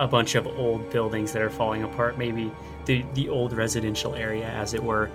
a 0.00 0.08
bunch 0.08 0.34
of 0.34 0.48
old 0.48 0.90
buildings 0.90 1.32
that 1.32 1.42
are 1.42 1.48
falling 1.50 1.84
apart, 1.84 2.18
maybe 2.18 2.50
the, 2.86 3.04
the 3.14 3.28
old 3.28 3.52
residential 3.52 4.16
area, 4.16 4.48
as 4.48 4.74
it 4.74 4.82
were. 4.82 5.10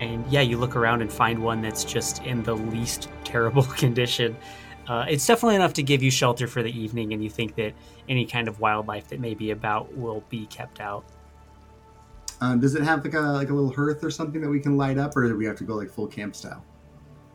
And 0.00 0.24
yeah, 0.28 0.40
you 0.40 0.58
look 0.58 0.74
around 0.74 1.02
and 1.02 1.12
find 1.12 1.38
one 1.38 1.62
that's 1.62 1.84
just 1.84 2.24
in 2.24 2.42
the 2.42 2.54
least 2.54 3.08
terrible 3.22 3.62
condition. 3.84 4.36
Uh, 4.90 5.06
it's 5.08 5.24
definitely 5.24 5.54
enough 5.54 5.72
to 5.72 5.84
give 5.84 6.02
you 6.02 6.10
shelter 6.10 6.48
for 6.48 6.64
the 6.64 6.76
evening, 6.76 7.12
and 7.12 7.22
you 7.22 7.30
think 7.30 7.54
that 7.54 7.72
any 8.08 8.26
kind 8.26 8.48
of 8.48 8.58
wildlife 8.58 9.06
that 9.06 9.20
may 9.20 9.34
be 9.34 9.52
about 9.52 9.96
will 9.96 10.24
be 10.28 10.46
kept 10.46 10.80
out. 10.80 11.04
Um, 12.40 12.58
does 12.58 12.74
it 12.74 12.82
have 12.82 13.04
like 13.04 13.14
a 13.14 13.20
like 13.20 13.50
a 13.50 13.54
little 13.54 13.72
hearth 13.72 14.02
or 14.02 14.10
something 14.10 14.40
that 14.40 14.48
we 14.48 14.58
can 14.58 14.76
light 14.76 14.98
up, 14.98 15.16
or 15.16 15.28
do 15.28 15.36
we 15.36 15.44
have 15.44 15.56
to 15.58 15.64
go 15.64 15.76
like 15.76 15.90
full 15.90 16.08
camp 16.08 16.34
style? 16.34 16.64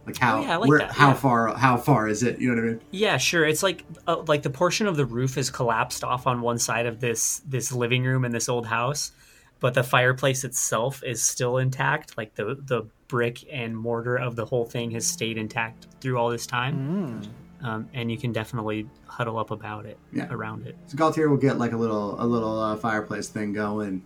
Like 0.06 0.18
how 0.18 0.40
Oh, 0.40 0.42
yeah, 0.42 0.54
I 0.54 0.56
like 0.58 0.70
where, 0.70 0.80
that, 0.80 0.92
how 0.92 1.08
yeah. 1.10 1.14
far 1.14 1.56
how 1.56 1.78
far 1.78 2.10
is 2.10 2.24
it? 2.24 2.40
You 2.40 2.50
know 2.50 2.62
what 2.62 2.68
I 2.68 2.72
mean? 2.74 2.82
Yeah, 2.92 3.16
sure. 3.16 3.46
It's 3.46 3.64
like 3.64 3.86
uh, 4.06 4.24
like 4.28 4.44
the 4.44 4.50
portion 4.50 4.86
of 4.86 4.98
the 4.98 5.06
roof 5.06 5.38
is 5.38 5.50
collapsed 5.50 6.04
off 6.04 6.28
on 6.28 6.42
one 6.42 6.60
side 6.60 6.86
of 6.88 7.00
this 7.00 7.42
this 7.48 7.72
living 7.72 8.04
room 8.04 8.26
in 8.26 8.34
this 8.34 8.50
old 8.50 8.66
house, 8.68 9.14
but 9.62 9.74
the 9.74 9.84
fireplace 9.84 10.44
itself 10.44 11.02
is 11.06 11.24
still 11.24 11.58
intact. 11.58 12.18
Like 12.18 12.36
the 12.36 12.58
the 12.60 12.84
brick 13.08 13.46
and 13.50 13.78
mortar 13.78 14.18
of 14.18 14.36
the 14.36 14.46
whole 14.46 14.66
thing 14.66 14.92
has 14.92 15.08
stayed 15.08 15.38
intact 15.38 15.88
through 16.02 16.18
all 16.18 16.30
this 16.30 16.46
time, 16.46 17.22
um, 17.64 17.88
and 17.94 18.12
you 18.12 18.18
can 18.18 18.32
definitely 18.32 18.88
huddle 19.08 19.38
up 19.38 19.52
about 19.52 19.86
it 19.86 19.98
Yeah. 20.12 20.28
around 20.32 20.68
it. 20.68 20.76
So 20.88 20.98
Galtier 20.98 21.30
will 21.30 21.38
get 21.38 21.58
like 21.58 21.72
a 21.72 21.78
little 21.78 22.22
a 22.22 22.26
little 22.26 22.60
uh, 22.60 22.76
fireplace 22.78 23.30
thing 23.30 23.54
going, 23.54 24.02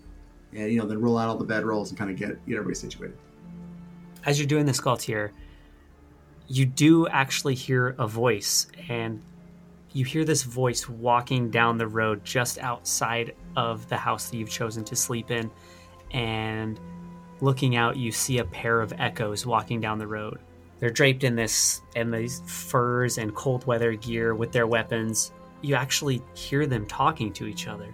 and 0.53 0.71
you 0.71 0.79
know 0.79 0.85
then 0.87 1.01
roll 1.01 1.17
out 1.17 1.27
all 1.29 1.37
the 1.37 1.45
bed 1.45 1.63
rolls 1.65 1.89
and 1.89 1.97
kind 1.97 2.11
of 2.11 2.17
get 2.17 2.29
get 2.45 2.55
everybody 2.55 2.75
situated. 2.75 3.17
As 4.25 4.37
you're 4.39 4.47
doing 4.47 4.65
this, 4.65 4.79
Galtier, 4.81 5.31
you 6.47 6.65
do 6.65 7.07
actually 7.07 7.55
hear 7.55 7.95
a 7.97 8.07
voice, 8.07 8.67
and 8.89 9.21
you 9.93 10.05
hear 10.05 10.23
this 10.25 10.43
voice 10.43 10.87
walking 10.87 11.49
down 11.49 11.77
the 11.77 11.87
road 11.87 12.23
just 12.23 12.59
outside 12.59 13.33
of 13.55 13.87
the 13.89 13.97
house 13.97 14.29
that 14.29 14.37
you've 14.37 14.49
chosen 14.49 14.83
to 14.85 14.95
sleep 14.95 15.31
in. 15.31 15.49
And 16.11 16.79
looking 17.41 17.75
out, 17.75 17.97
you 17.97 18.11
see 18.11 18.39
a 18.39 18.45
pair 18.45 18.81
of 18.81 18.93
echoes 18.97 19.45
walking 19.45 19.79
down 19.79 19.97
the 19.99 20.07
road. 20.07 20.39
They're 20.79 20.89
draped 20.89 21.23
in 21.23 21.35
this 21.35 21.81
in 21.95 22.11
these 22.11 22.41
furs 22.45 23.17
and 23.17 23.35
cold 23.35 23.65
weather 23.65 23.95
gear 23.95 24.33
with 24.33 24.51
their 24.51 24.67
weapons. 24.67 25.31
You 25.61 25.75
actually 25.75 26.21
hear 26.33 26.65
them 26.65 26.85
talking 26.85 27.33
to 27.33 27.45
each 27.45 27.67
other. 27.67 27.93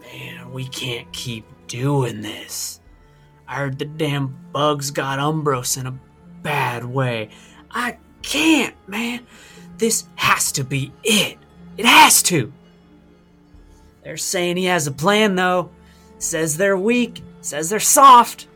Man, 0.00 0.52
we 0.52 0.66
can't 0.66 1.10
keep 1.12 1.44
doing 1.66 2.22
this. 2.22 2.80
I 3.46 3.56
heard 3.56 3.78
the 3.78 3.84
damn 3.84 4.36
bugs 4.52 4.90
got 4.90 5.18
Umbros 5.18 5.78
in 5.78 5.86
a 5.86 5.98
bad 6.42 6.84
way. 6.84 7.30
I 7.70 7.98
can't, 8.22 8.74
man. 8.88 9.26
This 9.76 10.06
has 10.16 10.52
to 10.52 10.64
be 10.64 10.92
it. 11.04 11.38
It 11.76 11.84
has 11.84 12.22
to. 12.24 12.52
They're 14.02 14.16
saying 14.16 14.56
he 14.56 14.64
has 14.66 14.86
a 14.86 14.92
plan, 14.92 15.34
though. 15.34 15.70
Says 16.18 16.56
they're 16.56 16.76
weak. 16.76 17.22
Says 17.40 17.70
they're 17.70 17.80
soft. 17.80 18.48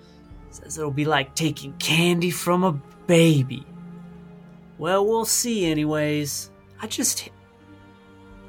Says 0.50 0.78
it'll 0.78 0.90
be 0.90 1.04
like 1.04 1.34
taking 1.34 1.72
candy 1.74 2.30
from 2.30 2.64
a 2.64 2.80
baby. 3.06 3.66
Well, 4.78 5.06
we'll 5.06 5.24
see, 5.24 5.66
anyways. 5.66 6.50
I 6.80 6.86
just. 6.86 7.30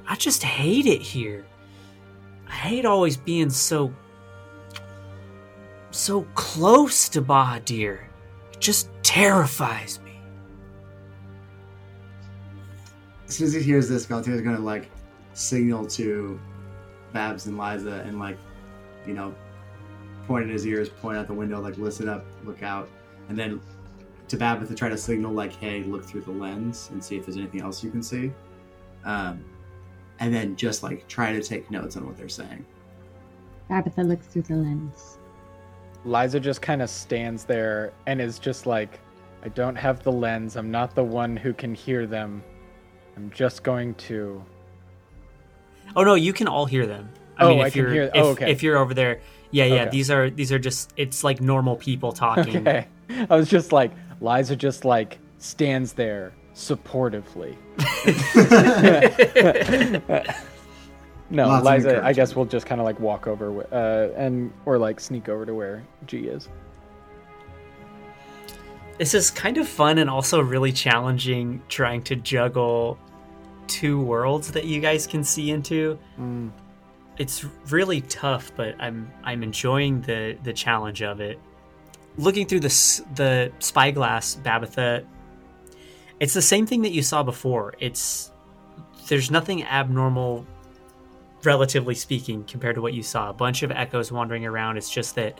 I 0.07 0.15
just 0.15 0.43
hate 0.43 0.85
it 0.85 1.01
here. 1.01 1.45
I 2.47 2.51
hate 2.51 2.85
always 2.85 3.17
being 3.17 3.49
so 3.49 3.93
so 5.91 6.23
close 6.35 7.09
to 7.09 7.21
Bahadir. 7.21 8.03
It 8.53 8.59
just 8.59 8.89
terrifies 9.01 9.99
me. 10.01 10.19
As 13.27 13.35
soon 13.35 13.47
as 13.47 13.53
he 13.53 13.61
hears 13.61 13.89
this, 13.89 14.05
Galtier's 14.05 14.41
gonna 14.41 14.59
like 14.59 14.89
signal 15.33 15.87
to 15.87 16.39
Babs 17.13 17.47
and 17.47 17.57
Liza 17.57 18.03
and 18.05 18.19
like, 18.19 18.37
you 19.07 19.13
know, 19.13 19.33
point 20.27 20.43
in 20.43 20.49
his 20.49 20.67
ears, 20.67 20.89
point 20.89 21.17
out 21.17 21.27
the 21.27 21.33
window, 21.33 21.61
like 21.61 21.77
listen 21.77 22.09
up, 22.09 22.25
look 22.43 22.61
out, 22.61 22.89
and 23.29 23.37
then 23.37 23.59
to 24.28 24.38
Babbitt 24.38 24.67
to 24.69 24.76
try 24.76 24.89
to 24.89 24.97
signal 24.97 25.32
like, 25.32 25.53
hey, 25.55 25.84
look 25.84 26.03
through 26.05 26.21
the 26.21 26.32
lens 26.32 26.89
and 26.91 27.03
see 27.03 27.15
if 27.15 27.26
there's 27.26 27.38
anything 27.38 27.61
else 27.61 27.84
you 27.84 27.91
can 27.91 28.01
see, 28.03 28.32
um, 29.03 29.43
and 30.19 30.34
then 30.34 30.55
just 30.55 30.82
like 30.84 31.07
try 31.07 31.32
to 31.34 31.41
take 31.43 31.69
notes 31.69 31.95
on 31.97 32.05
what 32.05 32.17
they're 32.17 32.30
saying. 32.30 32.65
Tabitha 33.69 34.01
looks 34.03 34.28
through 34.28 34.43
the 34.43 34.55
lens. 34.55 35.17
Liza 36.05 36.39
just 36.39 36.61
kind 36.61 36.82
of 36.82 36.89
stands 36.89 37.45
there 37.45 37.91
and 38.05 38.21
is 38.21 38.38
just 38.39 38.65
like, 38.67 38.99
I 39.43 39.49
don't 39.49 39.76
have 39.76 40.03
the 40.03 40.11
lens. 40.11 40.55
I'm 40.55 40.69
not 40.71 40.93
the 40.95 41.03
one 41.03 41.36
who 41.36 41.51
can 41.53 41.73
hear 41.73 42.05
them. 42.05 42.43
I'm 43.15 43.32
just 43.32 43.63
going 43.63 43.95
to. 43.95 44.43
Oh 45.95 46.03
no, 46.03 46.15
you 46.15 46.34
can 46.34 46.47
all 46.47 46.65
hear 46.65 46.86
them. 46.86 47.09
I 47.38 47.43
Oh, 47.45 47.49
mean, 47.49 47.59
if 47.59 47.65
I 47.65 47.69
can 47.69 47.82
you're 47.82 47.91
hear- 47.91 48.03
if, 48.03 48.11
oh, 48.15 48.28
okay. 48.30 48.51
if 48.51 48.63
you're 48.63 48.78
over 48.78 48.93
there, 48.93 49.21
yeah, 49.51 49.65
yeah. 49.65 49.82
Okay. 49.84 49.89
These 49.91 50.11
are 50.11 50.30
these 50.30 50.51
are 50.51 50.59
just 50.59 50.93
it's 50.97 51.23
like 51.23 51.41
normal 51.41 51.76
people 51.76 52.11
talking. 52.11 52.67
Okay. 52.67 52.88
I 53.30 53.36
was 53.36 53.47
just 53.49 53.71
like, 53.71 53.91
Liza 54.22 54.55
just 54.55 54.86
like 54.86 55.20
stands 55.38 55.93
there 55.93 56.34
supportively. 56.55 57.55
no, 61.30 61.47
Lots 61.47 61.66
Liza, 61.66 62.03
I 62.03 62.13
guess 62.13 62.36
we'll 62.36 62.45
just 62.45 62.66
kind 62.66 62.80
of 62.80 62.86
like 62.86 62.99
walk 62.99 63.28
over 63.28 63.47
wi- 63.47 63.68
uh, 63.72 64.11
and 64.16 64.51
or 64.66 64.78
like 64.78 64.99
sneak 64.99 65.30
over 65.30 65.45
to 65.45 65.53
where 65.53 65.84
G 66.07 66.28
is. 66.28 66.49
This 68.97 69.13
is 69.13 69.30
kind 69.30 69.57
of 69.57 69.68
fun 69.68 69.97
and 69.97 70.09
also 70.09 70.39
really 70.39 70.72
challenging 70.72 71.61
trying 71.68 72.01
to 72.03 72.16
juggle 72.16 72.97
two 73.68 74.01
worlds 74.01 74.51
that 74.51 74.66
you 74.66 74.80
guys 74.80 75.05
can 75.05 75.24
see 75.24 75.51
into. 75.51 75.99
Mm. 76.20 76.51
It's 77.18 77.45
really 77.70 78.01
tough, 78.01 78.51
but 78.55 78.76
I'm 78.80 79.11
I'm 79.24 79.43
enjoying 79.43 80.01
the 80.01 80.38
the 80.43 80.53
challenge 80.53 81.01
of 81.01 81.20
it. 81.20 81.39
Looking 82.18 82.47
through 82.47 82.61
the 82.61 83.03
the 83.16 83.51
spyglass, 83.59 84.36
Babitha, 84.38 85.05
it's 86.20 86.34
the 86.34 86.41
same 86.41 86.66
thing 86.66 86.84
that 86.84 86.91
you 86.91 87.01
saw 87.01 87.24
before. 87.24 87.74
It's 87.80 88.32
there's 89.07 89.30
nothing 89.30 89.63
abnormal, 89.63 90.45
relatively 91.43 91.95
speaking, 91.95 92.43
compared 92.45 92.76
to 92.76 92.82
what 92.82 92.93
you 92.93 93.03
saw. 93.03 93.30
A 93.30 93.34
bunch 93.34 93.63
of 93.63 93.72
echoes 93.72 94.11
wandering 94.11 94.45
around. 94.45 94.78
It's 94.78 94.89
just 94.89 95.16
that 95.16 95.39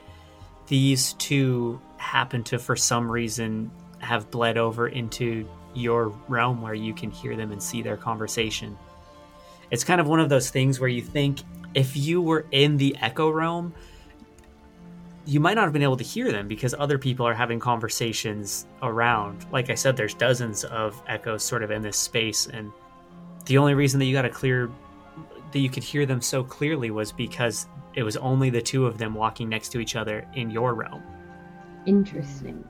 these 0.68 1.14
two 1.14 1.80
happen 1.98 2.44
to, 2.46 2.60
for 2.60 2.76
some 2.76 3.10
reason, 3.10 3.72
have 4.00 4.30
bled 4.30 4.58
over 4.58 4.88
into 4.88 5.48
your 5.74 6.10
realm 6.28 6.62
where 6.62 6.74
you 6.74 6.94
can 6.94 7.12
hear 7.12 7.36
them 7.36 7.52
and 7.52 7.62
see 7.62 7.82
their 7.82 7.98
conversation. 7.98 8.78
It's 9.72 9.84
kind 9.84 10.00
of 10.00 10.08
one 10.08 10.20
of 10.20 10.30
those 10.30 10.50
things 10.50 10.80
where 10.80 10.90
you 10.90 11.02
think 11.02 11.40
if 11.74 11.98
you 11.98 12.22
were 12.22 12.46
in 12.52 12.78
the 12.78 12.96
echo 13.02 13.30
realm, 13.30 13.74
you 15.26 15.40
might 15.40 15.56
not 15.56 15.64
have 15.64 15.74
been 15.74 15.82
able 15.84 15.98
to 15.98 16.04
hear 16.04 16.32
them 16.32 16.48
because 16.48 16.76
other 16.78 16.98
people 16.98 17.28
are 17.28 17.34
having 17.34 17.60
conversations 17.60 18.68
around. 18.84 19.46
Like 19.52 19.70
I 19.70 19.76
said, 19.76 19.98
there's 19.98 20.14
dozens 20.14 20.64
of 20.66 21.02
echoes 21.08 21.44
sort 21.44 21.64
of 21.64 21.72
in 21.72 21.82
this 21.82 21.98
space, 21.98 22.48
and 22.48 22.72
the 23.46 23.58
only 23.58 23.74
reason 23.74 24.00
that 24.00 24.06
you 24.06 24.14
got 24.14 24.26
a 24.26 24.30
clear 24.30 24.70
that 25.52 25.60
you 25.60 25.70
could 25.70 25.84
hear 25.84 26.06
them 26.06 26.22
so 26.22 26.44
clearly 26.44 26.92
was 26.92 27.12
because 27.12 27.68
it 27.94 28.04
was 28.04 28.18
only 28.18 28.50
the 28.50 28.62
two 28.62 28.86
of 28.86 28.98
them 28.98 29.14
walking 29.14 29.48
next 29.50 29.70
to 29.70 29.80
each 29.80 29.96
other 29.96 30.28
in 30.36 30.50
your 30.50 30.74
realm. 30.74 31.02
Interesting. 31.86 32.64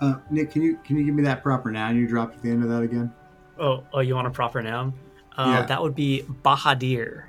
Uh, 0.00 0.14
Nick, 0.30 0.50
can 0.52 0.62
you 0.62 0.78
can 0.84 0.96
you 0.96 1.04
give 1.04 1.14
me 1.14 1.22
that 1.24 1.42
proper 1.42 1.70
noun 1.70 1.96
you 1.96 2.06
dropped 2.06 2.36
at 2.36 2.42
the 2.42 2.50
end 2.50 2.62
of 2.62 2.68
that 2.70 2.82
again? 2.82 3.12
Oh, 3.58 3.84
oh, 3.92 4.00
you 4.00 4.14
want 4.14 4.26
a 4.26 4.30
proper 4.30 4.62
noun? 4.62 4.94
Uh, 5.36 5.58
Yeah. 5.60 5.66
That 5.66 5.82
would 5.82 5.94
be 5.94 6.22
Bahadir. 6.42 7.24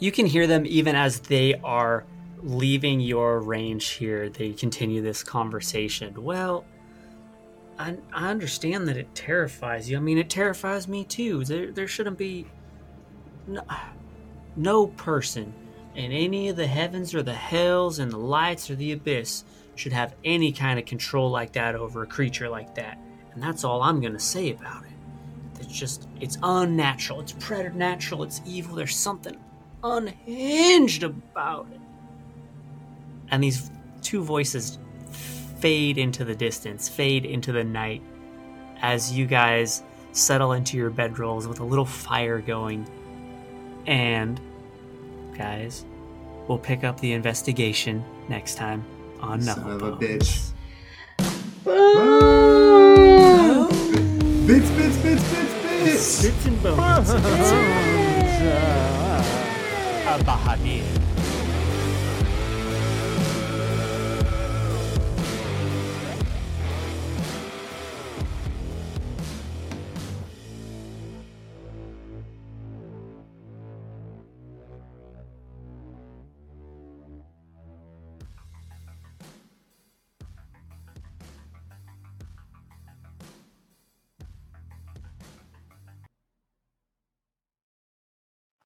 You 0.00 0.10
can 0.10 0.26
hear 0.26 0.46
them 0.46 0.64
even 0.66 0.96
as 0.96 1.20
they 1.20 1.54
are 1.62 2.04
leaving 2.42 3.00
your 3.00 3.40
range 3.40 3.88
here. 3.90 4.30
They 4.30 4.52
continue 4.54 5.02
this 5.02 5.22
conversation. 5.22 6.24
Well, 6.24 6.64
I, 7.78 7.96
I 8.12 8.30
understand 8.30 8.88
that 8.88 8.96
it 8.96 9.14
terrifies 9.14 9.90
you. 9.90 9.98
I 9.98 10.00
mean, 10.00 10.16
it 10.16 10.30
terrifies 10.30 10.88
me 10.88 11.04
too. 11.04 11.44
There, 11.44 11.70
there 11.70 11.86
shouldn't 11.86 12.16
be 12.16 12.46
no, 13.46 13.62
no 14.56 14.86
person 14.86 15.52
in 15.94 16.12
any 16.12 16.48
of 16.48 16.56
the 16.56 16.66
heavens 16.66 17.14
or 17.14 17.22
the 17.22 17.34
hells 17.34 17.98
and 17.98 18.10
the 18.10 18.18
lights 18.18 18.70
or 18.70 18.76
the 18.76 18.92
abyss 18.92 19.44
should 19.74 19.92
have 19.92 20.14
any 20.24 20.50
kind 20.50 20.78
of 20.78 20.86
control 20.86 21.30
like 21.30 21.52
that 21.52 21.74
over 21.74 22.02
a 22.02 22.06
creature 22.06 22.48
like 22.48 22.74
that. 22.74 22.98
And 23.34 23.42
that's 23.42 23.64
all 23.64 23.82
I'm 23.82 24.00
going 24.00 24.14
to 24.14 24.18
say 24.18 24.50
about 24.50 24.84
it. 24.84 25.60
It's 25.60 25.78
just, 25.78 26.08
it's 26.20 26.38
unnatural. 26.42 27.20
It's 27.20 27.32
preternatural. 27.32 28.22
It's 28.22 28.40
evil. 28.46 28.76
There's 28.76 28.96
something 28.96 29.36
unhinged 29.82 31.02
about 31.02 31.66
it. 31.72 31.80
And 33.30 33.42
these 33.42 33.70
two 34.02 34.22
voices 34.22 34.78
fade 35.58 35.98
into 35.98 36.24
the 36.24 36.34
distance, 36.34 36.88
fade 36.88 37.24
into 37.24 37.52
the 37.52 37.64
night 37.64 38.02
as 38.80 39.12
you 39.12 39.26
guys 39.26 39.82
settle 40.12 40.52
into 40.52 40.76
your 40.76 40.90
bedrolls 40.90 41.46
with 41.46 41.60
a 41.60 41.64
little 41.64 41.84
fire 41.84 42.40
going. 42.40 42.86
And, 43.86 44.40
guys, 45.36 45.84
we'll 46.48 46.58
pick 46.58 46.82
up 46.82 46.98
the 47.00 47.12
investigation 47.12 48.04
next 48.28 48.56
time 48.56 48.84
on 49.20 49.40
Son 49.42 49.56
Knuckle 49.56 49.76
of 49.76 49.82
a 49.82 49.96
Bones. 49.96 50.00
bitch. 50.00 50.52
Bits, 54.46 54.70
bits, 54.70 54.96
bits, 54.96 55.22
bits, 55.30 55.54
bits. 55.84 56.22
Bits 56.22 56.46
and 56.46 56.62
bones. 56.62 57.10
A 60.10 60.18
Bahamut. 60.24 60.99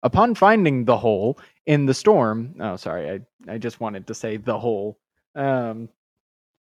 Upon 0.05 0.35
finding 0.35 0.85
the 0.85 0.99
hole 0.99 1.39
in 1.67 1.87
the 1.87 1.95
storm, 1.95 2.57
oh 2.61 2.77
sorry, 2.77 3.11
I, 3.49 3.55
I 3.55 3.59
just 3.59 3.81
wanted 3.81 4.07
to 4.07 4.15
say 4.15 4.37
the 4.37 4.59
hole. 4.59 4.99
Um, 5.35 5.89